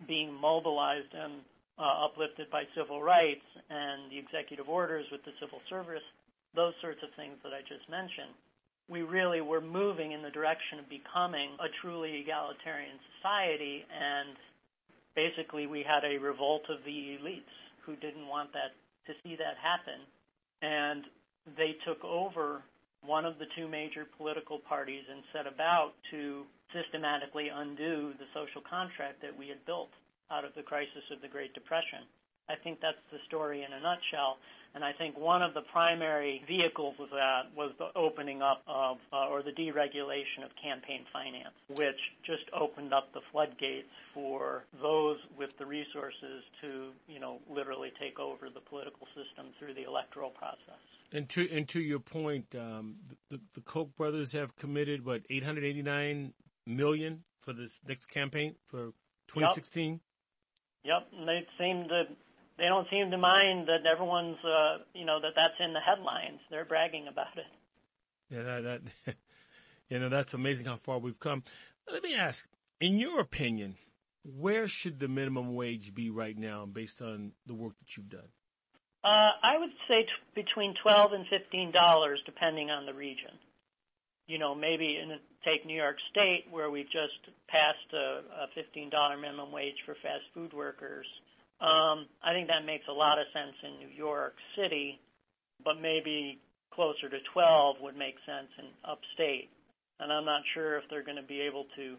being 0.07 0.33
mobilized 0.33 1.13
and 1.15 1.41
uh, 1.79 2.05
uplifted 2.05 2.51
by 2.51 2.65
civil 2.77 3.03
rights 3.03 3.45
and 3.71 4.11
the 4.11 4.19
executive 4.19 4.69
orders 4.69 5.07
with 5.11 5.25
the 5.25 5.33
civil 5.41 5.61
service, 5.69 6.05
those 6.55 6.75
sorts 6.81 7.01
of 7.03 7.09
things 7.17 7.37
that 7.43 7.53
I 7.53 7.61
just 7.61 7.89
mentioned. 7.89 8.37
We 8.89 9.03
really 9.03 9.41
were 9.41 9.61
moving 9.61 10.13
in 10.13 10.21
the 10.21 10.31
direction 10.31 10.79
of 10.79 10.89
becoming 10.91 11.51
a 11.61 11.69
truly 11.81 12.21
egalitarian 12.21 12.99
society, 13.17 13.87
and 13.89 14.37
basically 15.15 15.67
we 15.67 15.85
had 15.87 16.05
a 16.05 16.19
revolt 16.19 16.63
of 16.69 16.85
the 16.85 17.17
elites 17.17 17.55
who 17.87 17.97
didn't 17.97 18.27
want 18.27 18.53
that 18.53 18.77
to 19.07 19.13
see 19.23 19.37
that 19.37 19.57
happen, 19.63 20.01
and 20.61 21.05
they 21.57 21.77
took 21.87 22.05
over 22.05 22.63
one 23.05 23.25
of 23.25 23.39
the 23.39 23.47
two 23.57 23.69
major 23.69 24.07
political 24.17 24.59
parties 24.59 25.05
and 25.11 25.23
set 25.33 25.47
about 25.47 25.93
to 26.11 26.45
systematically 26.73 27.49
undo 27.49 28.13
the 28.19 28.29
social 28.35 28.63
contract 28.69 29.21
that 29.23 29.37
we 29.37 29.49
had 29.49 29.65
built 29.67 29.91
out 30.31 30.45
of 30.45 30.55
the 30.55 30.63
crisis 30.63 31.03
of 31.11 31.21
the 31.21 31.29
Great 31.29 31.53
Depression. 31.55 32.07
I 32.49 32.55
think 32.57 32.81
that's 32.81 33.01
the 33.13 33.19
story 33.27 33.63
in 33.63 33.73
a 33.73 33.81
nutshell. 33.81 34.39
And 34.75 34.85
I 34.85 34.93
think 34.93 35.19
one 35.19 35.43
of 35.43 35.53
the 35.55 35.63
primary 35.73 36.43
vehicles 36.47 36.95
of 37.01 37.11
that 37.11 37.51
was 37.57 37.73
the 37.79 37.91
opening 37.99 38.41
up 38.41 38.63
of, 38.69 38.99
uh, 39.13 39.27
or 39.27 39.43
the 39.43 39.51
deregulation 39.51 40.45
of 40.45 40.51
campaign 40.63 41.03
finance, 41.13 41.55
which 41.75 41.99
just 42.25 42.45
opened 42.55 42.95
up 42.95 43.13
the 43.13 43.21
floodgates 43.33 43.91
for 44.15 44.65
those 44.81 45.19
with 45.37 45.51
the 45.59 45.67
resources 45.67 46.45
to, 46.61 46.91
you 47.09 47.19
know, 47.19 47.39
literally 47.51 47.91
take 47.99 48.21
over 48.21 48.49
the 48.49 48.61
political 48.61 49.07
system 49.09 49.47
through 49.59 49.75
the 49.75 49.83
electoral 49.83 50.31
process. 50.31 50.79
And 51.13 51.29
to 51.31 51.49
and 51.51 51.69
to 51.69 51.81
your 51.81 51.99
point, 51.99 52.55
um, 52.55 52.97
the, 53.31 53.41
the 53.55 53.61
Koch 53.61 53.95
brothers 53.97 54.33
have 54.33 54.57
committed 54.57 55.05
what 55.05 55.23
889 55.29 56.35
million 56.67 57.25
for 57.41 57.53
this 57.53 57.81
next 57.87 58.07
campaign 58.07 58.55
for 58.67 58.93
2016. 59.29 59.93
Yep. 59.93 60.01
Yep, 60.83 61.09
and 61.19 61.29
they 61.29 61.47
seem 61.59 61.89
to 61.89 62.05
they 62.59 62.67
don't 62.67 62.87
seem 62.91 63.11
to 63.11 63.19
mind 63.19 63.69
that 63.69 63.87
everyone's 63.91 64.39
uh, 64.45 64.79
you 64.95 65.05
know 65.05 65.21
that 65.21 65.33
that's 65.35 65.55
in 65.59 65.73
the 65.73 65.81
headlines. 65.81 66.41
They're 66.51 66.65
bragging 66.65 67.09
about 67.09 67.37
it. 67.37 67.47
Yeah, 68.31 68.43
that, 68.43 68.83
that 69.05 69.15
you 69.89 69.99
know 69.99 70.09
that's 70.09 70.35
amazing 70.35 70.67
how 70.67 70.77
far 70.77 70.99
we've 70.99 71.19
come. 71.19 71.43
Let 71.91 72.03
me 72.03 72.15
ask, 72.15 72.49
in 72.81 72.99
your 72.99 73.21
opinion, 73.21 73.77
where 74.23 74.69
should 74.69 75.01
the 75.01 75.09
minimum 75.09 75.55
wage 75.55 75.95
be 75.95 76.11
right 76.11 76.37
now, 76.37 76.67
based 76.67 77.03
on 77.03 77.33
the 77.47 77.55
work 77.55 77.79
that 77.79 77.97
you've 77.97 78.09
done? 78.09 78.29
Uh, 79.03 79.31
I 79.43 79.59
would 79.59 79.71
say 79.89 80.03
t- 80.03 80.09
between 80.35 80.75
twelve 80.83 81.13
and 81.13 81.27
fifteen 81.29 81.71
dollars, 81.73 82.21
depending 82.27 82.71
on 82.71 82.87
the 82.87 82.95
region. 82.95 83.33
You 84.27 84.39
know, 84.39 84.55
maybe 84.55 84.99
in 85.03 85.19
take 85.45 85.65
New 85.67 85.77
York 85.77 85.97
State, 86.11 86.45
where 86.51 86.71
we've 86.71 86.91
just 86.91 87.19
passed 87.49 87.93
a, 87.93 88.23
a 88.45 88.49
$15 88.57 89.21
minimum 89.21 89.53
wage 89.53 89.77
for 89.87 89.95
fast 90.03 90.25
food 90.35 90.53
workers. 90.53 91.07
Um, 91.61 92.07
I 92.23 92.33
think 92.33 92.49
that 92.49 92.65
makes 92.65 92.87
a 92.89 92.93
lot 92.93 93.19
of 93.19 93.27
sense 93.33 93.57
in 93.63 93.79
New 93.79 93.95
York 93.95 94.35
City, 94.57 94.99
but 95.65 95.81
maybe 95.81 96.39
closer 96.73 97.09
to 97.09 97.19
12 97.33 97.77
would 97.81 97.97
make 97.97 98.17
sense 98.27 98.49
in 98.59 98.67
upstate. 98.85 99.51
And 99.99 100.13
I'm 100.13 100.25
not 100.25 100.43
sure 100.55 100.79
if 100.79 100.85
they're 100.89 101.05
going 101.05 101.17
to 101.17 101.23
be 101.23 101.41
able 101.41 101.67
to 101.77 101.97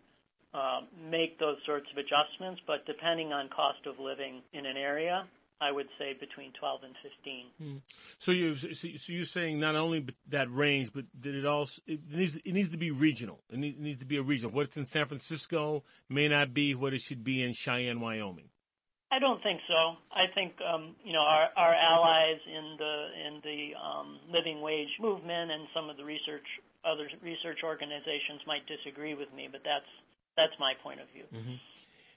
uh, 0.54 0.82
make 1.10 1.40
those 1.40 1.58
sorts 1.66 1.88
of 1.92 1.98
adjustments, 1.98 2.62
but 2.66 2.86
depending 2.86 3.32
on 3.34 3.50
cost 3.50 3.86
of 3.86 4.00
living 4.00 4.42
in 4.54 4.66
an 4.66 4.78
area, 4.78 5.26
I 5.62 5.72
would 5.72 5.88
say 6.00 6.14
between 6.20 6.52
12 6.60 6.82
and 6.84 6.96
15. 7.04 7.46
Hmm. 7.58 7.78
So 8.18 8.32
you 8.32 8.56
so 8.56 9.14
you're 9.14 9.26
saying 9.26 9.60
not 9.60 9.76
only 9.76 10.06
that 10.30 10.52
range, 10.52 10.92
but 10.92 11.06
that 11.22 11.36
it 11.36 11.46
also 11.46 11.82
it 11.86 12.00
needs 12.10 12.38
it 12.38 12.54
needs 12.54 12.70
to 12.70 12.78
be 12.78 12.90
regional. 12.90 13.40
It 13.50 13.60
needs, 13.60 13.78
it 13.78 13.82
needs 13.82 14.00
to 14.00 14.06
be 14.06 14.18
a 14.18 14.24
regional. 14.24 14.52
What's 14.52 14.76
in 14.76 14.86
San 14.86 15.06
Francisco 15.06 15.84
may 16.10 16.28
not 16.28 16.54
be 16.54 16.74
what 16.74 16.94
it 16.94 17.02
should 17.02 17.24
be 17.24 17.44
in 17.44 17.54
Cheyenne, 17.54 18.02
Wyoming. 18.02 18.50
I 19.12 19.20
don't 19.20 19.44
think 19.44 19.60
so. 19.68 19.98
I 20.12 20.26
think 20.34 20.54
um, 20.66 20.96
you 21.04 21.14
know 21.14 21.22
our, 21.22 21.50
our 21.56 21.74
allies 21.76 22.40
in 22.48 22.76
the 22.80 22.96
in 23.28 23.42
the 23.44 23.76
um, 23.78 24.20
living 24.32 24.62
wage 24.62 24.98
movement 25.00 25.52
and 25.52 25.68
some 25.76 25.90
of 25.90 25.98
the 25.98 26.04
research 26.04 26.48
other 26.84 27.08
research 27.22 27.60
organizations 27.64 28.42
might 28.48 28.66
disagree 28.66 29.14
with 29.14 29.32
me, 29.36 29.48
but 29.52 29.62
that's 29.64 29.86
that's 30.36 30.54
my 30.60 30.74
point 30.82 31.02
of 31.02 31.08
view. 31.14 31.26
Mm-hmm. 31.34 31.56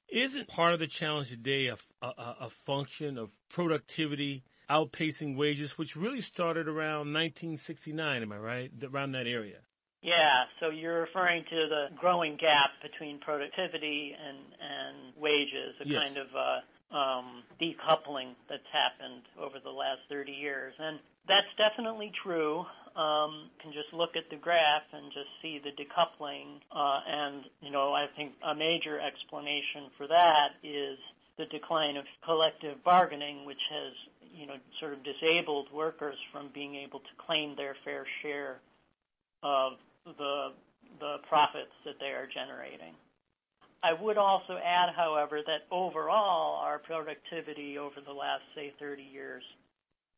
Isn't 0.08 0.48
part 0.48 0.74
of 0.74 0.80
the 0.80 0.86
challenge 0.86 1.30
today 1.30 1.66
a, 1.66 1.76
a, 2.02 2.36
a 2.42 2.50
function 2.50 3.18
of 3.18 3.30
productivity 3.48 4.44
outpacing 4.70 5.36
wages, 5.36 5.76
which 5.76 5.96
really 5.96 6.20
started 6.20 6.68
around 6.68 7.12
1969? 7.12 8.22
Am 8.22 8.32
I 8.32 8.38
right? 8.38 8.70
Around 8.82 9.12
that 9.12 9.26
area. 9.26 9.58
Yeah, 10.02 10.44
so 10.60 10.68
you're 10.68 11.00
referring 11.00 11.44
to 11.44 11.56
the 11.68 11.86
growing 11.96 12.36
gap 12.36 12.70
between 12.82 13.20
productivity 13.20 14.12
and, 14.12 14.36
and 14.60 15.14
wages, 15.16 15.74
a 15.80 15.88
yes. 15.88 16.04
kind 16.04 16.18
of 16.18 16.26
uh, 16.36 16.94
um, 16.94 17.42
decoupling 17.60 18.34
that's 18.48 18.68
happened 18.70 19.22
over 19.40 19.56
the 19.64 19.70
last 19.70 20.00
30 20.10 20.30
years. 20.30 20.74
And 20.78 20.98
that's 21.26 21.48
definitely 21.56 22.12
true. 22.22 22.64
Um, 22.96 23.50
can 23.60 23.72
just 23.72 23.92
look 23.92 24.14
at 24.14 24.30
the 24.30 24.36
graph 24.36 24.86
and 24.92 25.10
just 25.12 25.26
see 25.42 25.58
the 25.58 25.70
decoupling. 25.74 26.62
Uh, 26.70 27.00
and, 27.08 27.42
you 27.60 27.70
know, 27.70 27.92
I 27.92 28.06
think 28.16 28.32
a 28.46 28.54
major 28.54 29.00
explanation 29.00 29.90
for 29.98 30.06
that 30.06 30.54
is 30.62 30.98
the 31.36 31.46
decline 31.46 31.96
of 31.96 32.04
collective 32.24 32.82
bargaining, 32.84 33.44
which 33.44 33.60
has, 33.70 33.92
you 34.32 34.46
know, 34.46 34.54
sort 34.78 34.92
of 34.92 35.00
disabled 35.02 35.72
workers 35.72 36.16
from 36.32 36.50
being 36.54 36.76
able 36.76 37.00
to 37.00 37.12
claim 37.26 37.56
their 37.56 37.74
fair 37.84 38.06
share 38.22 38.60
of 39.42 39.72
the 40.06 40.52
the 41.00 41.16
profits 41.28 41.74
that 41.84 41.98
they 41.98 42.14
are 42.14 42.28
generating. 42.32 42.94
I 43.82 43.92
would 43.92 44.16
also 44.16 44.56
add, 44.56 44.94
however, 44.96 45.40
that 45.44 45.66
overall 45.70 46.56
our 46.60 46.78
productivity 46.78 47.76
over 47.76 48.00
the 48.00 48.12
last, 48.12 48.42
say, 48.54 48.72
30 48.78 49.02
years, 49.02 49.42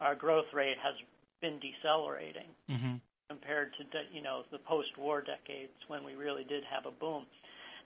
our 0.01 0.14
growth 0.14 0.47
rate 0.53 0.77
has 0.83 0.95
been 1.47 1.63
decelerating 1.63 2.51
mm-hmm. 2.67 2.99
compared 3.31 3.71
to, 3.79 3.83
you 4.11 4.23
know, 4.23 4.43
the 4.51 4.59
post-war 4.67 5.23
decades 5.23 5.79
when 5.87 6.03
we 6.03 6.19
really 6.19 6.43
did 6.43 6.67
have 6.67 6.91
a 6.91 6.95
boom. 6.99 7.23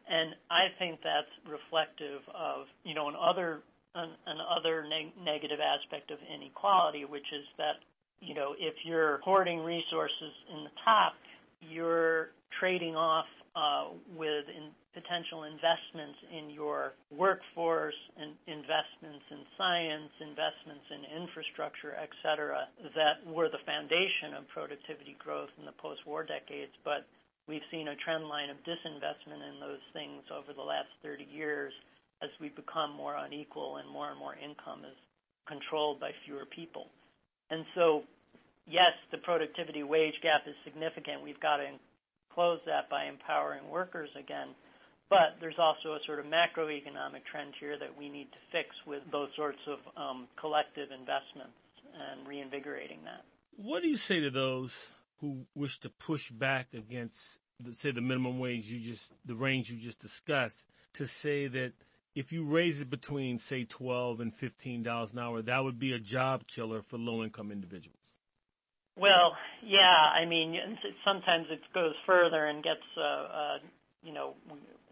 And 0.08 0.32
I 0.48 0.72
think 0.80 1.00
that's 1.04 1.28
reflective 1.44 2.24
of, 2.32 2.64
you 2.88 2.94
know, 2.96 3.12
another 3.12 3.60
an, 3.94 4.10
another 4.24 4.86
neg- 4.88 5.18
negative 5.22 5.58
aspect 5.60 6.10
of 6.10 6.18
inequality, 6.24 7.04
which 7.04 7.26
is 7.34 7.44
that, 7.58 7.82
you 8.20 8.34
know, 8.34 8.54
if 8.58 8.74
you're 8.84 9.18
hoarding 9.18 9.60
resources 9.60 10.32
in 10.54 10.64
the 10.64 10.74
top, 10.84 11.12
you're 11.60 12.30
trading 12.58 12.96
off 12.96 13.26
uh, 13.56 13.92
with 14.16 14.46
in 14.48 14.70
potential 14.92 15.44
investments 15.46 16.18
in 16.34 16.50
your 16.50 16.94
workforce, 17.14 17.98
and 18.18 18.34
investments 18.50 19.22
in 19.30 19.46
science, 19.54 20.10
investments 20.18 20.86
in 20.90 21.00
infrastructure, 21.22 21.94
et 21.94 22.10
cetera, 22.22 22.66
that 22.98 23.22
were 23.22 23.48
the 23.48 23.62
foundation 23.66 24.34
of 24.34 24.48
productivity 24.50 25.14
growth 25.22 25.50
in 25.58 25.64
the 25.64 25.76
post-war 25.78 26.26
decades. 26.26 26.74
But 26.82 27.06
we've 27.46 27.64
seen 27.70 27.88
a 27.88 27.96
trend 28.02 28.26
line 28.26 28.50
of 28.50 28.58
disinvestment 28.66 29.42
in 29.46 29.62
those 29.62 29.82
things 29.92 30.26
over 30.34 30.52
the 30.52 30.66
last 30.66 30.90
30 31.02 31.24
years 31.30 31.72
as 32.22 32.30
we 32.40 32.50
become 32.50 32.92
more 32.92 33.16
unequal 33.16 33.78
and 33.78 33.88
more 33.88 34.10
and 34.10 34.18
more 34.18 34.34
income 34.34 34.84
is 34.84 34.96
controlled 35.46 36.00
by 36.00 36.10
fewer 36.26 36.44
people. 36.44 36.86
And 37.50 37.64
so, 37.74 38.02
yes, 38.68 38.92
the 39.10 39.18
productivity 39.18 39.82
wage 39.82 40.14
gap 40.22 40.42
is 40.46 40.54
significant. 40.64 41.22
We've 41.22 41.40
got 41.40 41.58
to 41.58 41.66
close 42.34 42.60
that 42.66 42.90
by 42.90 43.06
empowering 43.06 43.68
workers 43.68 44.10
again. 44.18 44.48
But 45.10 45.36
there's 45.40 45.58
also 45.58 45.94
a 45.94 45.98
sort 46.06 46.20
of 46.20 46.26
macroeconomic 46.26 47.24
trend 47.30 47.54
here 47.58 47.76
that 47.76 47.98
we 47.98 48.08
need 48.08 48.30
to 48.30 48.38
fix 48.52 48.68
with 48.86 49.02
those 49.10 49.28
sorts 49.36 49.58
of 49.66 49.78
um, 50.00 50.28
collective 50.40 50.88
investments 50.92 51.58
and 51.92 52.26
reinvigorating 52.26 53.00
that. 53.04 53.24
What 53.56 53.82
do 53.82 53.88
you 53.88 53.96
say 53.96 54.20
to 54.20 54.30
those 54.30 54.86
who 55.20 55.46
wish 55.56 55.80
to 55.80 55.90
push 55.90 56.30
back 56.30 56.68
against, 56.72 57.40
say, 57.72 57.90
the 57.90 58.00
minimum 58.00 58.38
wage 58.38 58.66
you 58.66 58.78
just, 58.78 59.12
the 59.26 59.34
range 59.34 59.68
you 59.68 59.78
just 59.78 60.00
discussed, 60.00 60.64
to 60.94 61.06
say 61.06 61.48
that 61.48 61.72
if 62.14 62.32
you 62.32 62.44
raise 62.44 62.80
it 62.80 62.88
between, 62.88 63.38
say, 63.38 63.64
twelve 63.64 64.20
and 64.20 64.34
fifteen 64.34 64.82
dollars 64.82 65.12
an 65.12 65.18
hour, 65.18 65.42
that 65.42 65.62
would 65.64 65.78
be 65.78 65.92
a 65.92 65.98
job 65.98 66.44
killer 66.46 66.82
for 66.82 66.98
low-income 66.98 67.50
individuals? 67.50 67.98
Well, 68.96 69.36
yeah. 69.64 70.06
I 70.14 70.24
mean, 70.24 70.56
sometimes 71.04 71.46
it 71.50 71.60
goes 71.74 71.94
further 72.06 72.46
and 72.46 72.62
gets, 72.62 72.80
uh, 72.96 73.00
uh, 73.00 73.58
you 74.02 74.12
know, 74.12 74.34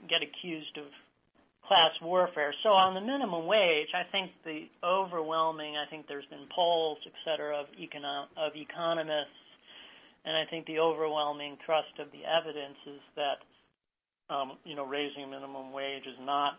get 0.07 0.23
accused 0.23 0.79
of 0.79 0.87
class 1.67 1.91
warfare. 2.01 2.55
So 2.63 2.71
on 2.71 2.95
the 2.95 3.01
minimum 3.01 3.47
wage, 3.47 3.89
I 3.95 4.05
think 4.11 4.33
the 4.45 4.69
overwhelming, 4.83 5.77
I 5.77 5.89
think 5.91 6.07
there's 6.09 6.25
been 6.31 6.49
polls, 6.55 6.99
et 7.05 7.13
cetera, 7.25 7.61
of, 7.61 7.67
econo- 7.77 8.31
of 8.37 8.57
economists, 8.57 9.45
and 10.25 10.37
I 10.37 10.45
think 10.49 10.67
the 10.67 10.79
overwhelming 10.79 11.59
thrust 11.65 11.93
of 12.01 12.09
the 12.13 12.25
evidence 12.25 12.79
is 12.87 13.01
that, 13.17 13.39
um, 14.35 14.57
you 14.65 14.77
know, 14.77 14.87
raising 14.87 15.31
minimum 15.31 15.73
wage 15.73 16.07
is 16.07 16.19
not 16.21 16.55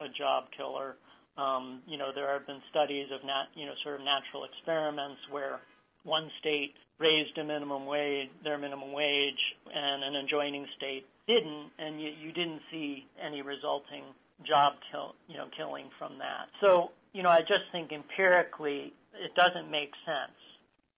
a 0.00 0.08
job 0.08 0.44
killer. 0.56 0.94
Um, 1.36 1.82
you 1.86 1.98
know, 1.98 2.10
there 2.14 2.32
have 2.32 2.46
been 2.46 2.62
studies 2.70 3.06
of 3.14 3.24
nat, 3.24 3.50
you 3.54 3.66
know, 3.66 3.74
sort 3.82 3.96
of 3.96 4.06
natural 4.06 4.44
experiments 4.44 5.20
where 5.30 5.60
one 6.04 6.30
state 6.38 6.74
raised 6.98 7.36
a 7.38 7.44
minimum 7.44 7.86
wage, 7.86 8.30
their 8.42 8.58
minimum 8.58 8.92
wage, 8.92 9.38
and 9.72 10.02
an 10.02 10.16
adjoining 10.16 10.66
state 10.76 11.06
didn't, 11.28 11.70
and 11.78 12.00
you, 12.00 12.10
you 12.20 12.32
didn't 12.32 12.62
see 12.70 13.06
any 13.24 13.42
resulting 13.42 14.02
job 14.46 14.72
kill, 14.90 15.14
you 15.28 15.36
know, 15.36 15.46
killing 15.56 15.86
from 15.98 16.18
that. 16.18 16.48
So, 16.60 16.90
you 17.12 17.22
know, 17.22 17.28
I 17.28 17.40
just 17.40 17.70
think 17.70 17.92
empirically 17.92 18.92
it 19.14 19.34
doesn't 19.36 19.70
make 19.70 19.92
sense. 20.04 20.38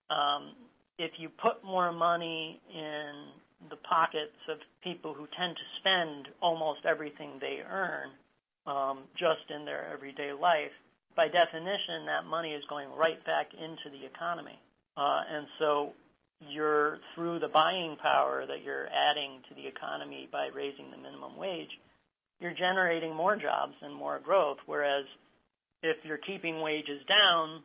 Um, 0.09 0.53
if 0.99 1.13
you 1.19 1.29
put 1.29 1.65
more 1.65 1.93
money 1.93 2.61
in 2.73 3.69
the 3.69 3.77
pockets 3.77 4.37
of 4.49 4.59
people 4.83 5.15
who 5.15 5.27
tend 5.39 5.57
to 5.57 5.63
spend 5.81 6.29
almost 6.41 6.81
everything 6.87 7.33
they 7.41 7.61
earn 7.69 8.11
um, 8.67 9.01
just 9.19 9.51
in 9.55 9.65
their 9.65 9.91
everyday 9.93 10.33
life, 10.33 10.73
by 11.17 11.29
definition, 11.29 12.07
that 12.07 12.25
money 12.25 12.53
is 12.53 12.63
going 12.69 12.89
right 12.97 13.25
back 13.25 13.49
into 13.55 13.91
the 13.91 14.07
economy. 14.07 14.59
Uh, 14.97 15.21
and 15.31 15.47
so 15.59 15.93
you're 16.49 16.99
through 17.15 17.39
the 17.39 17.49
buying 17.49 17.97
power 18.03 18.45
that 18.47 18.65
you're 18.65 18.87
adding 18.87 19.43
to 19.49 19.55
the 19.55 19.67
economy 19.67 20.29
by 20.33 20.49
raising 20.55 20.91
the 20.91 20.97
minimum 20.97 21.37
wage, 21.37 21.71
you're 22.41 22.55
generating 22.55 23.15
more 23.15 23.37
jobs 23.37 23.75
and 23.83 23.95
more 23.95 24.19
growth. 24.19 24.59
Whereas 24.67 25.05
if 25.83 25.97
you're 26.05 26.19
keeping 26.19 26.61
wages 26.61 27.01
down 27.07 27.63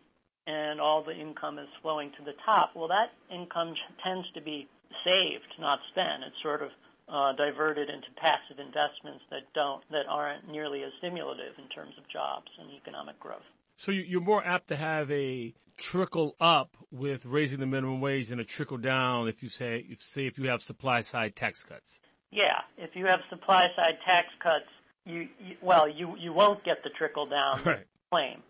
and 0.47 0.81
all 0.81 1.03
the 1.03 1.15
income 1.15 1.57
is 1.57 1.69
flowing 1.81 2.11
to 2.17 2.23
the 2.25 2.33
top, 2.45 2.71
well, 2.75 2.89
that 2.89 3.11
income 3.33 3.73
tends 4.03 4.27
to 4.35 4.41
be 4.41 4.67
saved, 5.03 5.47
not 5.59 5.79
spent. 5.91 6.23
It's 6.27 6.41
sort 6.43 6.61
of 6.61 6.69
uh, 7.07 7.33
diverted 7.33 7.89
into 7.89 8.07
passive 8.17 8.59
investments 8.59 9.23
that 9.29 9.41
don't 9.53 9.83
that 9.91 10.05
aren't 10.09 10.49
nearly 10.49 10.83
as 10.83 10.91
stimulative 10.97 11.53
in 11.57 11.69
terms 11.69 11.93
of 11.97 12.03
jobs 12.09 12.47
and 12.59 12.71
economic 12.71 13.19
growth. 13.19 13.45
So 13.77 13.91
you're 13.91 14.21
more 14.21 14.45
apt 14.45 14.67
to 14.69 14.75
have 14.75 15.11
a 15.11 15.53
trickle 15.77 16.35
up 16.39 16.77
with 16.91 17.25
raising 17.25 17.59
the 17.59 17.65
minimum 17.65 18.01
wage 18.01 18.29
than 18.29 18.39
a 18.39 18.43
trickle 18.43 18.77
down 18.77 19.27
if 19.27 19.43
you 19.43 19.49
say 19.49 19.85
if 19.89 20.01
say 20.01 20.25
if 20.25 20.37
you 20.37 20.49
have 20.49 20.61
supply 20.61 21.01
side 21.01 21.35
tax 21.35 21.63
cuts. 21.63 21.99
Yeah, 22.31 22.61
if 22.77 22.91
you 22.95 23.05
have 23.05 23.19
supply 23.29 23.67
side 23.75 23.97
tax 24.05 24.27
cuts, 24.41 24.65
you, 25.05 25.27
you 25.39 25.55
well 25.61 25.87
you 25.87 26.15
you 26.17 26.33
won't 26.33 26.63
get 26.63 26.83
the 26.83 26.89
trickle 26.89 27.25
down 27.25 27.61
right. 27.65 27.85
claim. 28.11 28.41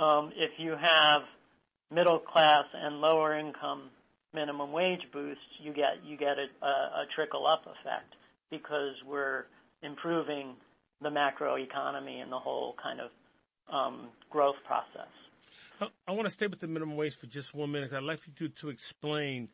Um, 0.00 0.32
if 0.36 0.52
you 0.58 0.72
have 0.72 1.22
middle 1.90 2.18
class 2.18 2.64
and 2.74 3.00
lower 3.00 3.38
income 3.38 3.90
minimum 4.34 4.72
wage 4.72 5.02
boosts, 5.12 5.42
you 5.60 5.72
get 5.72 6.04
you 6.04 6.16
get 6.16 6.36
a, 6.38 6.66
a, 6.66 6.68
a 6.68 7.04
trickle 7.14 7.46
up 7.46 7.62
effect 7.62 8.14
because 8.50 8.94
we're 9.06 9.44
improving 9.82 10.54
the 11.00 11.08
macroeconomy 11.08 12.22
and 12.22 12.30
the 12.30 12.38
whole 12.38 12.76
kind 12.82 13.00
of 13.00 13.10
um, 13.72 14.08
growth 14.30 14.56
process. 14.66 15.10
I 16.06 16.12
want 16.12 16.24
to 16.24 16.30
stay 16.30 16.46
with 16.46 16.60
the 16.60 16.66
minimum 16.66 16.96
wage 16.96 17.16
for 17.16 17.26
just 17.26 17.54
one 17.54 17.72
minute. 17.72 17.92
I'd 17.92 18.02
like 18.02 18.20
you 18.26 18.48
to, 18.48 18.54
to 18.60 18.68
explain 18.68 19.48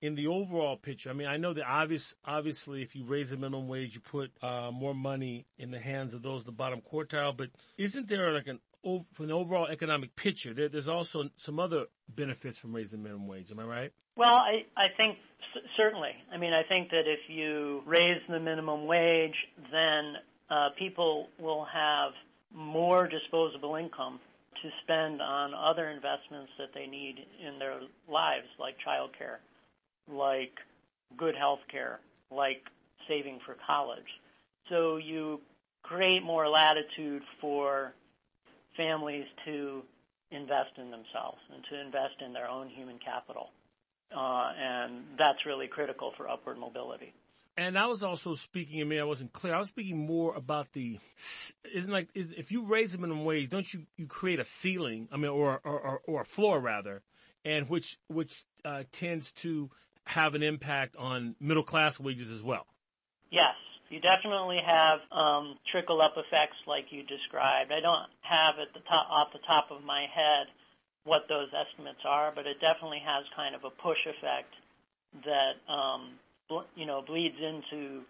in 0.00 0.14
the 0.14 0.26
overall 0.26 0.76
picture. 0.76 1.10
I 1.10 1.14
mean, 1.14 1.26
I 1.26 1.36
know 1.36 1.52
that 1.54 1.64
obvious, 1.66 2.14
obviously, 2.24 2.82
if 2.82 2.94
you 2.94 3.04
raise 3.04 3.30
the 3.30 3.36
minimum 3.36 3.68
wage, 3.68 3.94
you 3.94 4.00
put 4.00 4.30
uh, 4.42 4.70
more 4.70 4.94
money 4.94 5.46
in 5.58 5.70
the 5.70 5.78
hands 5.78 6.14
of 6.14 6.22
those 6.22 6.42
in 6.42 6.46
the 6.46 6.52
bottom 6.52 6.80
quartile. 6.80 7.36
But 7.36 7.50
isn't 7.78 8.08
there 8.08 8.32
like 8.32 8.46
an 8.46 8.60
from 9.12 9.28
the 9.28 9.32
overall 9.32 9.66
economic 9.66 10.14
picture, 10.14 10.52
there, 10.52 10.68
there's 10.68 10.88
also 10.88 11.30
some 11.36 11.58
other 11.58 11.86
benefits 12.08 12.58
from 12.58 12.74
raising 12.74 12.98
the 12.98 13.02
minimum 13.02 13.26
wage. 13.26 13.50
Am 13.50 13.58
I 13.58 13.64
right? 13.64 13.92
Well, 14.16 14.34
I, 14.34 14.66
I 14.76 14.88
think 14.96 15.16
c- 15.54 15.60
certainly. 15.76 16.10
I 16.32 16.36
mean, 16.36 16.52
I 16.52 16.62
think 16.68 16.90
that 16.90 17.04
if 17.06 17.20
you 17.28 17.82
raise 17.86 18.20
the 18.28 18.38
minimum 18.38 18.86
wage, 18.86 19.34
then 19.72 20.14
uh, 20.50 20.68
people 20.78 21.28
will 21.40 21.66
have 21.72 22.12
more 22.52 23.08
disposable 23.08 23.76
income 23.76 24.20
to 24.64 24.70
spend 24.82 25.20
on 25.20 25.52
other 25.52 25.90
investments 25.90 26.50
that 26.58 26.70
they 26.74 26.86
need 26.86 27.16
in 27.46 27.58
their 27.58 27.80
lives, 28.10 28.46
like 28.58 28.74
childcare, 28.80 29.36
like 30.10 30.52
good 31.18 31.36
health 31.36 31.60
care, 31.70 32.00
like 32.30 32.62
saving 33.06 33.38
for 33.44 33.56
college. 33.66 34.08
So 34.70 34.96
you 34.96 35.40
create 35.82 36.22
more 36.22 36.48
latitude 36.48 37.22
for 37.42 37.92
families 38.74 39.26
to 39.44 39.82
invest 40.30 40.70
in 40.78 40.90
themselves 40.90 41.38
and 41.54 41.62
to 41.70 41.80
invest 41.80 42.14
in 42.24 42.32
their 42.32 42.48
own 42.48 42.70
human 42.70 42.98
capital. 43.04 43.50
Uh, 44.16 44.50
and 44.58 45.04
that's 45.18 45.44
really 45.44 45.66
critical 45.66 46.12
for 46.16 46.26
upward 46.26 46.58
mobility. 46.58 47.12
And 47.56 47.78
I 47.78 47.86
was 47.86 48.02
also 48.02 48.34
speaking, 48.34 48.80
I 48.80 48.84
mean, 48.84 48.98
I 48.98 49.04
wasn't 49.04 49.32
clear. 49.32 49.54
I 49.54 49.58
was 49.58 49.68
speaking 49.68 50.06
more 50.06 50.34
about 50.34 50.72
the, 50.72 50.98
isn't 51.72 51.92
like, 51.92 52.08
if 52.14 52.50
you 52.50 52.64
raise 52.64 52.92
the 52.92 52.98
minimum 52.98 53.24
wage, 53.24 53.48
don't 53.48 53.72
you, 53.72 53.86
you 53.96 54.06
create 54.06 54.40
a 54.40 54.44
ceiling, 54.44 55.08
I 55.12 55.16
mean, 55.16 55.30
or, 55.30 55.60
or, 55.62 55.80
or, 55.80 56.00
or 56.06 56.20
a 56.22 56.24
floor 56.24 56.58
rather, 56.58 57.02
and 57.44 57.68
which, 57.68 57.98
which, 58.08 58.44
uh, 58.64 58.82
tends 58.90 59.30
to 59.32 59.70
have 60.04 60.34
an 60.34 60.42
impact 60.42 60.96
on 60.96 61.36
middle 61.38 61.62
class 61.62 62.00
wages 62.00 62.30
as 62.30 62.42
well? 62.42 62.66
Yes. 63.30 63.54
You 63.90 64.00
definitely 64.00 64.58
have 64.66 64.98
um, 65.12 65.56
trickle 65.70 66.02
up 66.02 66.14
effects 66.16 66.56
like 66.66 66.86
you 66.90 67.04
described. 67.04 67.70
I 67.70 67.78
don't 67.78 68.10
have 68.22 68.58
at 68.58 68.74
the 68.74 68.80
top, 68.88 69.06
off 69.08 69.28
the 69.32 69.38
top 69.46 69.70
of 69.70 69.84
my 69.84 70.06
head 70.12 70.48
what 71.04 71.28
those 71.28 71.48
estimates 71.54 72.00
are, 72.04 72.32
but 72.34 72.46
it 72.46 72.58
definitely 72.60 73.02
has 73.04 73.24
kind 73.36 73.54
of 73.54 73.62
a 73.62 73.70
push 73.70 73.98
effect 74.06 74.50
that 75.22 75.72
um, 75.72 76.18
you 76.74 76.86
know, 76.86 77.02
bleeds 77.02 77.36
into 77.40 78.02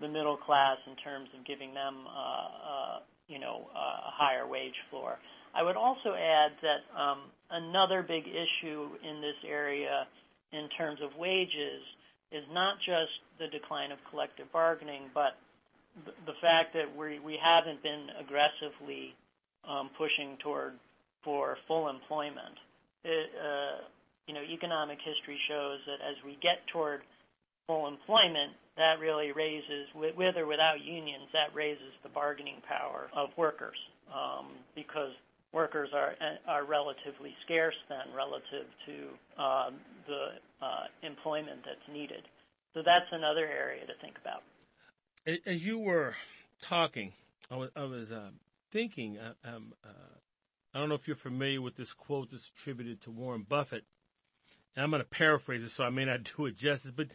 the 0.00 0.08
middle 0.08 0.36
class 0.36 0.76
in 0.86 0.96
terms 0.96 1.28
of 1.38 1.44
giving 1.44 1.72
them, 1.74 2.06
uh, 2.06 2.48
uh, 2.70 2.98
you 3.28 3.38
know, 3.38 3.68
a 3.74 4.10
higher 4.10 4.46
wage 4.46 4.74
floor. 4.90 5.18
I 5.54 5.62
would 5.62 5.76
also 5.76 6.12
add 6.14 6.52
that 6.62 7.00
um, 7.00 7.18
another 7.50 8.02
big 8.02 8.24
issue 8.28 8.88
in 9.02 9.20
this 9.20 9.36
area 9.48 10.06
in 10.52 10.68
terms 10.76 11.00
of 11.02 11.16
wages 11.16 11.82
is 12.30 12.44
not 12.52 12.76
just 12.84 13.12
the 13.38 13.48
decline 13.48 13.90
of 13.92 13.98
collective 14.10 14.52
bargaining, 14.52 15.02
but 15.14 15.36
the 16.26 16.34
fact 16.42 16.74
that 16.74 16.94
we 16.94 17.18
we 17.20 17.38
haven't 17.42 17.82
been 17.82 18.08
aggressively 18.20 19.14
um, 19.66 19.90
pushing 19.96 20.36
toward 20.42 20.74
for 21.22 21.56
full 21.66 21.88
employment. 21.88 22.56
It, 23.04 23.30
uh, 23.42 23.84
you 24.26 24.34
know, 24.34 24.42
economic 24.42 24.98
history 25.02 25.38
shows 25.48 25.78
that 25.86 26.04
as 26.04 26.16
we 26.24 26.36
get 26.42 26.66
toward 26.66 27.02
full 27.66 27.88
employment, 27.88 28.52
that 28.76 29.00
really 29.00 29.32
raises, 29.32 29.88
with 29.94 30.36
or 30.36 30.46
without 30.46 30.80
unions, 30.82 31.28
that 31.32 31.54
raises 31.54 31.92
the 32.02 32.08
bargaining 32.08 32.60
power 32.68 33.08
of 33.14 33.30
workers 33.36 33.76
um, 34.12 34.46
because 34.74 35.12
workers 35.52 35.88
are 35.94 36.14
are 36.46 36.64
relatively 36.64 37.34
scarce 37.44 37.74
then 37.88 38.14
relative 38.14 38.66
to 38.84 39.42
uh, 39.42 39.70
the 40.06 40.26
uh, 40.60 40.84
employment 41.02 41.60
that's 41.64 41.88
needed. 41.92 42.22
So 42.74 42.82
that's 42.84 43.06
another 43.10 43.46
area 43.46 43.86
to 43.86 43.94
think 44.02 44.16
about. 44.20 44.42
As 45.46 45.66
you 45.66 45.78
were 45.78 46.14
talking, 46.62 47.12
I 47.50 47.56
was, 47.56 47.70
I 47.74 47.84
was 47.84 48.12
uh, 48.12 48.30
thinking. 48.70 49.18
Uh, 49.18 49.32
um, 49.44 49.72
uh, 49.82 49.88
I 50.74 50.78
don't 50.78 50.90
know 50.90 50.94
if 50.94 51.08
you're 51.08 51.16
familiar 51.16 51.62
with 51.62 51.76
this 51.76 51.94
quote 51.94 52.30
that's 52.30 52.50
attributed 52.50 53.00
to 53.02 53.10
Warren 53.10 53.46
Buffett. 53.48 53.84
And 54.76 54.84
I'm 54.84 54.90
going 54.90 55.02
to 55.02 55.08
paraphrase 55.08 55.62
it, 55.62 55.70
so 55.70 55.84
I 55.84 55.90
may 55.90 56.04
not 56.04 56.30
do 56.36 56.46
it 56.46 56.56
justice, 56.56 56.92
but 56.94 57.08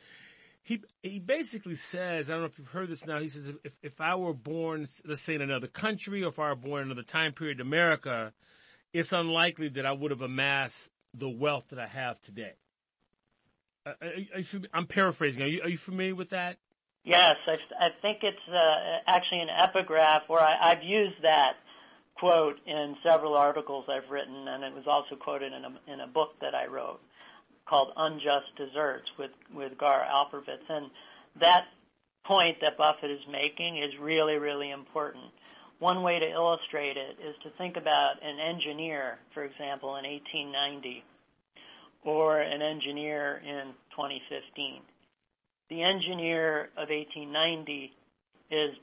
he 0.64 0.84
he 1.02 1.20
basically 1.20 1.76
says, 1.76 2.30
I 2.30 2.34
don't 2.34 2.42
know 2.42 2.48
if 2.48 2.58
you've 2.60 2.68
heard 2.68 2.90
this 2.90 3.06
now. 3.06 3.20
He 3.20 3.30
says, 3.30 3.54
if 3.64 3.74
if 3.82 4.00
I 4.00 4.16
were 4.16 4.34
born, 4.34 4.88
let's 5.06 5.22
say 5.22 5.36
in 5.36 5.42
another 5.42 5.68
country, 5.68 6.24
or 6.24 6.30
if 6.30 6.40
I 6.40 6.50
were 6.50 6.56
born 6.56 6.84
in 6.84 6.88
another 6.88 7.04
time 7.04 7.34
period, 7.34 7.60
in 7.60 7.68
America, 7.68 8.34
it's 8.94 9.12
unlikely 9.12 9.70
that 9.70 9.86
I 9.86 9.92
would 9.92 10.12
have 10.12 10.22
amassed 10.22 10.92
the 11.14 11.30
wealth 11.30 11.68
that 11.70 11.80
I 11.80 11.88
have 11.88 12.22
today. 12.22 12.54
Uh, 13.86 13.94
are, 14.02 14.08
are 14.08 14.40
you, 14.40 14.62
I'm 14.74 14.86
paraphrasing. 14.86 15.42
Are 15.42 15.48
you 15.48 15.62
are 15.64 15.70
you 15.70 15.78
familiar 15.78 16.16
with 16.16 16.30
that? 16.30 16.58
Yes, 17.04 17.36
I, 17.48 17.86
I 17.86 17.90
think 18.04 18.20
it's 18.22 18.38
uh, 18.48 19.00
actually 19.08 19.40
an 19.40 19.50
epigraph 19.50 20.24
where 20.28 20.42
I, 20.42 20.72
I've 20.72 20.84
used 20.84 21.24
that 21.24 21.54
quote 22.14 22.60
in 22.68 22.96
several 23.02 23.36
articles 23.36 23.86
I've 23.90 24.12
written, 24.12 24.48
and 24.48 24.64
it 24.64 24.76
was 24.76 24.84
also 24.86 25.16
quoted 25.16 25.52
in 25.52 25.66
a, 25.66 25.92
in 25.92 26.00
a 26.02 26.08
book 26.08 26.36
that 26.42 26.54
I 26.54 26.68
wrote 26.68 27.02
called 27.72 27.94
Unjust 27.96 28.54
Deserts 28.58 29.10
with, 29.18 29.32
with 29.56 29.78
Gar 29.78 30.06
Alperovitz. 30.06 30.68
And 30.68 30.92
that 31.40 31.68
point 32.26 32.58
that 32.60 32.78
Buffett 32.78 33.10
is 33.10 33.22
making 33.32 33.78
is 33.78 33.98
really, 33.98 34.36
really 34.36 34.72
important. 34.72 35.24
One 35.80 36.04
way 36.04 36.20
to 36.20 36.30
illustrate 36.30 36.98
it 36.98 37.18
is 37.24 37.34
to 37.44 37.50
think 37.58 37.78
about 37.78 38.22
an 38.22 38.40
engineer, 38.40 39.20
for 39.34 39.46
example, 39.46 39.96
in 39.96 40.04
1890, 40.04 41.04
or 42.04 42.42
an 42.42 42.62
engineer 42.62 43.42
in 43.42 43.72
2015. 43.92 44.82
The 45.70 45.82
engineer 45.82 46.66
of 46.76 46.90
1890 46.90 47.94
is 48.52 48.76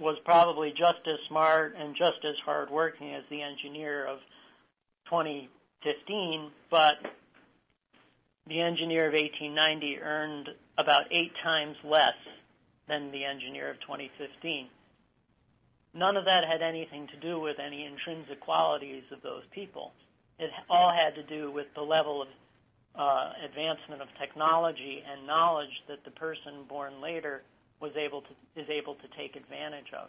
was 0.00 0.16
probably 0.24 0.70
just 0.70 1.00
as 1.06 1.18
smart 1.28 1.74
and 1.76 1.94
just 1.94 2.24
as 2.24 2.36
hardworking 2.46 3.12
as 3.12 3.24
the 3.28 3.42
engineer 3.42 4.06
of 4.06 4.20
2015, 5.10 6.50
but 6.70 6.94
the 8.48 8.60
engineer 8.60 9.06
of 9.06 9.12
1890 9.14 9.98
earned 10.00 10.48
about 10.78 11.04
eight 11.12 11.32
times 11.42 11.76
less 11.84 12.18
than 12.88 13.12
the 13.12 13.24
engineer 13.24 13.70
of 13.70 13.80
2015. 13.80 14.68
none 15.94 16.16
of 16.16 16.24
that 16.24 16.44
had 16.44 16.62
anything 16.62 17.06
to 17.08 17.16
do 17.20 17.38
with 17.38 17.58
any 17.58 17.84
intrinsic 17.84 18.40
qualities 18.40 19.04
of 19.12 19.22
those 19.22 19.42
people. 19.52 19.92
It 20.38 20.50
all 20.68 20.90
had 20.92 21.14
to 21.16 21.22
do 21.22 21.50
with 21.52 21.66
the 21.74 21.82
level 21.82 22.22
of 22.22 22.28
uh, 22.94 23.32
advancement 23.44 24.02
of 24.02 24.08
technology 24.18 25.02
and 25.06 25.26
knowledge 25.26 25.72
that 25.88 26.04
the 26.04 26.10
person 26.10 26.64
born 26.68 27.00
later 27.00 27.42
was 27.80 27.92
able 27.96 28.22
to 28.22 28.60
is 28.60 28.68
able 28.68 28.94
to 28.96 29.08
take 29.16 29.36
advantage 29.36 29.92
of. 29.98 30.08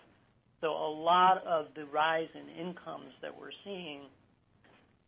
So 0.61 0.69
a 0.71 0.91
lot 0.91 1.45
of 1.45 1.67
the 1.75 1.85
rise 1.85 2.29
in 2.33 2.67
incomes 2.67 3.11
that 3.21 3.37
we're 3.37 3.55
seeing 3.63 4.01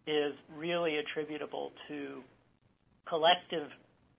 is 0.08 0.34
really 0.56 0.98
attributable 0.98 1.72
to 1.88 2.24
collective 3.08 3.68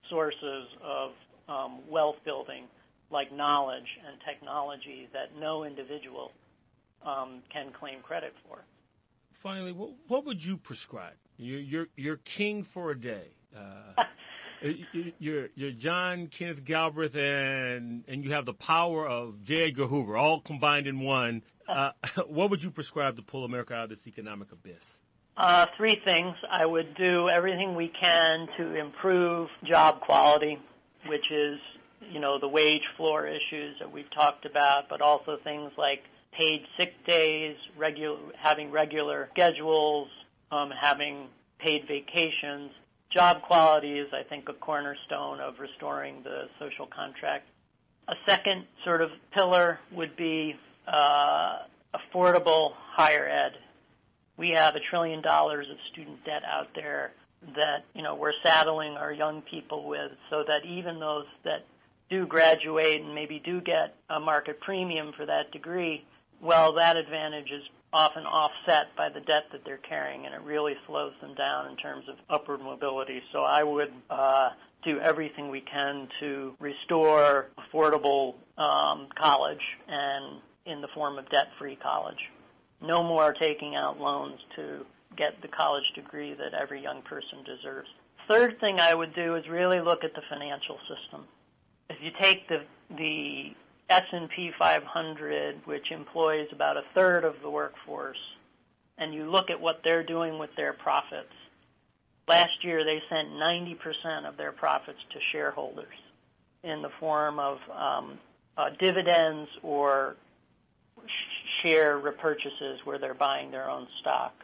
sources 0.09 0.69
of 0.83 1.11
um, 1.49 1.81
wealth 1.89 2.17
building, 2.25 2.65
like 3.11 3.33
knowledge 3.33 3.89
and 4.07 4.19
technology 4.29 5.09
that 5.13 5.39
no 5.39 5.65
individual 5.65 6.33
um, 7.05 7.43
can 7.53 7.73
claim 7.73 8.01
credit 8.03 8.33
for. 8.47 8.65
Finally, 9.33 9.73
what, 9.73 9.91
what 10.09 10.25
would 10.25 10.45
you 10.45 10.57
prescribe? 10.57 11.15
You're, 11.37 11.61
you're, 11.61 11.87
you're 11.97 12.17
king 12.17 12.63
for 12.63 12.91
a 12.91 12.99
day. 12.99 13.29
Uh, 13.57 14.05
you're, 15.19 15.49
you're 15.55 15.71
John 15.73 16.29
Kenneth 16.29 16.65
Galbraith, 16.65 17.15
and 17.15 18.05
and 18.09 18.25
you 18.25 18.33
have 18.33 18.47
the 18.47 18.55
power 18.55 19.07
of 19.07 19.43
J. 19.43 19.69
Edgar 19.69 19.87
Hoover, 19.87 20.17
all 20.17 20.41
combined 20.41 20.87
in 20.87 21.01
one. 21.01 21.43
Uh, 21.69 21.91
what 22.27 22.51
would 22.51 22.63
you 22.63 22.71
prescribe 22.71 23.17
to 23.17 23.23
pull 23.23 23.45
America 23.45 23.75
out 23.75 23.85
of 23.85 23.91
this 23.91 24.07
economic 24.07 24.53
abyss? 24.53 24.99
Uh, 25.37 25.67
three 25.77 26.01
things. 26.03 26.35
I 26.51 26.65
would 26.65 26.95
do 26.95 27.29
everything 27.29 27.75
we 27.75 27.89
can 27.89 28.49
to 28.57 28.75
improve 28.75 29.51
job 29.65 30.01
quality, 30.01 30.59
which 31.07 31.31
is, 31.31 31.59
you 32.11 32.21
know, 32.21 32.39
the 32.39 32.49
wage 32.49 32.85
floor 32.97 33.27
issues 33.27 33.77
that 33.81 33.93
we've 33.93 34.11
talked 34.11 34.47
about, 34.47 34.89
but 34.89 35.03
also 35.03 35.37
things 35.45 35.73
like 35.77 36.03
paid 36.33 36.63
sick 36.79 36.95
days, 37.07 37.57
regular, 37.77 38.19
having 38.43 38.71
regular 38.71 39.29
schedules, 39.35 40.09
um, 40.51 40.71
having 40.71 41.29
paid 41.59 41.87
vacations. 41.87 42.71
Job 43.11 43.43
quality 43.43 43.99
is, 43.99 44.09
I 44.15 44.23
think, 44.27 44.49
a 44.49 44.55
cornerstone 44.55 45.41
of 45.41 45.59
restoring 45.59 46.23
the 46.23 46.49
social 46.59 46.87
contract. 46.87 47.47
A 48.09 48.15
second 48.27 48.65
sort 48.85 49.03
of 49.03 49.11
pillar 49.33 49.81
would 49.93 50.17
be 50.17 50.55
uh, 50.89 51.59
affordable 51.95 52.73
higher 52.95 53.29
ed 53.29 53.53
we 54.37 54.51
have 54.51 54.75
a 54.77 54.81
trillion 54.81 55.23
dollars 55.23 55.67
of 55.71 55.77
student 55.93 56.25
debt 56.25 56.43
out 56.45 56.69
there 56.75 57.13
that 57.55 57.85
you 57.95 58.03
know 58.03 58.15
we're 58.15 58.33
saddling 58.43 58.93
our 58.93 59.13
young 59.13 59.43
people 59.43 59.87
with 59.87 60.11
so 60.31 60.43
that 60.47 60.67
even 60.67 60.99
those 60.99 61.27
that 61.45 61.65
do 62.09 62.27
graduate 62.27 63.01
and 63.01 63.15
maybe 63.15 63.41
do 63.45 63.61
get 63.61 63.95
a 64.11 64.21
market 64.21 64.61
premium 64.61 65.13
for 65.17 65.27
that 65.27 65.51
degree 65.53 66.05
well 66.41 66.73
that 66.75 66.97
advantage 66.97 67.51
is 67.51 67.63
often 67.93 68.25
offset 68.25 68.95
by 68.97 69.09
the 69.09 69.21
debt 69.21 69.45
that 69.53 69.65
they're 69.65 69.79
carrying 69.79 70.27
and 70.27 70.35
it 70.35 70.41
really 70.43 70.75
slows 70.87 71.13
them 71.21 71.35
down 71.35 71.71
in 71.71 71.77
terms 71.77 72.05
of 72.09 72.17
upward 72.29 72.61
mobility. 72.61 73.23
So 73.33 73.41
i 73.41 73.63
would 73.63 73.93
uh, 74.11 74.51
do 74.85 74.99
everything 75.01 75.51
we 75.51 75.61
can 75.61 76.09
to 76.21 76.55
restore 76.59 77.49
affordable 77.59 78.35
um, 78.59 79.09
college 79.17 79.63
and 79.89 80.41
in 80.65 80.81
the 80.81 80.89
form 80.95 81.19
of 81.19 81.29
debt 81.31 81.49
free 81.59 81.77
college 81.77 82.19
no 82.81 83.03
more 83.03 83.33
taking 83.33 83.75
out 83.75 83.99
loans 83.99 84.39
to 84.57 84.85
get 85.17 85.41
the 85.43 85.49
college 85.49 85.85
degree 85.95 86.35
that 86.35 86.55
every 86.55 86.83
young 86.83 87.03
person 87.03 87.43
deserves. 87.45 87.89
Third 88.29 88.59
thing 88.61 88.81
I 88.81 88.95
would 88.95 89.15
do 89.15 89.37
is 89.37 89.49
really 89.49 89.81
look 89.81 90.05
at 90.05 90.15
the 90.15 90.23
financial 90.29 90.79
system. 90.89 91.25
If 91.89 91.99
you 92.03 92.11
take 92.21 92.49
the 92.49 92.65
the 92.97 93.53
S&P 93.89 94.51
500, 94.59 95.61
which 95.65 95.91
employs 95.91 96.49
about 96.53 96.77
a 96.77 96.83
third 96.95 97.25
of 97.25 97.35
the 97.43 97.51
workforce, 97.51 98.19
and 98.99 99.15
you 99.15 99.31
look 99.31 99.51
at 99.51 99.61
what 99.61 99.81
they're 99.85 100.03
doing 100.03 100.39
with 100.39 100.51
their 100.57 100.73
profits, 100.73 101.33
last 102.27 102.65
year 102.65 102.85
they 102.85 103.01
sent 103.09 103.29
90% 103.29 104.29
of 104.29 104.37
their 104.37 104.53
profits 104.53 104.99
to 105.13 105.19
shareholders 105.33 105.95
in 106.65 106.83
the 106.83 106.91
form 106.99 107.39
of 107.39 107.59
um, 107.73 108.19
uh, 108.57 108.71
dividends 108.81 109.49
or 109.63 110.17
share 111.63 111.99
repurchases 111.99 112.79
where 112.85 112.99
they're 112.99 113.15
buying 113.15 113.51
their 113.51 113.71
own 113.71 113.87
stock. 114.01 114.35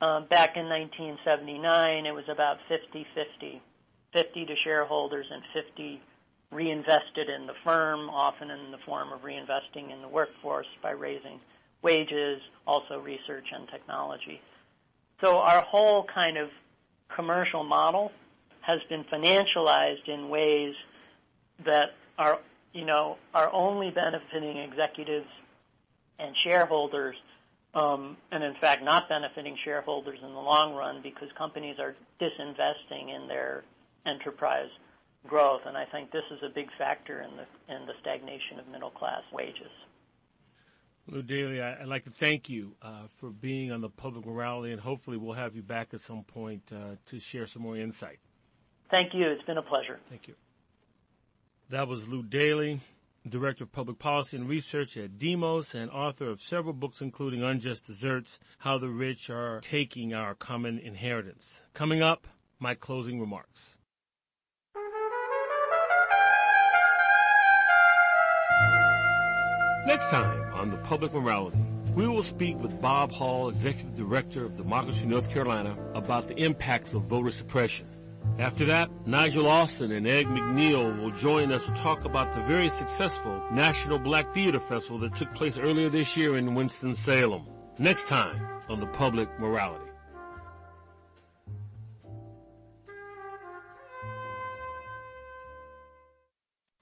Um, 0.00 0.26
back 0.26 0.56
in 0.56 0.68
1979, 0.68 2.06
it 2.06 2.14
was 2.14 2.24
about 2.28 2.58
50-50, 2.70 3.60
50 4.12 4.44
to 4.46 4.54
shareholders 4.62 5.26
and 5.30 5.42
50 5.52 6.00
reinvested 6.50 7.28
in 7.28 7.46
the 7.46 7.54
firm, 7.64 8.08
often 8.08 8.50
in 8.50 8.70
the 8.70 8.78
form 8.86 9.12
of 9.12 9.22
reinvesting 9.22 9.92
in 9.92 10.00
the 10.00 10.08
workforce 10.08 10.66
by 10.82 10.90
raising 10.90 11.40
wages, 11.82 12.40
also 12.66 13.00
research 13.00 13.46
and 13.52 13.68
technology. 13.68 14.40
So 15.20 15.38
our 15.38 15.62
whole 15.62 16.04
kind 16.04 16.38
of 16.38 16.48
commercial 17.14 17.64
model 17.64 18.12
has 18.60 18.80
been 18.88 19.04
financialized 19.04 20.08
in 20.08 20.28
ways 20.28 20.74
that 21.64 21.94
are, 22.18 22.38
you 22.72 22.84
know, 22.84 23.16
are 23.34 23.52
only 23.52 23.90
benefiting 23.90 24.58
executives 24.58 25.26
and 26.18 26.34
shareholders, 26.44 27.16
um, 27.74 28.16
and 28.32 28.42
in 28.42 28.54
fact 28.60 28.82
not 28.82 29.08
benefiting 29.08 29.56
shareholders 29.64 30.18
in 30.22 30.32
the 30.32 30.40
long 30.40 30.74
run 30.74 31.00
because 31.02 31.28
companies 31.36 31.76
are 31.78 31.94
disinvesting 32.20 33.14
in 33.14 33.28
their 33.28 33.64
enterprise 34.06 34.70
growth, 35.26 35.62
and 35.66 35.76
I 35.76 35.84
think 35.84 36.10
this 36.10 36.24
is 36.30 36.38
a 36.42 36.48
big 36.48 36.68
factor 36.78 37.20
in 37.22 37.30
the 37.36 37.74
in 37.74 37.86
the 37.86 37.92
stagnation 38.00 38.58
of 38.58 38.68
middle 38.68 38.90
class 38.90 39.22
wages. 39.32 39.70
Lew 41.10 41.22
Daly, 41.22 41.62
I'd 41.62 41.86
like 41.86 42.04
to 42.04 42.10
thank 42.10 42.50
you 42.50 42.74
uh, 42.82 43.06
for 43.16 43.30
being 43.30 43.72
on 43.72 43.80
the 43.80 43.88
public 43.88 44.26
morality, 44.26 44.72
and 44.72 44.80
hopefully 44.80 45.16
we'll 45.16 45.32
have 45.32 45.56
you 45.56 45.62
back 45.62 45.94
at 45.94 46.00
some 46.00 46.22
point 46.22 46.70
uh, 46.70 46.96
to 47.06 47.18
share 47.18 47.46
some 47.46 47.62
more 47.62 47.76
insight. 47.76 48.18
Thank 48.90 49.14
you. 49.14 49.26
It's 49.28 49.42
been 49.44 49.56
a 49.56 49.62
pleasure. 49.62 50.00
Thank 50.10 50.28
you. 50.28 50.34
That 51.70 51.88
was 51.88 52.08
Lew 52.08 52.22
Daly. 52.22 52.80
Director 53.30 53.64
of 53.64 53.72
Public 53.72 53.98
Policy 53.98 54.36
and 54.36 54.48
Research 54.48 54.96
at 54.96 55.18
Demos 55.18 55.74
and 55.74 55.90
author 55.90 56.28
of 56.28 56.40
several 56.40 56.72
books 56.72 57.00
including 57.00 57.42
Unjust 57.42 57.86
Deserts, 57.86 58.40
How 58.58 58.78
the 58.78 58.88
Rich 58.88 59.30
Are 59.30 59.60
Taking 59.60 60.14
Our 60.14 60.34
Common 60.34 60.78
Inheritance. 60.78 61.60
Coming 61.74 62.02
up, 62.02 62.26
my 62.58 62.74
closing 62.74 63.20
remarks. 63.20 63.76
Next 69.86 70.08
time 70.08 70.52
on 70.52 70.70
The 70.70 70.76
Public 70.78 71.14
Morality, 71.14 71.58
we 71.94 72.06
will 72.06 72.22
speak 72.22 72.58
with 72.58 72.80
Bob 72.80 73.10
Hall, 73.10 73.48
Executive 73.48 73.96
Director 73.96 74.44
of 74.44 74.54
Democracy 74.54 75.06
North 75.06 75.30
Carolina, 75.30 75.76
about 75.94 76.28
the 76.28 76.36
impacts 76.36 76.94
of 76.94 77.02
voter 77.04 77.30
suppression. 77.30 77.86
After 78.38 78.64
that, 78.66 78.90
Nigel 79.06 79.48
Austin 79.48 79.92
and 79.92 80.06
Ed 80.06 80.26
McNeil 80.26 81.00
will 81.02 81.10
join 81.10 81.50
us 81.52 81.66
to 81.66 81.72
talk 81.72 82.04
about 82.04 82.34
the 82.34 82.42
very 82.42 82.70
successful 82.70 83.42
National 83.52 83.98
Black 83.98 84.32
Theater 84.32 84.60
Festival 84.60 84.98
that 84.98 85.16
took 85.16 85.32
place 85.34 85.58
earlier 85.58 85.88
this 85.88 86.16
year 86.16 86.36
in 86.36 86.54
Winston-Salem. 86.54 87.46
Next 87.78 88.06
time 88.06 88.40
on 88.68 88.80
The 88.80 88.86
Public 88.86 89.28
Morality. 89.40 89.84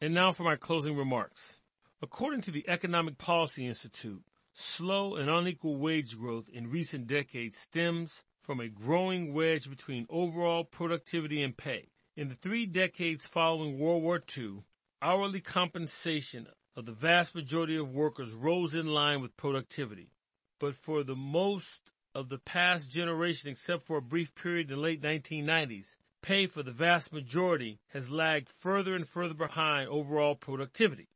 And 0.01 0.15
now 0.15 0.33
for 0.33 0.43
my 0.43 0.57
closing 0.57 0.97
remarks. 0.97 1.61
According 2.03 2.43
to 2.43 2.51
the 2.51 2.69
Economic 2.69 3.17
Policy 3.17 3.67
Institute, 3.67 4.23
slow 4.53 5.17
and 5.17 5.31
unequal 5.31 5.77
wage 5.79 6.19
growth 6.19 6.49
in 6.49 6.71
recent 6.71 7.07
decades 7.07 7.59
stems 7.59 8.23
from 8.47 8.61
a 8.61 8.69
growing 8.69 9.35
wedge 9.35 9.69
between 9.69 10.07
overall 10.09 10.63
productivity 10.63 11.43
and 11.43 11.57
pay. 11.57 11.89
In 12.17 12.29
the 12.29 12.37
three 12.37 12.65
decades 12.65 13.27
following 13.27 13.77
World 13.77 14.05
War 14.05 14.23
II, 14.39 14.63
hourly 15.03 15.41
compensation 15.41 16.47
of 16.77 16.87
the 16.87 16.93
vast 16.93 17.35
majority 17.35 17.77
of 17.77 17.93
workers 17.93 18.33
rose 18.33 18.73
in 18.73 18.87
line 18.87 19.21
with 19.21 19.37
productivity. 19.37 20.13
But 20.61 20.77
for 20.77 21.03
the 21.03 21.17
most 21.17 21.91
of 22.15 22.29
the 22.29 22.39
past 22.39 22.89
generation, 22.89 23.51
except 23.51 23.83
for 23.83 23.97
a 23.97 24.03
brief 24.03 24.33
period 24.37 24.71
in 24.71 24.77
the 24.77 24.83
late 24.83 25.03
1990s, 25.03 25.97
pay 26.23 26.47
for 26.47 26.63
the 26.63 26.71
vast 26.71 27.13
majority 27.13 27.81
has 27.89 28.11
lagged 28.11 28.49
further 28.49 28.95
and 28.95 29.09
further 29.09 29.35
behind 29.35 29.89
overall 29.89 30.37
productivity. 30.37 31.09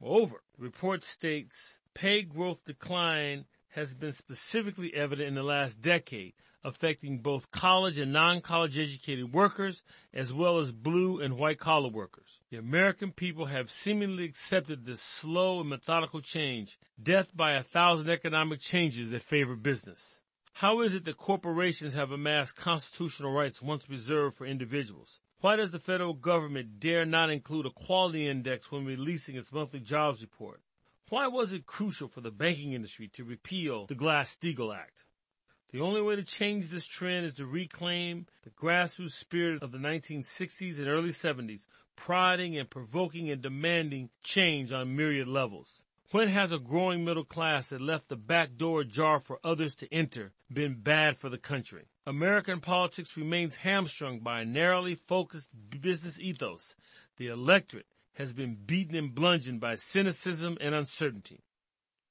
Moreover, 0.00 0.42
the 0.56 0.64
report 0.64 1.04
states 1.04 1.80
pay 1.92 2.22
growth 2.22 2.64
decline 2.64 3.44
has 3.68 3.94
been 3.94 4.12
specifically 4.12 4.94
evident 4.94 5.28
in 5.28 5.34
the 5.34 5.42
last 5.42 5.80
decade, 5.80 6.32
affecting 6.62 7.18
both 7.18 7.50
college 7.50 7.98
and 7.98 8.12
non-college 8.12 8.78
educated 8.78 9.32
workers 9.32 9.82
as 10.12 10.32
well 10.32 10.58
as 10.58 10.72
blue 10.72 11.20
and 11.20 11.36
white 11.36 11.58
collar 11.58 11.88
workers. 11.88 12.40
The 12.50 12.58
American 12.58 13.12
people 13.12 13.46
have 13.46 13.70
seemingly 13.70 14.24
accepted 14.24 14.84
this 14.84 15.00
slow 15.00 15.60
and 15.60 15.68
methodical 15.68 16.20
change, 16.20 16.78
death 17.02 17.34
by 17.34 17.52
a 17.52 17.62
thousand 17.62 18.10
economic 18.10 18.60
changes 18.60 19.10
that 19.10 19.22
favor 19.22 19.56
business. 19.56 20.22
How 20.54 20.82
is 20.82 20.94
it 20.94 21.04
that 21.06 21.16
corporations 21.16 21.94
have 21.94 22.10
amassed 22.10 22.56
constitutional 22.56 23.32
rights 23.32 23.62
once 23.62 23.88
reserved 23.88 24.36
for 24.36 24.44
individuals? 24.44 25.20
Why 25.40 25.56
does 25.56 25.70
the 25.70 25.78
federal 25.78 26.12
government 26.12 26.78
dare 26.78 27.06
not 27.06 27.30
include 27.30 27.64
a 27.64 27.70
quality 27.70 28.28
index 28.28 28.70
when 28.70 28.84
releasing 28.84 29.36
its 29.36 29.50
monthly 29.50 29.80
jobs 29.80 30.20
report? 30.20 30.60
Why 31.08 31.28
was 31.28 31.54
it 31.54 31.64
crucial 31.64 32.08
for 32.08 32.20
the 32.20 32.30
banking 32.30 32.74
industry 32.74 33.08
to 33.14 33.24
repeal 33.24 33.86
the 33.86 33.94
Glass-Steagall 33.94 34.76
Act? 34.76 35.06
The 35.72 35.80
only 35.80 36.02
way 36.02 36.16
to 36.16 36.24
change 36.24 36.68
this 36.68 36.84
trend 36.84 37.26
is 37.26 37.34
to 37.34 37.46
reclaim 37.46 38.26
the 38.42 38.50
grassroots 38.50 39.12
spirit 39.12 39.62
of 39.62 39.70
the 39.70 39.78
1960s 39.78 40.78
and 40.78 40.88
early 40.88 41.10
70s, 41.10 41.66
prodding 41.94 42.58
and 42.58 42.68
provoking 42.68 43.30
and 43.30 43.40
demanding 43.40 44.10
change 44.22 44.72
on 44.72 44.96
myriad 44.96 45.28
levels. 45.28 45.84
When 46.10 46.26
has 46.26 46.50
a 46.50 46.58
growing 46.58 47.04
middle 47.04 47.24
class 47.24 47.68
that 47.68 47.80
left 47.80 48.08
the 48.08 48.16
back 48.16 48.56
door 48.56 48.80
ajar 48.80 49.20
for 49.20 49.38
others 49.44 49.76
to 49.76 49.94
enter 49.94 50.32
been 50.52 50.74
bad 50.74 51.16
for 51.16 51.28
the 51.28 51.38
country? 51.38 51.84
American 52.04 52.58
politics 52.58 53.16
remains 53.16 53.56
hamstrung 53.56 54.18
by 54.18 54.40
a 54.40 54.44
narrowly 54.44 54.96
focused 54.96 55.50
business 55.80 56.18
ethos. 56.18 56.74
The 57.16 57.28
electorate 57.28 57.86
has 58.14 58.32
been 58.32 58.56
beaten 58.56 58.96
and 58.96 59.14
bludgeoned 59.14 59.60
by 59.60 59.76
cynicism 59.76 60.58
and 60.60 60.74
uncertainty. 60.74 61.44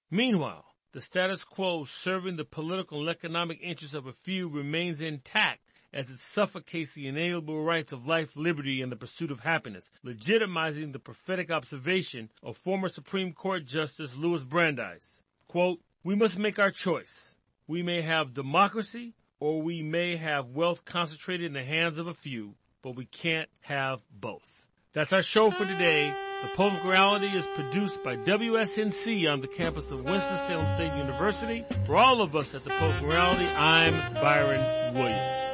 Meanwhile, 0.09 0.68
the 0.91 1.01
status 1.01 1.43
quo 1.43 1.85
serving 1.85 2.35
the 2.35 2.45
political 2.45 2.99
and 2.99 3.09
economic 3.09 3.59
interests 3.61 3.95
of 3.95 4.07
a 4.07 4.13
few 4.13 4.49
remains 4.49 5.01
intact 5.01 5.61
as 5.93 6.09
it 6.09 6.19
suffocates 6.19 6.93
the 6.93 7.07
inalienable 7.07 7.63
rights 7.63 7.91
of 7.91 8.07
life, 8.07 8.35
liberty, 8.35 8.81
and 8.81 8.91
the 8.91 8.95
pursuit 8.95 9.31
of 9.31 9.39
happiness, 9.39 9.91
legitimizing 10.05 10.93
the 10.93 10.99
prophetic 10.99 11.51
observation 11.51 12.29
of 12.43 12.57
former 12.57 12.87
Supreme 12.87 13.33
Court 13.33 13.65
Justice 13.65 14.15
Louis 14.15 14.43
Brandeis. 14.43 15.21
Quote, 15.47 15.79
we 16.03 16.15
must 16.15 16.37
make 16.37 16.59
our 16.59 16.71
choice. 16.71 17.35
We 17.67 17.83
may 17.83 18.01
have 18.01 18.33
democracy 18.33 19.13
or 19.39 19.61
we 19.61 19.83
may 19.83 20.17
have 20.17 20.49
wealth 20.49 20.85
concentrated 20.85 21.45
in 21.45 21.53
the 21.53 21.63
hands 21.63 21.97
of 21.97 22.07
a 22.07 22.13
few, 22.13 22.55
but 22.81 22.95
we 22.95 23.05
can't 23.05 23.49
have 23.61 24.01
both. 24.11 24.65
That's 24.93 25.13
our 25.13 25.23
show 25.23 25.49
for 25.51 25.65
today. 25.65 26.28
The 26.41 26.47
Public 26.55 26.85
Morality 26.85 27.27
is 27.27 27.45
produced 27.53 28.01
by 28.01 28.15
WSNC 28.15 29.29
on 29.29 29.41
the 29.41 29.47
campus 29.47 29.91
of 29.91 30.05
Winston-Salem 30.05 30.73
State 30.77 30.97
University. 30.97 31.65
For 31.83 31.97
all 31.97 32.21
of 32.21 32.33
us 32.33 32.55
at 32.55 32.63
the 32.63 32.69
Public 32.69 33.01
Morality, 33.01 33.45
I'm 33.57 33.97
Byron 34.13 34.93
Williams. 34.95 35.48